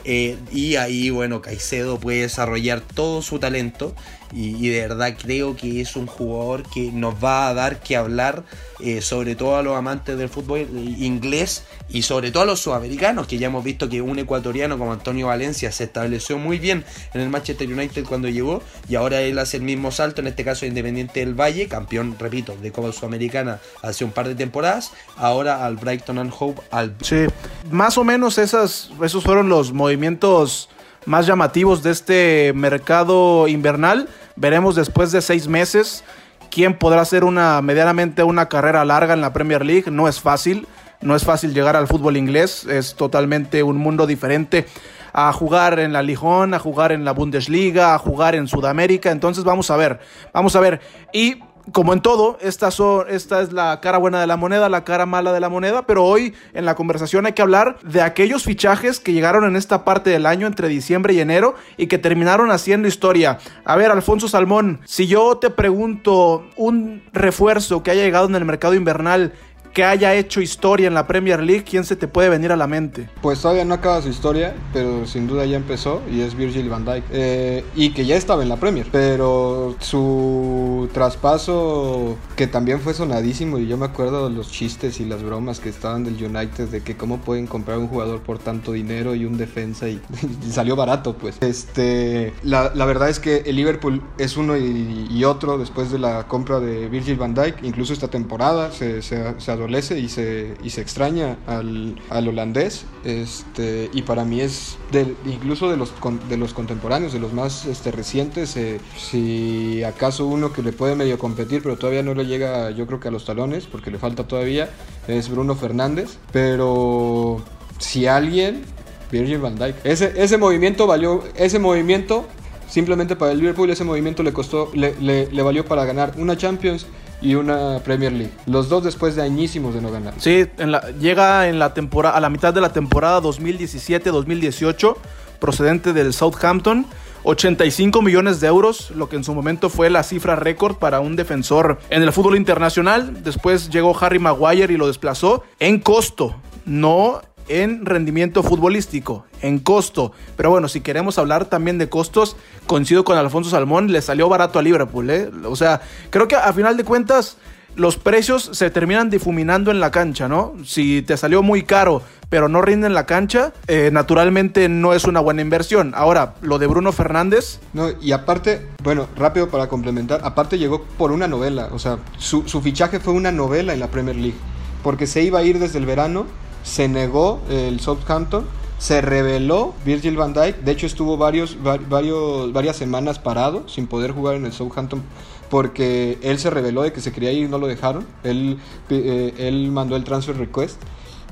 Y 0.04 0.76
ahí, 0.76 1.10
bueno, 1.10 1.42
Caicedo 1.42 2.00
puede 2.00 2.22
desarrollar 2.22 2.80
todo 2.80 3.20
su 3.20 3.38
talento 3.38 3.94
y, 4.32 4.68
de 4.68 4.80
verdad 4.80 5.14
creo 5.20 5.56
que 5.56 5.80
es 5.80 5.96
un 5.96 6.06
jugador 6.06 6.62
que 6.62 6.90
nos 6.92 7.14
va 7.22 7.48
a 7.48 7.54
dar 7.54 7.80
que 7.80 7.96
hablar, 7.96 8.44
eh, 8.80 9.00
sobre 9.00 9.34
todo 9.34 9.56
a 9.56 9.62
los 9.62 9.76
amantes 9.76 10.16
del 10.16 10.28
fútbol 10.28 10.60
inglés 10.60 11.64
y 11.88 12.02
sobre 12.02 12.30
todo 12.30 12.44
a 12.44 12.46
los 12.46 12.60
sudamericanos, 12.60 13.26
que 13.26 13.38
ya 13.38 13.48
hemos 13.48 13.64
visto 13.64 13.88
que 13.88 14.00
un 14.00 14.18
ecuatoriano 14.18 14.78
como 14.78 14.92
Antonio 14.92 15.26
Valencia 15.26 15.72
se 15.72 15.84
estableció 15.84 16.38
muy 16.38 16.58
bien 16.58 16.84
en 17.14 17.20
el 17.20 17.28
Manchester 17.28 17.68
United 17.68 18.04
cuando 18.04 18.28
llegó 18.28 18.62
y 18.88 18.94
ahora 18.94 19.20
él 19.20 19.38
hace 19.38 19.56
el 19.56 19.62
mismo 19.64 19.90
salto, 19.90 20.20
en 20.20 20.28
este 20.28 20.44
caso 20.44 20.66
Independiente 20.66 21.20
del 21.20 21.34
Valle, 21.34 21.68
campeón, 21.68 22.16
repito, 22.18 22.56
de 22.60 22.70
Copa 22.70 22.92
Sudamericana 22.92 23.60
hace 23.82 24.04
un 24.04 24.12
par 24.12 24.28
de 24.28 24.34
temporadas, 24.34 24.92
ahora 25.16 25.64
al 25.64 25.76
Brighton 25.76 26.18
and 26.18 26.32
Hope. 26.38 26.62
Al... 26.70 26.94
Sí, 27.02 27.26
más 27.70 27.98
o 27.98 28.04
menos 28.04 28.38
esas, 28.38 28.90
esos 29.02 29.24
fueron 29.24 29.48
los 29.48 29.72
movimientos 29.72 30.68
más 31.06 31.26
llamativos 31.26 31.82
de 31.82 31.90
este 31.90 32.52
mercado 32.54 33.48
invernal. 33.48 34.08
Veremos 34.40 34.74
después 34.74 35.12
de 35.12 35.20
seis 35.20 35.48
meses 35.48 36.02
quién 36.50 36.72
podrá 36.72 37.02
hacer 37.02 37.24
una 37.24 37.60
medianamente 37.60 38.22
una 38.22 38.48
carrera 38.48 38.86
larga 38.86 39.12
en 39.12 39.20
la 39.20 39.34
Premier 39.34 39.66
League. 39.66 39.90
No 39.90 40.08
es 40.08 40.18
fácil, 40.18 40.66
no 41.02 41.14
es 41.14 41.24
fácil 41.24 41.52
llegar 41.52 41.76
al 41.76 41.86
fútbol 41.86 42.16
inglés, 42.16 42.64
es 42.64 42.94
totalmente 42.94 43.62
un 43.62 43.76
mundo 43.76 44.06
diferente 44.06 44.66
a 45.12 45.30
jugar 45.34 45.78
en 45.78 45.92
la 45.92 46.02
Lijón, 46.02 46.54
a 46.54 46.58
jugar 46.58 46.90
en 46.90 47.04
la 47.04 47.12
Bundesliga, 47.12 47.94
a 47.94 47.98
jugar 47.98 48.34
en 48.34 48.48
Sudamérica. 48.48 49.10
Entonces 49.10 49.44
vamos 49.44 49.70
a 49.70 49.76
ver, 49.76 50.00
vamos 50.32 50.56
a 50.56 50.60
ver. 50.60 50.80
Y 51.12 51.42
como 51.72 51.92
en 51.92 52.00
todo, 52.00 52.38
esta, 52.40 52.70
esta 53.08 53.40
es 53.40 53.52
la 53.52 53.80
cara 53.80 53.98
buena 53.98 54.20
de 54.20 54.26
la 54.26 54.36
moneda, 54.36 54.68
la 54.68 54.84
cara 54.84 55.06
mala 55.06 55.32
de 55.32 55.40
la 55.40 55.48
moneda, 55.48 55.86
pero 55.86 56.04
hoy 56.04 56.34
en 56.52 56.64
la 56.64 56.74
conversación 56.74 57.26
hay 57.26 57.32
que 57.32 57.42
hablar 57.42 57.78
de 57.82 58.02
aquellos 58.02 58.44
fichajes 58.44 59.00
que 59.00 59.12
llegaron 59.12 59.44
en 59.44 59.56
esta 59.56 59.84
parte 59.84 60.10
del 60.10 60.26
año 60.26 60.46
entre 60.46 60.68
diciembre 60.68 61.14
y 61.14 61.20
enero 61.20 61.54
y 61.76 61.86
que 61.86 61.98
terminaron 61.98 62.50
haciendo 62.50 62.88
historia. 62.88 63.38
A 63.64 63.76
ver, 63.76 63.90
Alfonso 63.90 64.28
Salmón, 64.28 64.80
si 64.84 65.06
yo 65.06 65.38
te 65.38 65.50
pregunto 65.50 66.46
un 66.56 67.02
refuerzo 67.12 67.82
que 67.82 67.90
haya 67.90 68.02
llegado 68.02 68.26
en 68.26 68.34
el 68.34 68.44
mercado 68.44 68.74
invernal 68.74 69.32
que 69.72 69.84
haya 69.84 70.14
hecho 70.14 70.40
historia 70.40 70.88
en 70.88 70.94
la 70.94 71.06
Premier 71.06 71.42
League, 71.42 71.64
¿quién 71.64 71.84
se 71.84 71.96
te 71.96 72.08
puede 72.08 72.28
venir 72.28 72.52
a 72.52 72.56
la 72.56 72.66
mente? 72.66 73.08
Pues 73.22 73.40
todavía 73.40 73.64
no 73.64 73.74
acaba 73.74 74.02
su 74.02 74.08
historia, 74.08 74.54
pero 74.72 75.06
sin 75.06 75.26
duda 75.26 75.44
ya 75.44 75.56
empezó 75.56 76.02
y 76.10 76.20
es 76.20 76.34
Virgil 76.34 76.68
van 76.68 76.84
Dijk. 76.84 77.04
Eh, 77.10 77.64
y 77.74 77.90
que 77.90 78.04
ya 78.04 78.16
estaba 78.16 78.42
en 78.42 78.48
la 78.48 78.56
Premier, 78.56 78.86
pero 78.90 79.76
su 79.80 80.88
traspaso 80.92 82.16
que 82.36 82.46
también 82.46 82.80
fue 82.80 82.94
sonadísimo 82.94 83.58
y 83.58 83.66
yo 83.66 83.76
me 83.76 83.86
acuerdo 83.86 84.28
de 84.28 84.34
los 84.34 84.50
chistes 84.50 85.00
y 85.00 85.04
las 85.04 85.22
bromas 85.22 85.60
que 85.60 85.68
estaban 85.68 86.04
del 86.04 86.14
United 86.14 86.68
de 86.68 86.82
que 86.82 86.96
cómo 86.96 87.18
pueden 87.18 87.46
comprar 87.46 87.78
un 87.78 87.88
jugador 87.88 88.20
por 88.20 88.38
tanto 88.38 88.72
dinero 88.72 89.14
y 89.14 89.24
un 89.24 89.38
defensa 89.38 89.88
y, 89.88 90.00
salió 90.50 90.76
barato 90.76 91.16
pues. 91.16 91.36
Este, 91.40 92.32
la, 92.42 92.70
verdad 92.84 93.08
es 93.08 93.20
que 93.20 93.42
el 93.46 93.56
Liverpool 93.56 94.02
es 94.18 94.36
uno 94.36 94.56
y, 94.56 95.06
y, 95.10 95.24
otro 95.24 95.58
después 95.58 95.92
de 95.92 95.98
la 95.98 96.26
compra 96.26 96.58
de 96.60 96.88
Virgil 96.88 97.16
van 97.16 97.34
Dijk, 97.34 97.62
incluso 97.62 97.92
esta 97.92 98.08
temporada 98.08 98.72
se, 98.72 99.02
se, 99.02 99.38
se 99.38 99.52
adolece 99.60 99.98
y 99.98 100.08
se, 100.08 100.56
y 100.62 100.70
se 100.70 100.80
extraña 100.80 101.38
al, 101.46 102.00
al, 102.10 102.28
holandés. 102.28 102.84
Este, 103.04 103.90
y 103.92 104.02
para 104.02 104.24
mí 104.24 104.40
es 104.40 104.76
de, 104.92 105.14
incluso 105.26 105.70
de 105.70 105.76
los, 105.76 105.92
de 106.28 106.36
los 106.36 106.52
contemporáneos, 106.54 107.12
de 107.12 107.20
los 107.20 107.32
más 107.32 107.66
este, 107.66 107.90
recientes. 107.90 108.56
Eh, 108.56 108.80
si 108.98 109.82
acaso 109.84 110.26
uno 110.26 110.52
que 110.52 110.62
le 110.62 110.72
puede 110.72 110.96
medio 110.96 111.18
competir, 111.18 111.62
pero 111.62 111.76
todavía 111.76 112.02
no 112.02 112.14
le 112.14 112.26
llega, 112.26 112.70
yo 112.70 112.86
creo 112.86 113.00
que 113.00 113.08
a 113.08 113.10
los 113.10 113.24
talones, 113.24 113.66
porque 113.66 113.90
le 113.90 113.98
falta 113.98 114.26
todavía, 114.26 114.70
es 115.06 115.28
Bruno 115.28 115.54
Fernández. 115.54 116.18
Pero 116.32 117.42
si 117.78 118.06
alguien, 118.06 118.62
Virgil 119.10 119.38
van 119.38 119.56
Dijk. 119.56 119.76
Ese, 119.84 120.12
ese 120.16 120.38
movimiento 120.38 120.86
valió, 120.86 121.24
ese 121.36 121.58
movimiento 121.58 122.26
simplemente 122.68 123.16
para 123.16 123.32
el 123.32 123.38
Liverpool 123.38 123.68
ese 123.70 123.84
movimiento 123.84 124.22
le 124.22 124.32
costó, 124.32 124.70
le, 124.74 124.94
le, 125.00 125.26
le, 125.30 125.42
valió 125.42 125.64
para 125.64 125.84
ganar 125.84 126.14
una 126.16 126.36
Champions 126.36 126.86
y 127.22 127.34
una 127.34 127.80
Premier 127.84 128.12
League. 128.12 128.32
Los 128.46 128.68
dos 128.68 128.84
después 128.84 129.16
de 129.16 129.22
añísimos 129.22 129.74
de 129.74 129.80
no 129.80 129.90
ganar. 129.90 130.14
Sí, 130.18 130.46
en 130.58 130.72
la, 130.72 130.90
llega 130.92 131.48
en 131.48 131.58
la 131.58 131.74
temporada, 131.74 132.16
a 132.16 132.20
la 132.20 132.30
mitad 132.30 132.54
de 132.54 132.60
la 132.60 132.72
temporada 132.72 133.20
2017-2018, 133.20 134.96
procedente 135.38 135.92
del 135.92 136.12
Southampton. 136.12 136.86
85 137.22 138.00
millones 138.00 138.40
de 138.40 138.46
euros, 138.46 138.92
lo 138.92 139.10
que 139.10 139.16
en 139.16 139.24
su 139.24 139.34
momento 139.34 139.68
fue 139.68 139.90
la 139.90 140.02
cifra 140.02 140.36
récord 140.36 140.76
para 140.76 141.00
un 141.00 141.16
defensor 141.16 141.78
en 141.90 142.02
el 142.02 142.12
fútbol 142.12 142.36
internacional. 142.36 143.22
Después 143.22 143.68
llegó 143.68 143.94
Harry 144.00 144.18
Maguire 144.18 144.72
y 144.72 144.76
lo 144.78 144.86
desplazó 144.86 145.44
en 145.58 145.80
costo, 145.80 146.34
no 146.64 147.20
en 147.50 147.84
rendimiento 147.84 148.42
futbolístico, 148.42 149.26
en 149.42 149.58
costo. 149.58 150.12
Pero 150.36 150.50
bueno, 150.50 150.68
si 150.68 150.80
queremos 150.80 151.18
hablar 151.18 151.46
también 151.46 151.78
de 151.78 151.88
costos, 151.88 152.36
coincido 152.66 153.04
con 153.04 153.18
Alfonso 153.18 153.50
Salmón, 153.50 153.92
le 153.92 154.00
salió 154.02 154.28
barato 154.28 154.58
a 154.58 154.62
Liverpool. 154.62 155.10
¿eh? 155.10 155.30
O 155.44 155.56
sea, 155.56 155.80
creo 156.10 156.28
que 156.28 156.36
a 156.36 156.52
final 156.52 156.76
de 156.76 156.84
cuentas 156.84 157.36
los 157.76 157.96
precios 157.96 158.50
se 158.52 158.70
terminan 158.70 159.10
difuminando 159.10 159.70
en 159.70 159.80
la 159.80 159.90
cancha, 159.90 160.28
¿no? 160.28 160.54
Si 160.64 161.02
te 161.02 161.16
salió 161.16 161.42
muy 161.42 161.62
caro, 161.62 162.02
pero 162.28 162.48
no 162.48 162.62
rinde 162.62 162.86
en 162.86 162.94
la 162.94 163.06
cancha, 163.06 163.52
eh, 163.66 163.90
naturalmente 163.92 164.68
no 164.68 164.92
es 164.92 165.04
una 165.04 165.20
buena 165.20 165.42
inversión. 165.42 165.92
Ahora, 165.94 166.34
lo 166.42 166.58
de 166.58 166.66
Bruno 166.66 166.92
Fernández. 166.92 167.60
No, 167.72 167.88
y 168.00 168.12
aparte, 168.12 168.66
bueno, 168.82 169.08
rápido 169.16 169.48
para 169.50 169.68
complementar, 169.68 170.20
aparte 170.24 170.58
llegó 170.58 170.84
por 170.98 171.12
una 171.12 171.26
novela, 171.26 171.68
o 171.72 171.78
sea, 171.78 171.98
su, 172.18 172.48
su 172.48 172.60
fichaje 172.60 173.00
fue 173.00 173.14
una 173.14 173.32
novela 173.32 173.72
en 173.72 173.80
la 173.80 173.88
Premier 173.88 174.16
League, 174.16 174.38
porque 174.82 175.06
se 175.06 175.22
iba 175.22 175.38
a 175.38 175.42
ir 175.42 175.58
desde 175.58 175.78
el 175.78 175.86
verano 175.86 176.26
se 176.62 176.88
negó 176.88 177.40
el 177.48 177.80
Southampton, 177.80 178.44
se 178.78 179.00
reveló 179.02 179.74
Virgil 179.84 180.16
van 180.16 180.32
Dijk, 180.32 180.58
de 180.58 180.72
hecho 180.72 180.86
estuvo 180.86 181.16
varios, 181.16 181.58
varias 181.62 182.76
semanas 182.76 183.18
parado 183.18 183.68
sin 183.68 183.86
poder 183.86 184.12
jugar 184.12 184.36
en 184.36 184.46
el 184.46 184.52
Southampton 184.52 185.02
porque 185.50 186.18
él 186.22 186.38
se 186.38 186.48
reveló 186.48 186.82
de 186.82 186.92
que 186.92 187.00
se 187.00 187.12
quería 187.12 187.32
ir 187.32 187.44
y 187.44 187.48
no 187.48 187.58
lo 187.58 187.66
dejaron, 187.66 188.06
él, 188.22 188.58
eh, 188.88 189.34
él 189.36 189.70
mandó 189.70 189.96
el 189.96 190.04
transfer 190.04 190.38
request. 190.38 190.80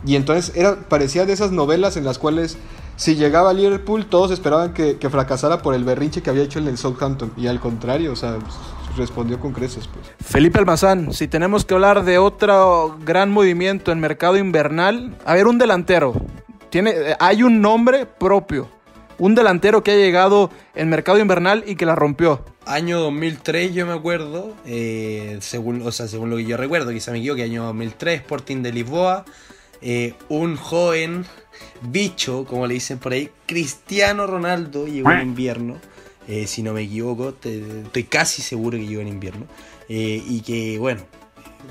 Y 0.04 0.16
entonces 0.16 0.54
era, 0.56 0.88
parecía 0.88 1.24
de 1.24 1.32
esas 1.32 1.52
novelas 1.52 1.96
en 1.96 2.04
las 2.04 2.18
cuales 2.18 2.58
si 2.96 3.14
llegaba 3.14 3.50
a 3.50 3.52
Liverpool 3.52 4.06
todos 4.06 4.32
esperaban 4.32 4.74
que, 4.74 4.98
que 4.98 5.08
fracasara 5.08 5.62
por 5.62 5.74
el 5.74 5.84
berrinche 5.84 6.20
que 6.20 6.30
había 6.30 6.42
hecho 6.42 6.58
en 6.58 6.66
el 6.66 6.76
Southampton. 6.76 7.32
Y 7.36 7.46
al 7.46 7.60
contrario, 7.60 8.12
o 8.12 8.16
sea, 8.16 8.38
respondió 8.98 9.40
con 9.40 9.52
creces. 9.52 9.88
Pues. 9.88 10.06
Felipe 10.20 10.58
Almazán, 10.58 11.12
si 11.12 11.28
tenemos 11.28 11.64
que 11.64 11.74
hablar 11.74 12.04
de 12.04 12.18
otro 12.18 12.98
gran 13.04 13.30
movimiento 13.30 13.92
en 13.92 14.00
mercado 14.00 14.36
invernal, 14.36 15.16
a 15.24 15.34
ver, 15.34 15.46
un 15.46 15.56
delantero. 15.56 16.14
Tiene, 16.68 16.94
hay 17.18 17.42
un 17.42 17.62
nombre 17.62 18.04
propio. 18.04 18.68
Un 19.18 19.34
delantero 19.34 19.82
que 19.82 19.92
ha 19.92 19.96
llegado 19.96 20.50
en 20.74 20.88
mercado 20.88 21.18
invernal 21.18 21.64
y 21.66 21.74
que 21.74 21.86
la 21.86 21.96
rompió. 21.96 22.44
Año 22.66 23.00
2003 23.00 23.74
yo 23.74 23.86
me 23.86 23.94
acuerdo, 23.94 24.54
eh, 24.66 25.38
según, 25.40 25.82
o 25.82 25.90
sea, 25.90 26.06
según 26.06 26.30
lo 26.30 26.36
que 26.36 26.44
yo 26.44 26.56
recuerdo, 26.56 26.92
quizá 26.92 27.10
me 27.10 27.18
equivoque, 27.18 27.42
año 27.42 27.64
2003, 27.64 28.20
Sporting 28.20 28.62
de 28.62 28.72
Lisboa, 28.72 29.24
eh, 29.80 30.14
un 30.28 30.56
joven 30.56 31.24
bicho, 31.82 32.44
como 32.44 32.66
le 32.66 32.74
dicen 32.74 32.98
por 32.98 33.12
ahí, 33.12 33.30
Cristiano 33.46 34.26
Ronaldo 34.26 34.86
llegó 34.86 35.10
en 35.10 35.22
invierno 35.22 35.76
eh, 36.28 36.46
si 36.46 36.62
no 36.62 36.74
me 36.74 36.82
equivoco, 36.82 37.34
estoy 37.42 38.04
casi 38.04 38.42
seguro 38.42 38.76
que 38.76 38.86
llegó 38.86 39.00
en 39.00 39.08
invierno. 39.08 39.46
Eh, 39.88 40.22
y 40.28 40.42
que, 40.42 40.78
bueno, 40.78 41.00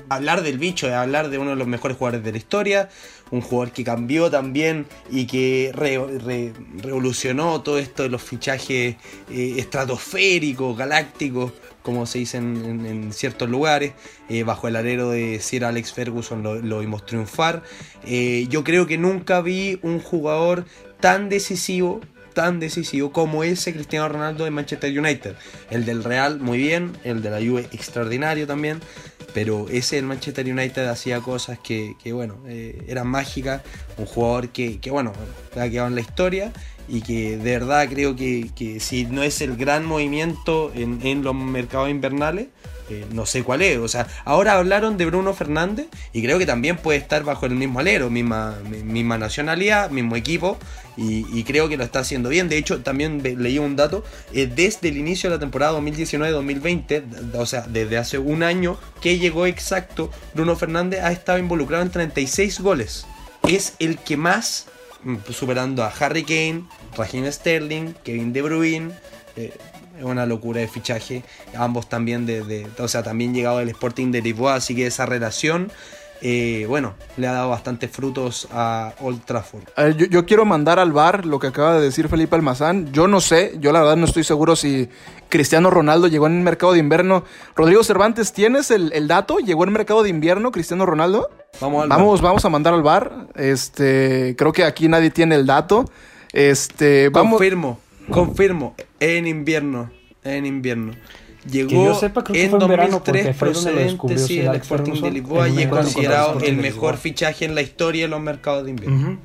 hablar 0.08 0.42
del 0.42 0.58
bicho 0.58 0.92
hablar 0.92 1.30
de 1.30 1.38
uno 1.38 1.50
de 1.50 1.56
los 1.56 1.68
mejores 1.68 1.96
jugadores 1.96 2.24
de 2.24 2.32
la 2.32 2.38
historia, 2.38 2.88
un 3.30 3.40
jugador 3.40 3.72
que 3.72 3.84
cambió 3.84 4.30
también 4.30 4.86
y 5.10 5.26
que 5.26 5.70
re, 5.72 5.98
re, 6.18 6.52
revolucionó 6.82 7.60
todo 7.60 7.78
esto 7.78 8.02
de 8.02 8.08
los 8.08 8.20
fichajes 8.20 8.96
eh, 9.30 9.54
estratosféricos, 9.58 10.76
galácticos, 10.76 11.52
como 11.82 12.04
se 12.06 12.18
dice 12.18 12.38
en, 12.38 13.12
ciertos 13.12 13.48
lugares, 13.48 13.92
bajo 14.44 14.68
el 14.68 14.76
alero 14.76 15.10
de 15.10 15.40
Sir 15.40 15.64
Alex 15.64 15.92
Ferguson 15.92 16.42
lo, 16.42 16.56
lo 16.56 16.80
vimos 16.80 17.06
triunfar. 17.06 17.62
Yo 18.04 18.62
creo 18.62 18.86
que 18.86 18.98
nunca 18.98 19.40
vi 19.40 19.78
un 19.82 20.00
jugador 20.00 20.66
tan 21.00 21.30
decisivo 21.30 22.00
tan 22.38 22.60
decisivo 22.60 23.10
como 23.10 23.42
ese 23.42 23.72
Cristiano 23.72 24.08
Ronaldo 24.08 24.44
de 24.44 24.52
Manchester 24.52 24.96
United. 24.96 25.34
El 25.70 25.84
del 25.84 26.04
Real 26.04 26.38
muy 26.38 26.56
bien, 26.56 26.96
el 27.02 27.20
de 27.20 27.30
la 27.30 27.38
Juve 27.38 27.66
extraordinario 27.72 28.46
también, 28.46 28.78
pero 29.34 29.66
ese 29.68 29.96
del 29.96 30.04
Manchester 30.04 30.46
United 30.46 30.86
hacía 30.86 31.18
cosas 31.18 31.58
que, 31.58 31.96
que 32.00 32.12
bueno, 32.12 32.36
eh, 32.46 32.84
eran 32.86 33.08
mágicas, 33.08 33.62
un 33.96 34.06
jugador 34.06 34.50
que, 34.50 34.78
que 34.78 34.92
bueno, 34.92 35.12
ha 35.56 35.68
quedado 35.68 35.88
en 35.88 35.96
la 35.96 36.00
historia 36.00 36.52
y 36.86 37.00
que 37.00 37.38
de 37.38 37.58
verdad 37.58 37.88
creo 37.88 38.14
que, 38.14 38.78
si 38.78 39.04
no 39.06 39.24
es 39.24 39.40
el 39.40 39.56
gran 39.56 39.84
movimiento 39.84 40.70
en, 40.76 41.04
en 41.04 41.24
los 41.24 41.34
mercados 41.34 41.90
invernales, 41.90 42.46
no 43.12 43.26
sé 43.26 43.42
cuál 43.42 43.62
es. 43.62 43.78
O 43.78 43.88
sea, 43.88 44.06
ahora 44.24 44.54
hablaron 44.54 44.96
de 44.96 45.06
Bruno 45.06 45.34
Fernández 45.34 45.86
y 46.12 46.22
creo 46.22 46.38
que 46.38 46.46
también 46.46 46.76
puede 46.76 46.98
estar 46.98 47.24
bajo 47.24 47.46
el 47.46 47.54
mismo 47.54 47.80
alero, 47.80 48.10
misma, 48.10 48.58
nacionalidad, 49.18 49.90
mismo 49.90 50.16
equipo. 50.16 50.58
Y, 50.96 51.44
creo 51.44 51.68
que 51.68 51.76
lo 51.76 51.84
está 51.84 52.00
haciendo 52.00 52.28
bien. 52.28 52.48
De 52.48 52.58
hecho, 52.58 52.80
también 52.80 53.22
leí 53.22 53.58
un 53.58 53.76
dato. 53.76 54.04
Eh, 54.32 54.50
desde 54.52 54.88
el 54.88 54.96
inicio 54.96 55.30
de 55.30 55.36
la 55.36 55.40
temporada 55.40 55.78
2019-2020, 55.78 57.34
o 57.34 57.46
sea, 57.46 57.62
desde 57.68 57.98
hace 57.98 58.18
un 58.18 58.42
año 58.42 58.76
que 59.00 59.18
llegó 59.18 59.46
exacto, 59.46 60.10
Bruno 60.34 60.56
Fernández 60.56 61.00
ha 61.02 61.12
estado 61.12 61.38
involucrado 61.38 61.84
en 61.84 61.90
36 61.90 62.60
goles. 62.60 63.06
Es 63.46 63.74
el 63.78 63.98
que 63.98 64.16
más, 64.16 64.66
superando 65.30 65.84
a 65.84 65.88
Harry 65.88 66.24
Kane, 66.24 66.64
Raheem 66.96 67.30
Sterling, 67.30 67.94
Kevin 68.02 68.32
De 68.32 68.42
Bruyne. 68.42 68.90
Eh, 69.36 69.52
es 69.98 70.04
una 70.04 70.26
locura 70.26 70.60
de 70.60 70.68
fichaje. 70.68 71.24
Ambos 71.56 71.88
también 71.88 72.26
de, 72.26 72.42
de, 72.42 72.66
o 72.78 72.88
sea, 72.88 73.02
también 73.02 73.34
llegado 73.34 73.58
del 73.58 73.68
Sporting 73.68 74.10
de 74.10 74.22
Lisboa, 74.22 74.54
así 74.54 74.74
que 74.74 74.86
esa 74.86 75.06
relación, 75.06 75.70
eh, 76.20 76.66
bueno, 76.68 76.94
le 77.16 77.26
ha 77.26 77.32
dado 77.32 77.50
bastantes 77.50 77.90
frutos 77.90 78.48
a 78.52 78.94
Old 79.00 79.24
Trafford. 79.24 79.64
Yo, 79.96 80.06
yo, 80.06 80.26
quiero 80.26 80.44
mandar 80.44 80.78
al 80.78 80.92
bar 80.92 81.26
lo 81.26 81.38
que 81.38 81.48
acaba 81.48 81.74
de 81.74 81.82
decir 81.82 82.08
Felipe 82.08 82.34
Almazán. 82.34 82.92
Yo 82.92 83.06
no 83.08 83.20
sé, 83.20 83.56
yo 83.60 83.72
la 83.72 83.80
verdad 83.80 83.96
no 83.96 84.06
estoy 84.06 84.24
seguro 84.24 84.56
si 84.56 84.88
Cristiano 85.28 85.70
Ronaldo 85.70 86.08
llegó 86.08 86.26
en 86.26 86.38
el 86.38 86.42
mercado 86.42 86.72
de 86.72 86.78
invierno. 86.78 87.24
Rodrigo 87.54 87.84
Cervantes, 87.84 88.32
¿tienes 88.32 88.70
el, 88.70 88.92
el 88.92 89.08
dato? 89.08 89.38
¿Llegó 89.38 89.64
en 89.64 89.70
el 89.70 89.74
mercado 89.74 90.02
de 90.02 90.08
invierno 90.10 90.50
Cristiano 90.50 90.86
Ronaldo? 90.86 91.30
Vamos, 91.60 91.82
al 91.84 91.88
vamos, 91.88 92.20
vamos 92.20 92.44
a 92.44 92.48
mandar 92.48 92.74
al 92.74 92.82
bar. 92.82 93.28
Este, 93.34 94.34
creo 94.36 94.52
que 94.52 94.64
aquí 94.64 94.88
nadie 94.88 95.10
tiene 95.10 95.34
el 95.34 95.46
dato. 95.46 95.84
Este, 96.32 97.08
vamos. 97.10 97.38
Confirmo, 97.38 97.78
confirmo, 98.10 98.74
en 99.00 99.26
invierno, 99.26 99.90
en 100.24 100.46
invierno. 100.46 100.92
Llegó 101.50 101.94
sepa, 101.94 102.24
en, 102.28 102.36
en 102.36 102.58
2003 102.58 103.36
procedente 103.36 104.18
sí, 104.18 104.40
del 104.40 104.56
Sporting 104.56 105.00
de 105.00 105.10
Lisboa 105.10 105.48
y 105.48 105.62
es 105.62 105.68
considerado 105.68 106.40
el 106.40 106.56
mejor 106.56 106.96
fichaje 106.96 107.44
en 107.44 107.54
la 107.54 107.62
historia 107.62 108.02
de 108.02 108.08
los 108.08 108.20
mercados 108.20 108.64
de 108.64 108.70
invierno. 108.70 108.96
Uh 108.96 109.12
-huh. 109.12 109.18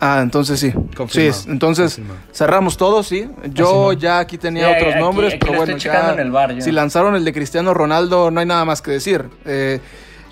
Ah, 0.00 0.20
entonces 0.22 0.58
sí. 0.58 0.72
Confirmado. 0.96 1.42
Sí, 1.42 1.50
entonces 1.50 1.94
Confirmado. 1.96 2.20
cerramos 2.32 2.76
todo, 2.78 3.02
sí. 3.02 3.28
Yo 3.52 3.92
ya 3.92 4.18
aquí 4.18 4.38
tenía 4.38 4.68
sí, 4.68 4.74
otros 4.76 4.94
aquí, 4.94 5.02
nombres, 5.02 5.34
aquí 5.34 5.38
pero 5.46 5.58
bueno, 5.58 5.76
ya, 5.76 6.12
en 6.14 6.20
el 6.20 6.30
bar, 6.30 6.54
ya, 6.54 6.60
si 6.62 6.72
lanzaron 6.72 7.14
el 7.14 7.24
de 7.24 7.32
Cristiano 7.34 7.74
Ronaldo, 7.74 8.30
no 8.30 8.40
hay 8.40 8.46
nada 8.46 8.64
más 8.64 8.80
que 8.80 8.92
decir. 8.92 9.26
Eh, 9.44 9.78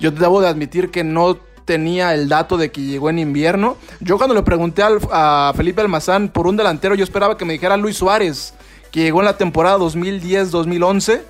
yo 0.01 0.11
debo 0.11 0.41
de 0.41 0.49
admitir 0.49 0.91
que 0.91 1.05
no 1.05 1.39
tenía 1.69 2.15
el 2.15 2.31
dato 2.31 2.57
de 2.57 2.71
que 2.71 2.81
llegó 2.81 3.11
en 3.11 3.19
invierno. 3.19 3.77
Yo 4.01 4.17
cuando 4.17 4.35
le 4.35 4.43
pregunté 4.43 4.83
al, 4.83 5.01
a 5.13 5.53
Felipe 5.55 5.83
Almazán 5.83 6.31
por 6.31 6.47
un 6.47 6.57
delantero, 6.57 6.95
yo 6.95 7.05
esperaba 7.05 7.37
que 7.37 7.45
me 7.45 7.53
dijera 7.53 7.77
Luis 7.77 7.99
Suárez, 7.99 8.55
que 8.91 9.03
llegó 9.03 9.21
en 9.21 9.27
la 9.27 9.37
temporada 9.37 9.77
2010-2011 9.77 11.21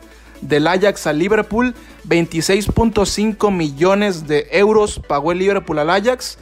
del 0.40 0.68
Ajax 0.68 1.08
a 1.08 1.12
Liverpool. 1.12 1.74
26.5 2.08 3.52
millones 3.52 4.28
de 4.28 4.46
euros 4.52 5.00
pagó 5.08 5.32
el 5.32 5.40
Liverpool 5.40 5.80
al 5.80 5.90
Ajax 5.90 6.38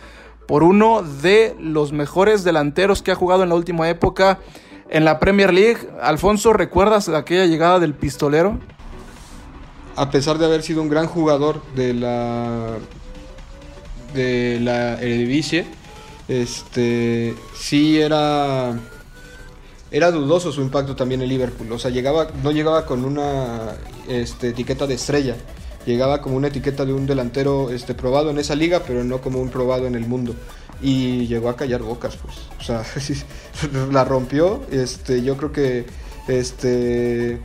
por 0.46 0.62
uno 0.62 1.02
de 1.02 1.56
los 1.58 1.92
mejores 1.92 2.44
delanteros 2.44 3.00
que 3.00 3.12
ha 3.12 3.14
jugado 3.14 3.44
en 3.44 3.48
la 3.48 3.54
última 3.54 3.88
época 3.88 4.40
en 4.90 5.06
la 5.06 5.18
Premier 5.18 5.54
League. 5.54 5.88
Alfonso, 6.02 6.52
¿recuerdas 6.52 7.08
aquella 7.08 7.46
llegada 7.46 7.78
del 7.78 7.94
pistolero? 7.94 8.58
A 9.96 10.10
pesar 10.10 10.36
de 10.36 10.44
haber 10.44 10.62
sido 10.62 10.82
un 10.82 10.90
gran 10.90 11.06
jugador 11.06 11.62
de 11.74 11.94
la 11.94 12.76
de 14.16 14.58
la 14.60 15.00
Eredivisie, 15.00 15.66
este 16.28 17.34
sí 17.54 18.00
era 18.00 18.76
era 19.90 20.10
dudoso 20.10 20.52
su 20.52 20.60
impacto 20.62 20.96
también 20.96 21.22
en 21.22 21.28
Liverpool. 21.28 21.70
O 21.72 21.78
sea, 21.78 21.90
llegaba, 21.90 22.28
no 22.42 22.50
llegaba 22.50 22.86
con 22.86 23.04
una 23.04 23.76
este, 24.08 24.48
etiqueta 24.48 24.86
de 24.86 24.94
estrella. 24.94 25.36
Llegaba 25.86 26.20
como 26.20 26.36
una 26.36 26.48
etiqueta 26.48 26.84
de 26.84 26.92
un 26.92 27.06
delantero 27.06 27.70
este, 27.70 27.94
probado 27.94 28.30
en 28.30 28.38
esa 28.38 28.56
liga, 28.56 28.82
pero 28.84 29.04
no 29.04 29.20
como 29.20 29.40
un 29.40 29.48
probado 29.48 29.86
en 29.86 29.94
el 29.94 30.06
mundo. 30.06 30.34
Y 30.82 31.26
llegó 31.28 31.48
a 31.48 31.56
callar 31.56 31.82
bocas, 31.82 32.16
pues. 32.16 32.34
O 32.58 32.62
sea, 32.62 32.82
la 33.92 34.04
rompió. 34.04 34.62
Este, 34.70 35.22
yo 35.22 35.36
creo 35.36 35.52
que 35.52 35.86
este, 36.26 37.40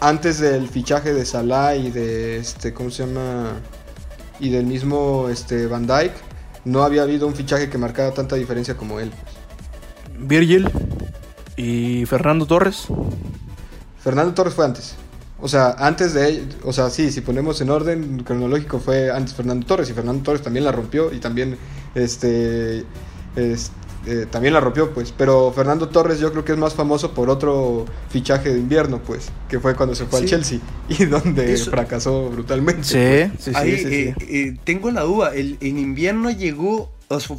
antes 0.00 0.40
del 0.40 0.68
fichaje 0.68 1.14
de 1.14 1.24
Salah 1.24 1.76
y 1.76 1.90
de 1.90 2.38
este, 2.38 2.74
¿cómo 2.74 2.90
se 2.90 3.06
llama? 3.06 3.60
Y 4.40 4.50
del 4.50 4.66
mismo 4.66 5.28
este, 5.28 5.66
Van 5.66 5.86
Dyke, 5.86 6.14
no 6.64 6.82
había 6.82 7.02
habido 7.02 7.26
un 7.26 7.34
fichaje 7.34 7.68
que 7.68 7.78
marcara 7.78 8.12
tanta 8.12 8.36
diferencia 8.36 8.76
como 8.76 9.00
él. 9.00 9.10
Pues. 9.10 10.28
Virgil 10.28 10.68
y 11.56 12.06
Fernando 12.06 12.46
Torres. 12.46 12.86
Fernando 14.00 14.34
Torres 14.34 14.54
fue 14.54 14.64
antes. 14.64 14.94
O 15.40 15.46
sea, 15.46 15.76
antes 15.78 16.14
de 16.14 16.44
o 16.64 16.72
sea, 16.72 16.90
sí, 16.90 17.12
si 17.12 17.20
ponemos 17.20 17.60
en 17.60 17.70
orden 17.70 18.24
cronológico 18.24 18.80
fue 18.80 19.10
antes 19.10 19.34
Fernando 19.34 19.66
Torres 19.66 19.88
y 19.88 19.92
Fernando 19.92 20.22
Torres 20.24 20.42
también 20.42 20.64
la 20.64 20.72
rompió 20.72 21.12
y 21.12 21.20
también 21.20 21.56
este, 21.94 22.84
eh, 24.06 24.26
también 24.30 24.54
la 24.54 24.60
rompió, 24.60 24.92
pues. 24.92 25.12
Pero 25.16 25.52
Fernando 25.52 25.88
Torres 25.88 26.20
yo 26.20 26.30
creo 26.32 26.44
que 26.44 26.52
es 26.52 26.58
más 26.58 26.74
famoso 26.74 27.12
por 27.12 27.30
otro 27.30 27.84
fichaje 28.10 28.52
de 28.52 28.58
invierno, 28.58 29.00
pues, 29.00 29.30
que 29.48 29.60
fue 29.60 29.74
cuando 29.74 29.94
se 29.94 30.06
fue 30.06 30.20
al 30.20 30.26
Chelsea 30.26 30.60
y 30.88 31.04
donde 31.04 31.56
fracasó 31.56 32.28
brutalmente. 32.30 32.84
Sí, 32.84 33.30
pues. 33.34 33.44
sí, 33.44 33.52
Ahí, 33.54 33.70
eh, 33.72 34.14
eh, 34.20 34.56
tengo 34.64 34.90
la 34.90 35.02
duda, 35.02 35.34
¿el, 35.34 35.58
¿en 35.60 35.78
invierno 35.78 36.30
llegó, 36.30 36.90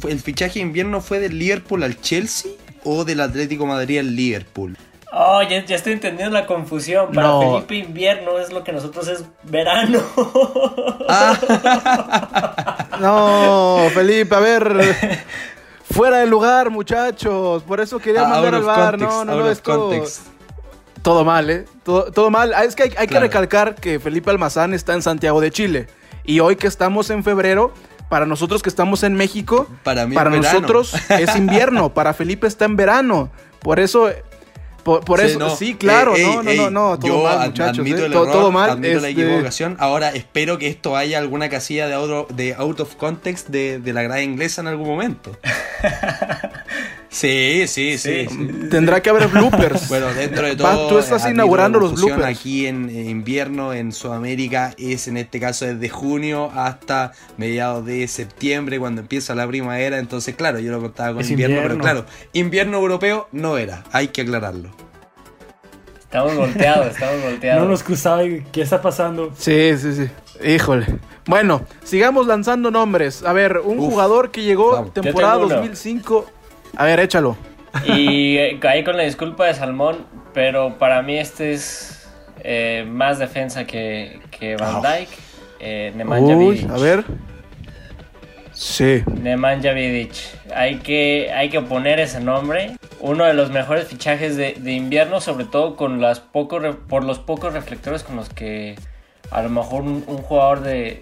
el 0.08 0.20
fichaje 0.20 0.60
de 0.60 0.66
invierno 0.66 1.00
fue 1.00 1.20
del 1.20 1.38
Liverpool 1.38 1.82
al 1.82 2.00
Chelsea 2.00 2.50
o 2.84 3.04
del 3.04 3.20
Atlético 3.20 3.66
Madrid 3.66 3.98
al 3.98 4.14
Liverpool? 4.14 4.76
Oh, 5.12 5.42
ya, 5.42 5.56
estoy 5.56 5.94
entendiendo 5.94 6.38
la 6.38 6.46
confusión. 6.46 7.10
Para 7.12 7.36
Felipe 7.40 7.74
invierno 7.74 8.38
es 8.38 8.52
lo 8.52 8.62
que 8.62 8.70
nosotros 8.72 9.08
es 9.08 9.24
verano. 9.42 10.00
Ah. 11.08 11.36
no, 13.00 13.90
Felipe, 13.92 14.34
a 14.36 14.38
ver. 14.38 15.24
Fuera 15.90 16.18
de 16.18 16.26
lugar, 16.26 16.70
muchachos. 16.70 17.62
Por 17.64 17.80
eso 17.80 17.98
quería 17.98 18.24
mandar 18.24 18.54
al 18.54 18.62
bar. 18.62 18.98
no, 18.98 19.24
no, 19.24 19.36
no, 19.36 19.50
esto... 19.50 19.92
Todo 21.02 21.24
mal, 21.24 21.48
¿eh? 21.48 21.64
Todo, 21.82 22.30
mal. 22.30 22.52
Ah, 22.54 22.64
es 22.64 22.76
que 22.76 22.94
hay, 22.96 23.06
que 23.06 23.18
recalcar 23.18 23.74
que 23.74 23.98
Felipe 23.98 24.30
Almazán 24.30 24.74
está 24.74 24.92
en 24.92 25.02
Santiago 25.02 25.40
de 25.40 25.50
Chile. 25.50 25.86
Y 26.24 26.40
hoy 26.40 26.56
que 26.56 26.66
estamos 26.66 27.08
en 27.08 27.24
febrero, 27.24 27.72
para 28.10 28.26
nosotros 28.26 28.62
que 28.62 28.68
estamos 28.68 29.02
en 29.02 29.14
México, 29.14 29.66
para, 29.82 30.06
para 30.08 30.30
nosotros 30.30 30.94
es 31.08 31.34
invierno. 31.36 31.94
Para 31.94 32.12
Felipe 32.12 32.46
está 32.46 32.66
en 32.66 32.76
verano. 32.76 33.30
Por 33.60 33.80
eso 33.80 34.10
por, 34.80 35.20
eso, 35.20 35.56
sí, 35.56 35.74
claro, 35.74 36.14
no, 36.16 36.42
no, 36.42 36.54
no, 36.54 36.70
no, 36.70 36.98
todo 36.98 37.24
mal, 37.24 37.48
muchachos. 37.48 37.78
Admito 37.78 38.06
eh, 38.06 38.10
todo, 38.10 38.50
mal. 38.52 38.70
Admito 38.70 39.00
la 39.00 39.08
equivocación. 39.08 39.76
Ahora 39.78 40.10
espero 40.10 40.58
que 40.58 40.68
esto 40.68 40.96
haya 40.96 41.18
alguna 41.18 41.48
casilla 41.48 41.86
de 41.86 41.94
out, 41.94 42.30
de 42.30 42.54
out 42.54 42.80
of 42.80 42.96
context 42.96 43.48
de, 43.48 43.78
de 43.78 43.92
la 43.92 44.02
grada 44.02 44.22
inglesa 44.22 44.60
en 44.60 44.68
algún 44.68 44.88
momento. 44.88 45.36
Sí, 47.10 47.64
sí, 47.66 47.98
sí, 47.98 48.28
Tendrá 48.70 49.02
que 49.02 49.10
haber 49.10 49.26
bloopers. 49.26 49.88
bueno, 49.88 50.14
dentro 50.14 50.46
de 50.46 50.54
todo. 50.54 50.86
tú 50.86 50.98
estás 51.00 51.28
inaugurando 51.28 51.80
los 51.80 51.94
bloopers. 51.94 52.24
Aquí 52.24 52.66
en 52.68 52.88
invierno, 52.88 53.74
en 53.74 53.90
Sudamérica, 53.90 54.74
es 54.78 55.08
en 55.08 55.16
este 55.16 55.40
caso 55.40 55.66
desde 55.66 55.88
junio 55.88 56.52
hasta 56.54 57.10
mediados 57.36 57.84
de 57.84 58.06
septiembre, 58.06 58.78
cuando 58.78 59.00
empieza 59.00 59.34
la 59.34 59.46
primavera. 59.48 59.98
Entonces, 59.98 60.36
claro, 60.36 60.60
yo 60.60 60.70
lo 60.70 60.80
contaba 60.80 61.14
con 61.14 61.28
invierno, 61.28 61.58
pero 61.62 61.78
claro, 61.78 62.06
invierno 62.32 62.78
europeo 62.78 63.28
no 63.32 63.58
era, 63.58 63.82
hay 63.90 64.08
que 64.08 64.22
aclararlo. 64.22 64.70
Estamos 65.98 66.36
volteados, 66.36 66.86
estamos 66.88 67.22
volteados. 67.22 67.62
No 67.62 67.68
nos 67.68 67.82
cruzaba, 67.82 68.22
¿qué 68.52 68.62
está 68.62 68.80
pasando? 68.80 69.32
Sí, 69.36 69.76
sí, 69.78 69.94
sí. 69.94 70.48
Híjole. 70.48 70.86
Bueno, 71.26 71.64
sigamos 71.82 72.26
lanzando 72.26 72.70
nombres. 72.70 73.24
A 73.24 73.32
ver, 73.32 73.58
un 73.58 73.78
jugador 73.78 74.30
que 74.30 74.42
llegó 74.42 74.90
temporada 74.92 75.38
2005 75.38 76.39
a 76.76 76.84
ver, 76.84 77.00
échalo. 77.00 77.36
Y 77.84 78.58
caí 78.58 78.84
con 78.84 78.96
la 78.96 79.04
disculpa 79.04 79.46
de 79.46 79.54
Salmón, 79.54 80.06
pero 80.34 80.78
para 80.78 81.02
mí 81.02 81.18
este 81.18 81.52
es 81.52 82.08
eh, 82.42 82.84
más 82.88 83.18
defensa 83.18 83.64
que, 83.66 84.20
que 84.30 84.56
Van 84.56 84.76
ah. 84.84 84.96
Dyke. 84.96 85.30
Eh, 85.60 85.92
Nemanja 85.94 86.34
Uy, 86.36 86.66
a 86.70 86.78
ver. 86.78 87.04
Sí. 88.52 89.02
Nemanja 89.06 89.72
Vidic. 89.72 90.12
Hay 90.54 90.78
que, 90.78 91.30
hay 91.34 91.48
que 91.48 91.60
poner 91.60 92.00
ese 92.00 92.20
nombre. 92.20 92.76
Uno 93.00 93.24
de 93.24 93.34
los 93.34 93.50
mejores 93.50 93.86
fichajes 93.88 94.36
de, 94.36 94.54
invierno, 94.72 95.20
sobre 95.20 95.44
todo 95.44 95.76
con 95.76 96.00
las 96.00 96.20
pocos 96.20 96.76
por 96.88 97.04
los 97.04 97.18
pocos 97.18 97.52
reflectores 97.54 98.02
con 98.02 98.16
los 98.16 98.28
que 98.28 98.76
a 99.30 99.42
lo 99.42 99.48
mejor 99.48 99.82
un, 99.82 100.02
jugador 100.02 100.60
de, 100.60 101.00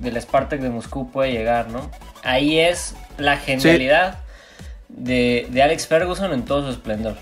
del 0.00 0.20
Spartak 0.20 0.60
de 0.60 0.68
Moscú 0.68 1.10
puede 1.10 1.32
llegar, 1.32 1.68
¿no? 1.68 1.90
Ahí 2.24 2.58
es 2.58 2.96
la 3.18 3.36
genialidad 3.36 4.18
de, 4.96 5.62
Alex 5.62 5.86
Ferguson 5.86 6.32
en 6.32 6.44
todo 6.44 6.66
su 6.66 6.70
esplendor. 6.70 7.16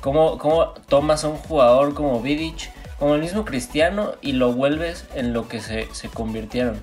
Cómo, 0.00 0.38
cómo 0.38 0.74
tomas 0.88 1.24
a 1.24 1.28
un 1.28 1.36
jugador 1.36 1.94
como 1.94 2.20
Vidic, 2.22 2.70
como 2.98 3.14
el 3.14 3.20
mismo 3.20 3.44
Cristiano, 3.44 4.12
y 4.20 4.32
lo 4.32 4.52
vuelves 4.52 5.04
en 5.14 5.32
lo 5.32 5.48
que 5.48 5.60
se, 5.60 5.88
convirtieron. 6.14 6.80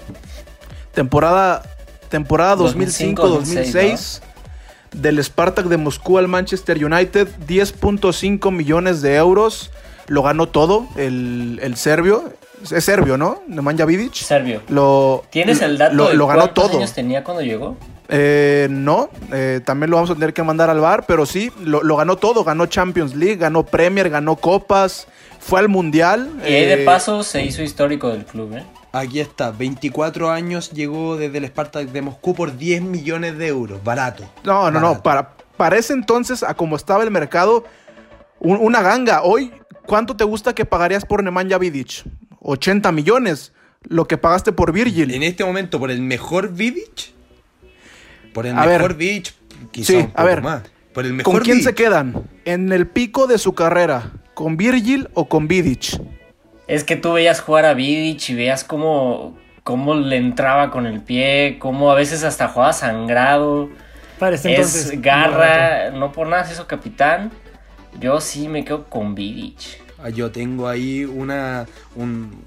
Temporada, 0.94 1.64
temporada 2.10 2.56
2005-2006 2.58 4.22
del 4.92 5.24
Spartak 5.24 5.66
de 5.68 5.78
Moscú 5.78 6.18
al 6.18 6.28
Manchester 6.28 6.84
United, 6.84 7.28
10.5 7.48 8.52
millones 8.52 9.02
de 9.02 9.16
euros. 9.16 9.72
Lo 10.08 10.22
ganó 10.22 10.48
todo 10.48 10.88
el, 10.96 11.60
el 11.62 11.76
serbio. 11.76 12.34
Es 12.72 12.86
serbio, 12.86 13.18
¿no? 13.18 13.42
Nemanja 13.48 13.86
Vidic. 13.86 14.14
Serbio. 14.14 14.62
Lo, 14.70 15.24
¿Tienes 15.30 15.62
el 15.62 15.78
dato 15.78 15.96
lo, 15.96 16.10
de 16.10 16.16
lo 16.16 16.28
ganó 16.28 16.52
todo. 16.52 16.78
años 16.78 16.94
tenía 16.94 17.24
cuando 17.24 17.44
llegó? 17.44 17.76
Eh, 18.08 18.68
no, 18.70 19.10
eh, 19.32 19.62
también 19.66 19.90
lo 19.90 19.98
vamos 19.98 20.12
a 20.12 20.14
tener 20.14 20.34
que 20.34 20.44
mandar 20.44 20.70
al 20.70 20.80
bar, 20.80 21.06
pero 21.08 21.26
sí, 21.26 21.52
lo, 21.64 21.96
ganó 21.96 22.18
todo, 22.18 22.44
ganó 22.44 22.68
Champions 22.68 23.16
League, 23.16 23.38
ganó 23.38 23.66
Premier, 23.66 24.10
ganó 24.10 24.36
Copas, 24.36 25.08
fue 25.40 25.60
al 25.60 25.70
Mundial. 25.70 26.30
Y 26.42 26.54
ahí 26.54 26.66
de 26.66 26.84
eh, 26.84 26.86
paso 26.86 27.24
se 27.24 27.44
hizo 27.44 27.64
histórico 27.64 28.10
del 28.10 28.26
club, 28.26 28.54
¿eh? 28.56 28.64
Aquí 28.92 29.20
está, 29.20 29.52
24 29.52 30.30
años 30.30 30.72
llegó 30.72 31.18
desde 31.18 31.40
el 31.40 31.48
Spartak 31.48 31.90
de 31.90 32.02
Moscú 32.02 32.34
por 32.34 32.58
10 32.58 32.82
millones 32.84 33.38
de 33.38 33.48
euros, 33.48 33.84
barato. 33.84 34.24
No, 34.44 34.72
no, 34.72 34.80
no, 34.80 35.04
para, 35.04 35.34
para 35.58 35.76
ese 35.76 35.94
entonces, 35.94 36.44
a 36.44 36.54
como 36.54 36.78
estaba 36.78 37.04
el 37.04 37.12
mercado, 37.12 37.66
una 38.40 38.82
ganga. 38.82 39.24
Hoy, 39.24 39.52
¿cuánto 39.86 40.16
te 40.16 40.24
gusta 40.24 40.56
que 40.56 40.64
pagarías 40.64 41.06
por 41.06 41.24
Nemanja 41.24 41.58
Vidic? 41.58 42.06
80 42.40 42.92
millones, 42.94 43.52
lo 43.84 44.08
que 44.08 44.18
pagaste 44.18 44.54
por 44.54 44.72
Virgil. 44.72 45.14
En 45.14 45.24
este 45.24 45.44
momento, 45.44 45.78
por 45.78 45.92
el 45.92 46.02
mejor 46.02 46.54
Vidic, 46.54 47.15
por 48.36 48.46
el 48.46 48.54
mejor 48.54 48.98
Beach, 48.98 49.34
quizá 49.72 49.94
sí, 49.94 50.10
a 50.14 50.24
ver, 50.26 50.42
más. 50.42 50.64
Por 50.94 51.06
el 51.06 51.14
mejor 51.14 51.34
¿Con 51.34 51.42
quién 51.42 51.64
se 51.64 51.74
quedan? 51.74 52.28
En 52.44 52.74
el 52.74 52.86
pico 52.86 53.28
de 53.28 53.38
su 53.38 53.56
carrera, 53.56 54.12
¿con 54.34 54.58
Virgil 54.58 55.08
o 55.14 55.30
con 55.30 55.48
Vidic? 55.48 56.02
Es 56.68 56.84
que 56.84 56.98
tú 56.98 57.14
veías 57.14 57.40
jugar 57.40 57.64
a 57.64 57.74
Vidic 57.74 58.30
y 58.30 58.36
veías 58.36 58.66
cómo, 58.66 59.38
cómo 59.64 59.96
le 59.96 60.18
entraba 60.18 60.70
con 60.70 60.86
el 60.86 61.00
pie, 61.00 61.56
cómo 61.60 61.94
a 61.94 61.96
veces 61.96 62.26
hasta 62.26 62.50
jugaba 62.50 62.74
sangrado. 62.74 63.70
Parece 64.20 64.54
es 64.60 65.02
garra, 65.02 65.92
no 65.92 66.12
por 66.12 66.28
nada 66.28 66.44
es 66.44 66.52
eso 66.52 66.68
capitán. 66.68 67.32
Yo 68.02 68.20
sí 68.20 68.50
me 68.50 68.66
quedo 68.66 68.84
con 68.90 69.16
Vidic. 69.16 69.82
Ah, 69.98 70.10
yo 70.10 70.30
tengo 70.30 70.68
ahí 70.68 71.06
una, 71.06 71.68
un, 71.96 72.44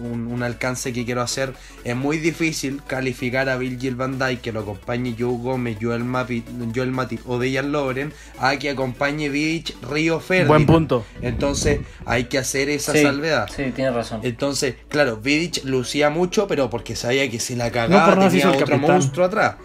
un, 0.00 0.42
alcance 0.42 0.92
que 0.92 1.04
quiero 1.04 1.22
hacer. 1.22 1.52
Es 1.84 1.94
muy 1.96 2.18
difícil 2.18 2.82
calificar 2.86 3.48
a 3.48 3.56
Virgil 3.56 3.94
van 3.94 4.18
Dijk, 4.18 4.40
que 4.40 4.52
lo 4.52 4.60
acompañe 4.60 5.14
Joe 5.18 5.36
Gómez, 5.38 5.78
Joel, 5.80 6.04
Mapit, 6.04 6.46
Joel 6.74 6.90
Matip 6.90 7.28
o 7.28 7.38
Dejan 7.38 7.72
Loren, 7.72 8.12
a 8.38 8.56
que 8.56 8.70
acompañe 8.70 9.28
Vidic, 9.28 9.74
Río 9.88 10.20
Ferdinand. 10.20 10.48
Buen 10.48 10.66
punto. 10.66 11.04
Entonces 11.20 11.80
hay 12.04 12.24
que 12.24 12.38
hacer 12.38 12.68
esa 12.68 12.92
salvedad. 12.92 13.48
Sí, 13.54 13.72
tienes 13.74 13.94
razón. 13.94 14.20
Entonces, 14.22 14.74
claro, 14.88 15.16
Vidic 15.16 15.64
lucía 15.64 16.10
mucho, 16.10 16.46
pero 16.46 16.70
porque 16.70 16.96
sabía 16.96 17.30
que 17.30 17.38
si 17.38 17.54
la 17.54 17.70
cagaba 17.70 18.28
tenía 18.28 18.50
otro 18.50 18.78
monstruo 18.78 19.26
atrás. 19.26 19.56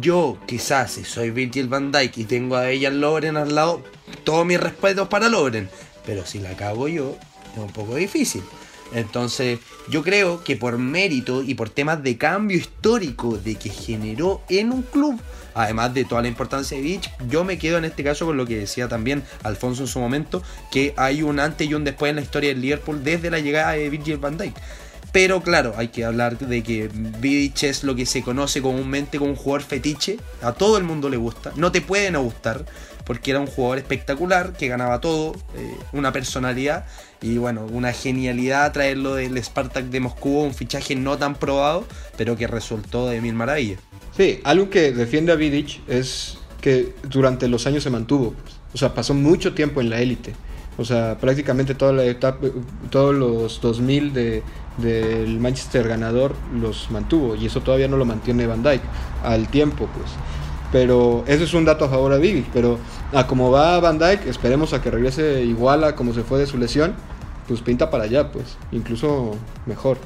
Yo, 0.00 0.38
quizás, 0.46 0.92
si 0.92 1.04
soy 1.04 1.30
Virgil 1.30 1.68
van 1.68 1.92
Dijk 1.92 2.16
y 2.18 2.24
tengo 2.24 2.56
a 2.56 2.62
Dejan 2.62 3.00
Loren 3.00 3.36
al 3.36 3.54
lado, 3.54 3.82
todos 4.24 4.46
mis 4.46 4.58
respetos 4.58 5.08
para 5.08 5.28
Loren. 5.28 5.68
Pero 6.06 6.24
si 6.24 6.38
la 6.38 6.56
cago 6.56 6.88
yo, 6.88 7.16
es 7.52 7.58
un 7.58 7.72
poco 7.72 7.96
difícil. 7.96 8.42
Entonces, 8.94 9.58
yo 9.88 10.02
creo 10.02 10.42
que 10.44 10.56
por 10.56 10.78
mérito 10.78 11.42
y 11.42 11.54
por 11.54 11.68
temas 11.68 12.02
de 12.02 12.16
cambio 12.16 12.56
histórico 12.56 13.36
de 13.36 13.56
que 13.56 13.68
generó 13.68 14.40
en 14.48 14.72
un 14.72 14.82
club, 14.82 15.20
además 15.54 15.92
de 15.92 16.04
toda 16.04 16.22
la 16.22 16.28
importancia 16.28 16.76
de 16.76 16.82
Beach, 16.82 17.10
yo 17.28 17.44
me 17.44 17.58
quedo 17.58 17.78
en 17.78 17.84
este 17.84 18.04
caso 18.04 18.24
con 18.24 18.36
lo 18.36 18.46
que 18.46 18.56
decía 18.56 18.88
también 18.88 19.24
Alfonso 19.42 19.82
en 19.82 19.88
su 19.88 19.98
momento, 19.98 20.42
que 20.70 20.94
hay 20.96 21.22
un 21.22 21.40
antes 21.40 21.68
y 21.68 21.74
un 21.74 21.84
después 21.84 22.10
en 22.10 22.16
la 22.16 22.22
historia 22.22 22.50
del 22.50 22.60
Liverpool 22.60 23.02
desde 23.02 23.30
la 23.30 23.40
llegada 23.40 23.72
de 23.72 23.90
Virgil 23.90 24.18
van 24.18 24.38
Dijk. 24.38 24.54
Pero 25.14 25.42
claro, 25.42 25.74
hay 25.76 25.88
que 25.88 26.04
hablar 26.04 26.38
de 26.38 26.64
que 26.64 26.90
Vidic 26.92 27.62
es 27.62 27.84
lo 27.84 27.94
que 27.94 28.04
se 28.04 28.22
conoce 28.22 28.60
comúnmente 28.60 29.16
como 29.18 29.30
un 29.30 29.36
jugador 29.36 29.62
fetiche. 29.62 30.18
A 30.42 30.54
todo 30.54 30.76
el 30.76 30.82
mundo 30.82 31.08
le 31.08 31.16
gusta. 31.16 31.52
No 31.54 31.70
te 31.70 31.80
puede 31.80 32.10
no 32.10 32.20
gustar. 32.20 32.64
Porque 33.04 33.30
era 33.30 33.40
un 33.40 33.46
jugador 33.46 33.78
espectacular, 33.78 34.54
que 34.54 34.68
ganaba 34.68 35.00
todo, 35.00 35.34
eh, 35.56 35.76
una 35.92 36.12
personalidad 36.12 36.86
y 37.20 37.38
bueno, 37.38 37.66
una 37.70 37.92
genialidad 37.92 38.72
traerlo 38.72 39.14
del 39.14 39.42
Spartak 39.42 39.86
de 39.86 40.00
Moscú, 40.00 40.40
un 40.40 40.54
fichaje 40.54 40.94
no 40.94 41.16
tan 41.16 41.34
probado, 41.34 41.86
pero 42.16 42.36
que 42.36 42.46
resultó 42.46 43.08
de 43.08 43.20
mil 43.20 43.34
maravillas. 43.34 43.80
Sí, 44.16 44.40
algo 44.44 44.70
que 44.70 44.92
defiende 44.92 45.32
a 45.32 45.34
Vidic 45.34 45.80
es 45.88 46.38
que 46.60 46.94
durante 47.02 47.48
los 47.48 47.66
años 47.66 47.82
se 47.82 47.90
mantuvo. 47.90 48.34
O 48.72 48.78
sea, 48.78 48.94
pasó 48.94 49.14
mucho 49.14 49.54
tiempo 49.54 49.80
en 49.80 49.90
la 49.90 50.00
élite. 50.00 50.34
O 50.76 50.84
sea, 50.84 51.18
prácticamente 51.18 51.74
toda 51.74 51.92
la 51.92 52.04
etapa, 52.04 52.46
todos 52.90 53.14
los 53.14 53.60
2000 53.60 54.12
de, 54.12 54.42
del 54.78 55.38
Manchester 55.40 55.88
ganador 55.88 56.34
los 56.58 56.90
mantuvo. 56.90 57.36
Y 57.36 57.46
eso 57.46 57.60
todavía 57.60 57.88
no 57.88 57.96
lo 57.96 58.04
mantiene 58.04 58.46
Van 58.46 58.62
Dijk 58.62 58.82
al 59.22 59.48
tiempo, 59.48 59.88
pues. 59.94 60.10
Pero 60.74 61.22
eso 61.28 61.44
es 61.44 61.54
un 61.54 61.64
dato 61.64 61.84
a 61.84 61.88
favor 61.88 62.12
de 62.12 62.18
Vidic. 62.18 62.46
Pero 62.52 62.80
a 63.12 63.28
como 63.28 63.52
va 63.52 63.78
Van 63.78 63.96
Dijk, 63.96 64.26
esperemos 64.26 64.72
a 64.72 64.82
que 64.82 64.90
regrese 64.90 65.44
igual 65.44 65.84
a 65.84 65.94
como 65.94 66.12
se 66.12 66.24
fue 66.24 66.40
de 66.40 66.48
su 66.48 66.58
lesión. 66.58 66.96
Pues 67.46 67.60
pinta 67.60 67.90
para 67.90 68.04
allá, 68.04 68.32
pues. 68.32 68.56
Incluso 68.72 69.36
mejor. 69.66 69.98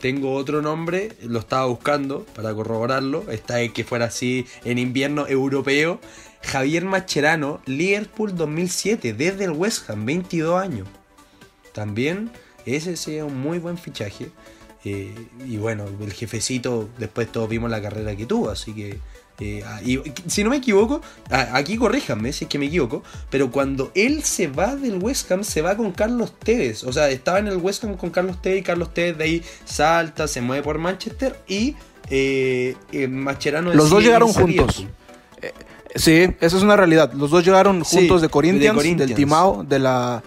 Tengo 0.00 0.34
otro 0.34 0.62
nombre, 0.62 1.12
lo 1.22 1.38
estaba 1.38 1.66
buscando 1.66 2.26
para 2.34 2.52
corroborarlo. 2.52 3.30
Está 3.30 3.68
que 3.68 3.84
fuera 3.84 4.06
así 4.06 4.46
en 4.64 4.78
invierno 4.78 5.28
europeo. 5.28 6.00
Javier 6.42 6.84
Mascherano, 6.84 7.60
Liverpool 7.64 8.34
2007, 8.36 9.12
desde 9.12 9.44
el 9.44 9.52
West 9.52 9.88
Ham, 9.88 10.06
22 10.06 10.60
años. 10.60 10.88
También 11.72 12.32
ese 12.66 12.96
sea 12.96 13.26
un 13.26 13.40
muy 13.40 13.60
buen 13.60 13.78
fichaje. 13.78 14.32
Eh, 14.84 15.14
y 15.46 15.56
bueno, 15.56 15.84
el 16.00 16.12
jefecito, 16.12 16.88
después 16.98 17.30
todos 17.30 17.48
vimos 17.48 17.70
la 17.70 17.80
carrera 17.80 18.16
que 18.16 18.26
tuvo, 18.26 18.50
así 18.50 18.74
que. 18.74 18.98
Eh, 19.40 19.64
y, 19.84 20.00
si 20.28 20.44
no 20.44 20.50
me 20.50 20.56
equivoco, 20.56 21.00
aquí 21.30 21.76
corríjanme 21.76 22.32
si 22.32 22.44
es 22.44 22.48
que 22.48 22.58
me 22.58 22.66
equivoco, 22.66 23.02
pero 23.30 23.50
cuando 23.50 23.90
él 23.94 24.22
se 24.22 24.46
va 24.46 24.76
del 24.76 24.98
West 25.02 25.30
Ham, 25.32 25.42
se 25.42 25.60
va 25.60 25.76
con 25.76 25.92
Carlos 25.92 26.32
Tevez. 26.38 26.84
O 26.84 26.92
sea, 26.92 27.10
estaba 27.10 27.38
en 27.38 27.48
el 27.48 27.56
West 27.56 27.84
Ham 27.84 27.96
con 27.96 28.10
Carlos 28.10 28.40
Tevez 28.40 28.60
y 28.60 28.62
Carlos 28.62 28.94
Tevez 28.94 29.18
de 29.18 29.24
ahí 29.24 29.42
salta, 29.64 30.28
se 30.28 30.40
mueve 30.40 30.62
por 30.62 30.78
Manchester 30.78 31.38
y 31.48 31.74
eh, 32.10 32.76
eh, 32.92 33.08
Mascherano 33.08 33.74
Los 33.74 33.90
dos 33.90 34.02
llegaron 34.02 34.32
juntos. 34.32 34.78
Liverpool. 34.78 35.04
Sí, 35.96 36.28
esa 36.40 36.56
es 36.56 36.62
una 36.62 36.76
realidad. 36.76 37.12
Los 37.12 37.30
dos 37.30 37.44
llegaron 37.44 37.84
juntos 37.84 38.20
de 38.20 38.26
de 38.26 38.30
Corinthians, 38.30 38.74
Corinthians. 38.74 39.08
del 39.10 39.16
Timao, 39.16 39.62
de 39.62 39.78
la, 39.78 40.22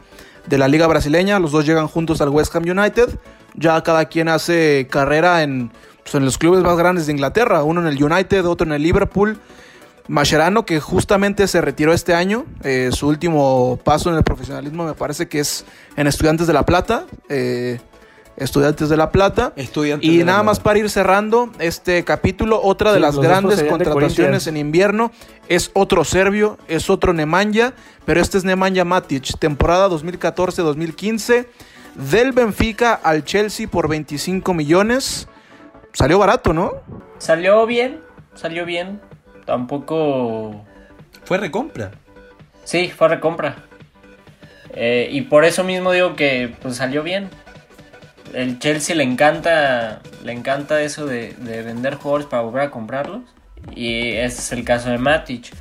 de 0.46 0.58
la 0.58 0.68
Liga 0.68 0.88
Brasileña. 0.88 1.40
Los 1.40 1.52
dos 1.52 1.66
llegan 1.66 1.88
juntos 1.88 2.22
al 2.22 2.30
West 2.30 2.56
Ham 2.56 2.64
United. 2.64 3.10
Ya 3.56 3.82
cada 3.84 4.06
quien 4.06 4.30
hace 4.30 4.88
carrera 4.90 5.44
en, 5.44 5.72
pues, 6.08 6.16
en 6.16 6.24
los 6.24 6.38
clubes 6.38 6.64
más 6.64 6.78
grandes 6.78 7.06
de 7.06 7.12
Inglaterra. 7.12 7.64
Uno 7.64 7.82
en 7.82 7.88
el 7.88 8.02
United, 8.02 8.46
otro 8.46 8.66
en 8.66 8.72
el 8.72 8.82
Liverpool. 8.82 9.38
Mascherano, 10.08 10.66
que 10.66 10.80
justamente 10.80 11.46
se 11.50 11.60
retiró 11.60 11.92
este 11.92 12.14
año. 12.14 12.46
eh, 12.64 12.92
su 12.94 13.10
último 13.10 13.78
paso 13.84 14.10
en 14.10 14.16
el 14.16 14.24
profesionalismo 14.24 14.86
me 14.86 14.94
parece 14.94 15.28
que 15.28 15.40
es 15.40 15.66
en 15.98 16.08
Estudiantes 16.08 16.48
de 16.48 16.54
La 16.54 16.64
Plata. 16.64 17.06
eh, 17.28 17.82
Estudiantes 18.38 18.88
de 18.88 18.96
La 18.96 19.12
Plata. 19.12 19.52
Estudiantes 19.58 20.08
Y 20.08 20.20
de 20.20 20.24
La 20.24 20.32
nada 20.32 20.44
más 20.44 20.62
para 20.62 20.80
ir 20.80 20.90
cerrando 20.90 21.52
este 21.60 22.06
capítulo, 22.06 22.62
otra 22.64 22.94
de 22.94 23.00
Sí, 23.00 23.02
las 23.02 23.18
grandes 23.20 23.62
contrataciones 23.64 24.48
en 24.48 24.56
invierno 24.56 25.12
es 25.50 25.72
otro 25.74 26.06
serbio, 26.06 26.58
es 26.70 26.90
otro 26.90 27.12
Nemanja, 27.14 27.74
pero 28.06 28.22
este 28.22 28.38
es 28.38 28.46
Nemanja 28.46 28.86
Matic, 28.86 29.38
temporada 29.40 29.90
2014-2015, 29.90 31.48
del 31.96 32.32
Benfica 32.32 32.94
al 32.94 33.26
Chelsea 33.26 33.68
por 33.68 33.90
25 33.90 34.54
millones. 34.54 35.28
Salió 35.94 36.20
barato, 36.20 36.54
¿no? 36.54 36.74
Salió 37.18 37.66
bien, 37.66 38.02
salió 38.36 38.66
bien. 38.66 39.02
Tampoco. 39.46 40.64
Fue 41.24 41.38
recompra. 41.38 41.92
Sí, 42.64 42.90
fue 42.96 43.08
recompra. 43.08 43.56
Eh, 44.74 45.08
y 45.12 45.22
por 45.22 45.46
eso 45.46 45.64
mismo 45.64 45.92
digo 45.92 46.16
que 46.16 46.54
pues 46.62 46.76
salió 46.76 47.02
bien. 47.04 47.30
El 48.34 48.60
Chelsea 48.60 48.96
le 48.96 49.04
encanta, 49.04 50.02
le 50.24 50.34
encanta 50.34 50.82
eso 50.82 51.06
de, 51.06 51.34
de 51.34 51.62
vender 51.64 51.96
jugadores 51.96 52.28
para 52.28 52.44
volver 52.44 52.64
a 52.64 52.72
comprarlos. 52.72 53.22
Y 53.74 54.12
ese 54.12 54.40
es 54.40 54.52
el 54.52 54.64
caso 54.66 54.90
de 54.90 54.98
Matic, 54.98 55.52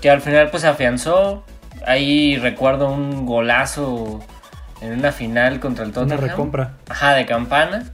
que 0.00 0.10
al 0.10 0.20
final 0.20 0.50
pues 0.50 0.64
afianzó. 0.64 1.44
Ahí 1.86 2.36
recuerdo 2.36 2.90
un 2.90 3.26
golazo 3.26 4.20
en 4.80 4.92
una 4.92 5.10
final 5.10 5.58
contra 5.58 5.84
el 5.84 5.90
Una 5.90 6.00
Tottenham. 6.00 6.20
recompra. 6.20 6.72
Ajá, 6.88 7.14
de 7.14 7.26
campana. 7.26 7.84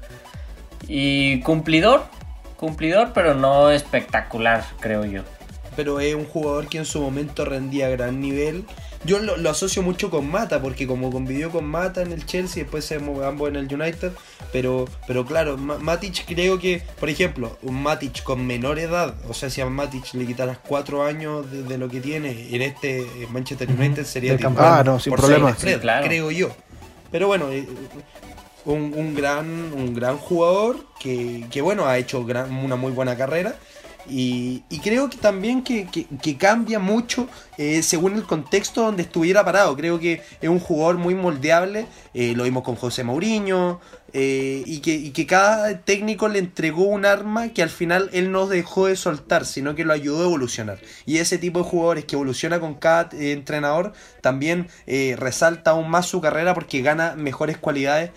Y 0.88 1.40
cumplidor, 1.40 2.04
cumplidor, 2.56 3.12
pero 3.14 3.34
no 3.34 3.70
espectacular, 3.70 4.64
creo 4.80 5.04
yo. 5.04 5.22
pero 5.76 6.00
es 6.00 6.14
un 6.14 6.24
jugador 6.24 6.66
que 6.66 6.78
en 6.78 6.84
su 6.86 7.00
momento 7.00 7.44
rendía 7.44 7.86
a 7.86 7.90
gran 7.90 8.20
nivel. 8.20 8.64
Yo 9.04 9.20
lo, 9.20 9.36
lo 9.36 9.48
asocio 9.50 9.80
mucho 9.80 10.10
con 10.10 10.28
Mata, 10.28 10.60
porque 10.60 10.88
como 10.88 11.12
convivió 11.12 11.50
con 11.52 11.64
Mata 11.66 12.02
en 12.02 12.10
el 12.10 12.26
Chelsea, 12.26 12.64
después 12.64 12.84
se 12.84 12.98
movió 12.98 13.28
ambos 13.28 13.48
en 13.48 13.54
el 13.54 13.72
United, 13.72 14.10
pero, 14.52 14.86
pero 15.06 15.24
claro, 15.24 15.56
Ma- 15.56 15.78
Matic 15.78 16.24
creo 16.26 16.58
que, 16.58 16.82
por 16.98 17.08
ejemplo, 17.08 17.56
un 17.62 17.80
Matic 17.80 18.24
con 18.24 18.44
menor 18.44 18.80
edad, 18.80 19.14
o 19.28 19.34
sea, 19.34 19.50
si 19.50 19.60
a 19.60 19.66
Matic 19.66 20.14
le 20.14 20.26
quitaras 20.26 20.58
cuatro 20.66 21.04
años 21.04 21.48
de, 21.52 21.62
de 21.62 21.78
lo 21.78 21.88
que 21.88 22.00
tiene 22.00 22.48
en 22.52 22.60
este 22.62 23.06
Manchester 23.30 23.70
United 23.70 24.04
sería 24.04 24.32
titular 24.36 24.56
campana. 24.56 24.78
Ah, 24.80 24.84
no, 24.84 24.98
sin 24.98 25.10
por 25.12 25.20
problema. 25.20 25.50
sobre 25.50 25.60
Fred, 25.60 25.74
Sí, 25.74 25.80
claro. 25.80 26.06
creo 26.08 26.30
yo. 26.32 26.48
Pero 27.12 27.28
bueno, 27.28 27.52
eh, 27.52 27.64
un, 28.64 28.92
un 28.96 29.14
gran, 29.14 29.46
un 29.74 29.94
gran 29.94 30.16
jugador 30.18 30.84
que, 31.00 31.46
que, 31.50 31.60
bueno, 31.62 31.86
ha 31.86 31.98
hecho 31.98 32.24
gran- 32.24 32.52
una 32.54 32.76
muy 32.76 32.92
buena 32.92 33.16
carrera. 33.16 33.56
Y, 34.10 34.62
y 34.70 34.78
creo 34.78 35.10
que 35.10 35.18
también 35.18 35.62
que, 35.62 35.86
que- 35.86 36.36
cambia 36.38 36.78
mucho 36.78 37.28
eh, 37.58 37.82
según 37.82 38.14
el 38.14 38.22
contexto 38.24 38.82
donde 38.82 39.02
estuviera 39.02 39.44
parado. 39.44 39.76
Creo 39.76 39.98
que 39.98 40.22
es 40.40 40.48
un 40.48 40.60
jugador 40.60 40.96
muy 40.96 41.14
moldeable. 41.14 41.86
eh, 42.14 42.32
lo 42.34 42.44
vimos 42.44 42.62
con 42.62 42.76
José 42.76 43.04
Mourinho. 43.04 43.80
Eh, 44.12 44.62
y, 44.64 44.80
que, 44.80 44.94
y 44.94 45.10
que 45.10 45.26
cada 45.26 45.80
técnico 45.80 46.28
le 46.28 46.38
entregó 46.38 46.84
un 46.84 47.04
arma 47.04 47.50
que 47.50 47.62
al 47.62 47.68
final 47.68 48.08
él 48.12 48.32
no 48.32 48.46
dejó 48.46 48.86
de 48.86 48.96
soltar, 48.96 49.44
sino 49.44 49.74
que 49.74 49.84
lo 49.84 49.92
ayudó 49.92 50.22
a 50.22 50.26
evolucionar. 50.26 50.78
Y 51.04 51.18
ese 51.18 51.38
tipo 51.38 51.58
de 51.58 51.64
jugadores 51.66 52.04
que 52.06 52.16
evoluciona 52.16 52.58
con 52.58 52.74
cada 52.74 53.10
eh, 53.12 53.32
entrenador 53.32 53.92
también 54.22 54.68
eh, 54.86 55.14
resalta 55.18 55.72
aún 55.72 55.90
más 55.90 56.06
su 56.06 56.20
carrera 56.20 56.54
porque 56.54 56.80
gana 56.80 57.14
mejores 57.16 57.58
cualidades 57.58 58.10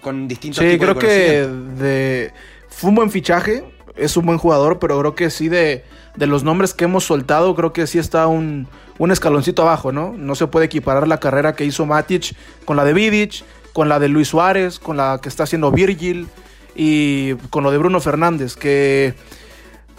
con 0.00 0.28
distintos 0.28 0.62
Sí, 0.62 0.70
tipos 0.70 0.78
creo 0.78 0.94
de 0.94 1.00
que 1.00 1.46
de, 1.82 2.32
fue 2.68 2.90
un 2.90 2.96
buen 2.96 3.10
fichaje, 3.10 3.64
es 3.96 4.16
un 4.16 4.26
buen 4.26 4.38
jugador, 4.38 4.78
pero 4.78 4.98
creo 5.00 5.14
que 5.14 5.30
sí 5.30 5.48
de, 5.48 5.84
de 6.16 6.26
los 6.26 6.44
nombres 6.44 6.74
que 6.74 6.84
hemos 6.84 7.04
soltado, 7.04 7.54
creo 7.54 7.72
que 7.72 7.86
sí 7.86 7.98
está 7.98 8.26
un, 8.26 8.68
un 8.98 9.10
escaloncito 9.10 9.62
abajo, 9.62 9.92
¿no? 9.92 10.14
No 10.16 10.34
se 10.34 10.46
puede 10.46 10.66
equiparar 10.66 11.08
la 11.08 11.18
carrera 11.18 11.54
que 11.54 11.64
hizo 11.64 11.86
Matic 11.86 12.34
con 12.64 12.76
la 12.76 12.84
de 12.84 12.92
Vidic, 12.92 13.44
con 13.76 13.90
la 13.90 13.98
de 13.98 14.08
Luis 14.08 14.28
Suárez, 14.28 14.78
con 14.78 14.96
la 14.96 15.20
que 15.22 15.28
está 15.28 15.42
haciendo 15.42 15.70
Virgil 15.70 16.28
y 16.74 17.34
con 17.50 17.62
lo 17.62 17.70
de 17.70 17.76
Bruno 17.76 18.00
Fernández, 18.00 18.56
que, 18.56 19.12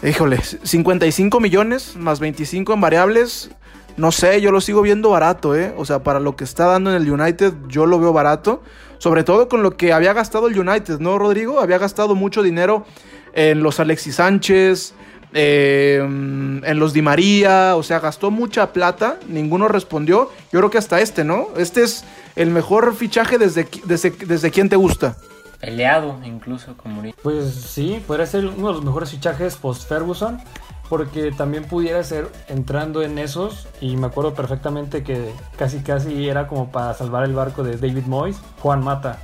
híjole, 0.02 0.40
55 0.42 1.38
millones 1.38 1.94
más 1.94 2.18
25 2.18 2.72
en 2.72 2.80
variables. 2.80 3.52
No 3.96 4.10
sé, 4.10 4.40
yo 4.40 4.50
lo 4.50 4.60
sigo 4.60 4.82
viendo 4.82 5.10
barato, 5.10 5.54
¿eh? 5.54 5.72
O 5.76 5.84
sea, 5.84 6.02
para 6.02 6.18
lo 6.18 6.34
que 6.34 6.42
está 6.42 6.66
dando 6.66 6.90
en 6.90 7.00
el 7.00 7.08
United, 7.08 7.54
yo 7.68 7.86
lo 7.86 8.00
veo 8.00 8.12
barato. 8.12 8.64
Sobre 8.98 9.22
todo 9.22 9.48
con 9.48 9.62
lo 9.62 9.76
que 9.76 9.92
había 9.92 10.12
gastado 10.12 10.48
el 10.48 10.58
United, 10.58 10.98
¿no, 10.98 11.16
Rodrigo? 11.16 11.60
Había 11.60 11.78
gastado 11.78 12.16
mucho 12.16 12.42
dinero 12.42 12.84
en 13.32 13.62
los 13.62 13.78
Alexis 13.78 14.16
Sánchez, 14.16 14.92
eh, 15.34 15.98
en 16.00 16.78
los 16.78 16.92
Di 16.92 17.02
María, 17.02 17.76
o 17.76 17.82
sea, 17.82 18.00
gastó 18.00 18.30
mucha 18.30 18.72
plata, 18.72 19.18
ninguno 19.28 19.68
respondió. 19.68 20.30
Yo 20.52 20.60
creo 20.60 20.70
que 20.70 20.78
hasta 20.78 21.00
este, 21.00 21.24
¿no? 21.24 21.48
Este 21.56 21.82
es 21.82 22.04
el 22.36 22.50
mejor 22.50 22.94
fichaje 22.94 23.38
desde, 23.38 23.68
desde, 23.84 24.10
desde 24.10 24.50
quién 24.50 24.68
te 24.68 24.76
gusta. 24.76 25.16
Peleado 25.60 26.18
incluso 26.24 26.76
con 26.76 26.92
Mourinho. 26.92 27.16
Pues 27.22 27.52
sí, 27.52 28.02
podría 28.06 28.26
ser 28.26 28.46
uno 28.46 28.68
de 28.68 28.74
los 28.74 28.84
mejores 28.84 29.10
fichajes 29.10 29.56
post-Ferguson, 29.56 30.40
porque 30.88 31.32
también 31.32 31.64
pudiera 31.64 32.02
ser 32.04 32.28
entrando 32.48 33.02
en 33.02 33.18
esos, 33.18 33.66
y 33.80 33.96
me 33.96 34.06
acuerdo 34.06 34.34
perfectamente 34.34 35.02
que 35.02 35.32
casi 35.56 35.80
casi 35.80 36.28
era 36.28 36.46
como 36.46 36.70
para 36.70 36.94
salvar 36.94 37.24
el 37.24 37.34
barco 37.34 37.62
de 37.64 37.76
David 37.76 38.06
Moyes, 38.06 38.38
Juan 38.60 38.82
Mata. 38.82 39.18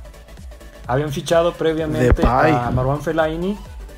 Habían 0.87 1.11
fichado 1.11 1.53
previamente 1.53 2.21
a 2.27 2.69
Marwan 2.69 3.01
Fellaini 3.01 3.57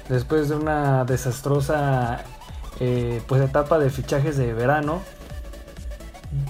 después 0.10 0.50
de 0.50 0.56
una 0.56 1.06
desastrosa 1.06 2.24
eh, 2.80 3.22
pues 3.28 3.42
etapa 3.42 3.80
de 3.80 3.90
fichajes 3.90 4.38
de 4.38 4.54
verano. 4.54 5.02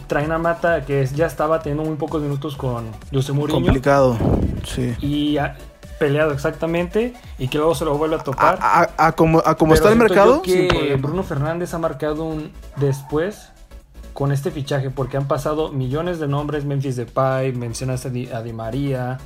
traen 0.07 0.31
a 0.31 0.37
Mata, 0.37 0.85
que 0.85 1.05
ya 1.05 1.25
estaba 1.25 1.61
teniendo 1.61 1.83
muy 1.83 1.97
pocos 1.97 2.21
minutos 2.21 2.55
con 2.55 2.91
José 3.13 3.33
Mourinho. 3.33 3.61
Complicado, 3.61 4.17
sí. 4.63 4.95
Y 4.99 5.37
ha 5.37 5.55
peleado 5.99 6.31
exactamente 6.31 7.13
y 7.39 7.47
que 7.47 7.57
luego 7.57 7.75
se 7.75 7.85
lo 7.85 7.97
vuelve 7.97 8.15
a 8.15 8.19
tocar. 8.19 8.59
A, 8.61 9.11
como, 9.13 9.41
está 9.73 9.89
el 9.89 9.97
mercado. 9.97 10.41
que 10.41 10.97
Bruno 10.99 11.23
Fernández 11.23 11.73
ha 11.73 11.79
marcado 11.79 12.23
un 12.23 12.51
después 12.75 13.51
con 14.13 14.31
este 14.31 14.49
fichaje 14.49 14.89
porque 14.89 15.15
han 15.17 15.27
pasado 15.27 15.71
millones 15.71 16.19
de 16.19 16.27
nombres. 16.27 16.65
Memphis 16.65 16.95
Depay, 16.95 17.53
mencionaste 17.53 18.33
a 18.33 18.41
Di, 18.41 18.53
María, 18.53 19.19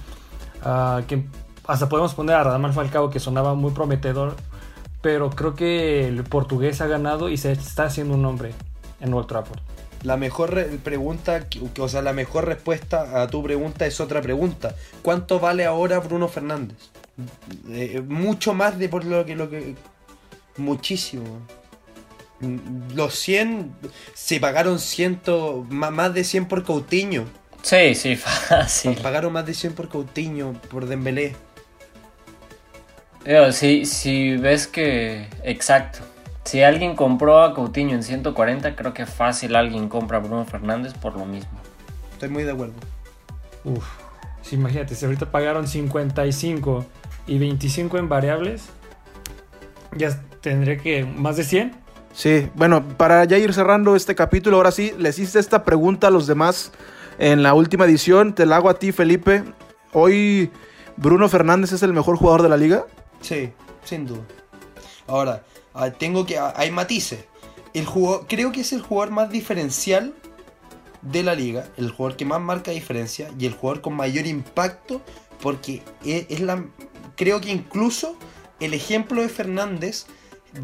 que 1.08 1.26
hasta 1.68 1.90
podemos 1.90 2.14
poner 2.14 2.36
a 2.36 2.44
Radamel 2.44 2.74
Falcao 2.74 3.10
que 3.10 3.20
sonaba 3.20 3.54
muy 3.54 3.72
prometedor. 3.72 4.36
Pero 5.02 5.32
creo 5.32 5.56
que 5.56 6.08
el 6.08 6.24
portugués 6.24 6.80
ha 6.82 6.88
ganado 6.88 7.30
y 7.30 7.38
se 7.38 7.52
está 7.52 7.86
haciendo 7.86 8.14
un 8.14 8.22
nombre 8.22 8.52
en 9.00 9.14
Old 9.14 9.28
Trafford. 9.28 9.60
La 10.04 10.18
mejor 10.18 10.68
pregunta, 10.84 11.48
o 11.80 11.88
sea, 11.88 12.02
la 12.02 12.14
mejor 12.14 12.46
respuesta 12.46 13.22
a 13.22 13.28
tu 13.28 13.44
pregunta 13.44 13.86
es 13.86 14.00
otra 14.00 14.22
pregunta. 14.22 14.76
¿Cuánto 15.02 15.40
vale 15.40 15.66
ahora 15.66 16.00
Bruno 16.00 16.28
Fernández? 16.28 16.78
Eh, 17.70 18.02
mucho 18.08 18.54
más 18.54 18.80
de 18.80 18.90
por 18.90 19.06
lo 19.06 19.26
que, 19.26 19.36
lo 19.36 19.50
que. 19.50 19.76
Muchísimo. 20.58 21.24
Los 22.96 23.16
100 23.16 23.76
se 24.16 24.40
pagaron 24.40 24.80
ciento, 24.80 25.66
más 25.70 26.14
de 26.14 26.24
100 26.24 26.48
por 26.48 26.64
Coutinho. 26.64 27.26
Sí, 27.62 27.94
sí, 27.94 28.16
fácil. 28.18 28.98
Pagaron 28.98 29.34
más 29.34 29.46
de 29.46 29.54
100 29.54 29.74
por 29.74 29.88
Coutinho, 29.88 30.54
por 30.70 30.88
Dembélé. 30.88 31.36
Si, 33.52 33.86
si 33.86 34.38
ves 34.38 34.68
que. 34.68 35.28
Exacto. 35.44 36.00
Si 36.44 36.64
alguien 36.64 36.96
compró 36.96 37.44
a 37.44 37.54
Coutinho 37.54 37.94
en 37.94 38.04
140, 38.04 38.76
creo 38.76 38.94
que 38.94 39.06
fácil 39.06 39.56
alguien 39.56 39.90
compra 39.90 40.18
a 40.18 40.22
Bruno 40.22 40.44
Fernández 40.46 40.94
por 40.94 41.16
lo 41.16 41.26
mismo. 41.26 41.52
Estoy 42.14 42.30
muy 42.30 42.44
de 42.44 42.52
acuerdo. 42.52 42.74
Uf, 43.64 43.86
si 44.42 44.56
imagínate, 44.56 44.96
si 44.96 45.06
ahorita 45.06 45.32
pagaron 45.32 45.68
55 45.68 46.86
y 47.28 47.38
25 47.38 47.98
en 48.00 48.10
variables, 48.10 48.70
ya 49.96 50.20
tendré 50.42 50.78
que 50.78 51.06
más 51.06 51.38
de 51.38 51.44
100. 51.44 51.76
Sí, 52.14 52.50
bueno, 52.56 52.84
para 52.98 53.24
ya 53.26 53.38
ir 53.38 53.54
cerrando 53.54 53.96
este 53.96 54.16
capítulo, 54.16 54.58
ahora 54.58 54.72
sí, 54.72 54.94
les 54.98 55.20
hice 55.20 55.40
esta 55.40 55.64
pregunta 55.64 56.08
a 56.08 56.12
los 56.12 56.28
demás 56.28 56.72
en 57.20 57.44
la 57.44 57.54
última 57.54 57.86
edición, 57.86 58.34
te 58.34 58.46
la 58.46 58.58
hago 58.58 58.70
a 58.70 58.80
ti, 58.80 58.92
Felipe. 58.92 59.44
Hoy, 59.94 60.52
¿Bruno 60.98 61.30
Fernández 61.30 61.72
es 61.72 61.84
el 61.84 61.94
mejor 61.94 62.18
jugador 62.18 62.42
de 62.42 62.50
la 62.50 62.58
liga? 62.58 62.86
Sí, 63.22 63.52
sin 63.84 64.06
duda. 64.06 64.24
Ahora, 65.08 65.44
Ah, 65.74 65.92
tengo 65.92 66.26
que. 66.26 66.38
Ah, 66.38 66.54
hay 66.56 66.72
matices. 66.72 67.26
El 67.74 67.86
jugador, 67.86 68.28
creo 68.28 68.52
que 68.52 68.62
es 68.62 68.74
el 68.74 68.82
jugador 68.82 69.12
más 69.14 69.30
diferencial 69.30 70.14
de 71.02 71.24
la 71.24 71.36
liga, 71.36 71.68
el 71.78 71.90
jugador 71.90 72.18
que 72.18 72.26
más 72.26 72.42
marca 72.42 72.72
diferencia 72.72 73.30
y 73.40 73.46
el 73.46 73.54
jugador 73.54 73.82
con 73.82 73.96
mayor 73.96 74.28
impacto 74.28 75.02
porque 75.42 75.82
e, 76.06 76.28
es, 76.30 76.42
la 76.42 76.64
creo 77.16 77.42
que 77.42 77.50
incluso 77.50 78.16
el 78.60 78.74
ejemplo 78.74 79.22
de 79.22 79.30
Fernández 79.30 80.06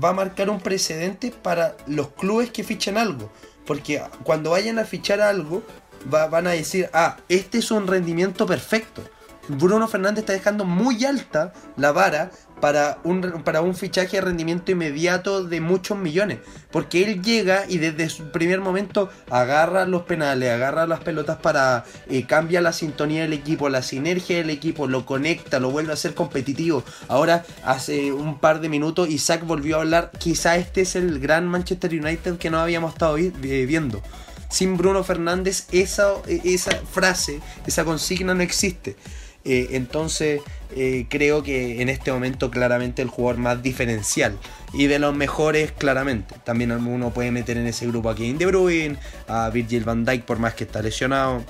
va 0.03 0.09
a 0.09 0.13
marcar 0.13 0.49
un 0.49 0.59
precedente 0.59 1.31
para 1.31 1.75
los 1.87 2.09
clubes 2.09 2.51
que 2.51 2.63
fichan 2.63 2.97
algo, 2.97 3.31
porque 3.65 4.03
cuando 4.23 4.51
vayan 4.51 4.77
a 4.77 4.85
fichar 4.85 5.21
algo 5.21 5.63
van 6.05 6.45
a 6.45 6.51
decir, 6.51 6.89
ah, 6.93 7.17
este 7.29 7.57
es 7.57 7.71
un 7.71 7.87
rendimiento 7.87 8.45
perfecto. 8.45 9.01
Bruno 9.47 9.87
Fernández 9.87 10.19
está 10.19 10.33
dejando 10.33 10.65
muy 10.65 11.05
alta 11.05 11.53
la 11.77 11.91
vara 11.91 12.31
para 12.59 12.99
un, 13.03 13.21
para 13.43 13.61
un 13.61 13.75
fichaje 13.75 14.17
de 14.17 14.21
rendimiento 14.21 14.71
inmediato 14.71 15.43
de 15.43 15.61
muchos 15.61 15.97
millones. 15.97 16.39
Porque 16.71 17.03
él 17.03 17.21
llega 17.21 17.65
y 17.67 17.77
desde 17.77 18.09
su 18.09 18.31
primer 18.31 18.61
momento 18.61 19.09
agarra 19.29 19.85
los 19.85 20.03
penales, 20.03 20.51
agarra 20.51 20.87
las 20.87 20.99
pelotas 20.99 21.37
para 21.37 21.85
eh, 22.09 22.25
cambia 22.25 22.61
la 22.61 22.73
sintonía 22.73 23.21
del 23.21 23.33
equipo, 23.33 23.69
la 23.69 23.81
sinergia 23.81 24.37
del 24.37 24.49
equipo, 24.49 24.87
lo 24.87 25.05
conecta, 25.05 25.59
lo 25.59 25.71
vuelve 25.71 25.93
a 25.93 25.97
ser 25.97 26.13
competitivo. 26.13 26.83
Ahora, 27.07 27.45
hace 27.63 28.11
un 28.11 28.39
par 28.39 28.59
de 28.59 28.69
minutos, 28.69 29.09
Isaac 29.09 29.45
volvió 29.45 29.77
a 29.77 29.81
hablar. 29.81 30.11
Quizá 30.17 30.57
este 30.57 30.81
es 30.81 30.95
el 30.95 31.19
gran 31.19 31.47
Manchester 31.47 31.91
United 31.91 32.37
que 32.37 32.49
no 32.49 32.59
habíamos 32.59 32.93
estado 32.93 33.15
viendo. 33.15 34.01
Sin 34.49 34.77
Bruno 34.77 35.03
Fernández, 35.03 35.67
esa, 35.71 36.13
esa 36.27 36.71
frase, 36.89 37.41
esa 37.65 37.83
consigna 37.83 38.33
no 38.33 38.43
existe. 38.43 38.95
Eh, 39.43 39.69
entonces 39.77 40.41
eh, 40.75 41.05
creo 41.09 41.43
que 41.43 41.81
en 41.81 41.89
este 41.89 42.11
momento 42.11 42.51
claramente 42.51 43.01
el 43.01 43.07
jugador 43.07 43.39
más 43.39 43.63
diferencial 43.63 44.37
y 44.73 44.87
de 44.87 44.99
los 44.99 45.15
mejores 45.15 45.71
claramente. 45.71 46.35
También 46.43 46.71
uno 46.71 47.11
puede 47.11 47.31
meter 47.31 47.57
en 47.57 47.67
ese 47.67 47.87
grupo 47.87 48.09
a 48.09 48.15
Kevin 48.15 48.37
De 48.37 48.45
Bruyne, 48.45 48.97
a 49.27 49.49
Virgil 49.49 49.83
van 49.83 50.05
Dijk 50.05 50.23
por 50.25 50.39
más 50.39 50.53
que 50.53 50.65
está 50.65 50.81
lesionado 50.81 51.43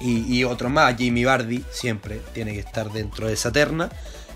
y, 0.00 0.44
otro 0.44 0.70
más, 0.70 0.94
Jamie 0.96 1.24
Bardi 1.24 1.64
siempre 1.70 2.20
tiene 2.32 2.52
que 2.52 2.60
estar 2.60 2.92
dentro 2.92 3.26
de 3.26 3.34
esa 3.34 3.50
terna. 3.50 3.90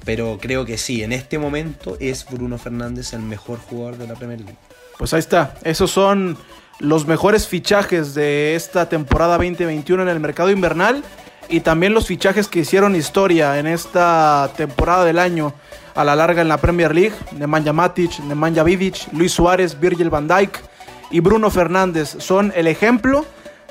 Pero 0.04 0.38
creo 0.40 0.64
que 0.64 0.78
sí, 0.78 1.04
en 1.04 1.12
este 1.12 1.38
momento 1.38 1.96
es 2.00 2.26
Bruno 2.28 2.58
Fernández 2.58 3.12
el 3.12 3.22
mejor 3.22 3.60
jugador 3.60 3.98
de 3.98 4.08
la 4.08 4.14
Premier 4.14 4.40
League. 4.40 4.58
Pues 4.98 5.12
ahí 5.12 5.20
está, 5.20 5.54
esos 5.62 5.92
son 5.92 6.36
los 6.80 7.06
mejores 7.06 7.46
fichajes 7.46 8.12
de 8.14 8.56
esta 8.56 8.88
temporada 8.88 9.36
2021 9.36 10.02
en 10.02 10.08
el 10.08 10.18
mercado 10.18 10.50
invernal 10.50 11.04
y 11.48 11.60
también 11.60 11.94
los 11.94 12.06
fichajes 12.06 12.48
que 12.48 12.60
hicieron 12.60 12.96
historia 12.96 13.58
en 13.58 13.66
esta 13.66 14.50
temporada 14.56 15.04
del 15.04 15.18
año 15.18 15.52
a 15.94 16.04
la 16.04 16.16
larga 16.16 16.42
en 16.42 16.48
la 16.48 16.56
Premier 16.56 16.94
League, 16.94 17.14
Nemanja 17.32 17.72
Matic, 17.72 18.18
Nemanja 18.20 18.62
Vidic, 18.62 19.12
Luis 19.12 19.32
Suárez, 19.32 19.78
Virgil 19.78 20.10
van 20.10 20.28
Dijk 20.28 20.62
y 21.10 21.20
Bruno 21.20 21.50
Fernández 21.50 22.16
son 22.18 22.52
el 22.56 22.66
ejemplo 22.66 23.26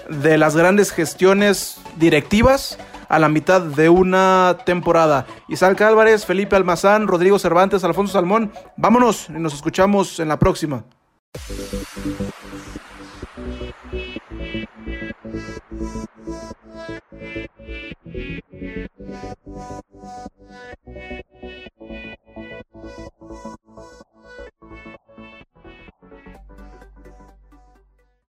de 0.09 0.37
las 0.37 0.55
grandes 0.55 0.91
gestiones 0.91 1.77
directivas 1.97 2.77
a 3.09 3.19
la 3.19 3.27
mitad 3.27 3.61
de 3.61 3.89
una 3.89 4.57
temporada. 4.65 5.25
Isaac 5.49 5.81
Álvarez, 5.81 6.25
Felipe 6.25 6.55
Almazán, 6.55 7.07
Rodrigo 7.07 7.39
Cervantes, 7.39 7.83
Alfonso 7.83 8.13
Salmón, 8.13 8.53
vámonos 8.77 9.27
y 9.29 9.33
nos 9.33 9.53
escuchamos 9.53 10.19
en 10.19 10.29
la 10.29 10.39
próxima. 10.39 10.83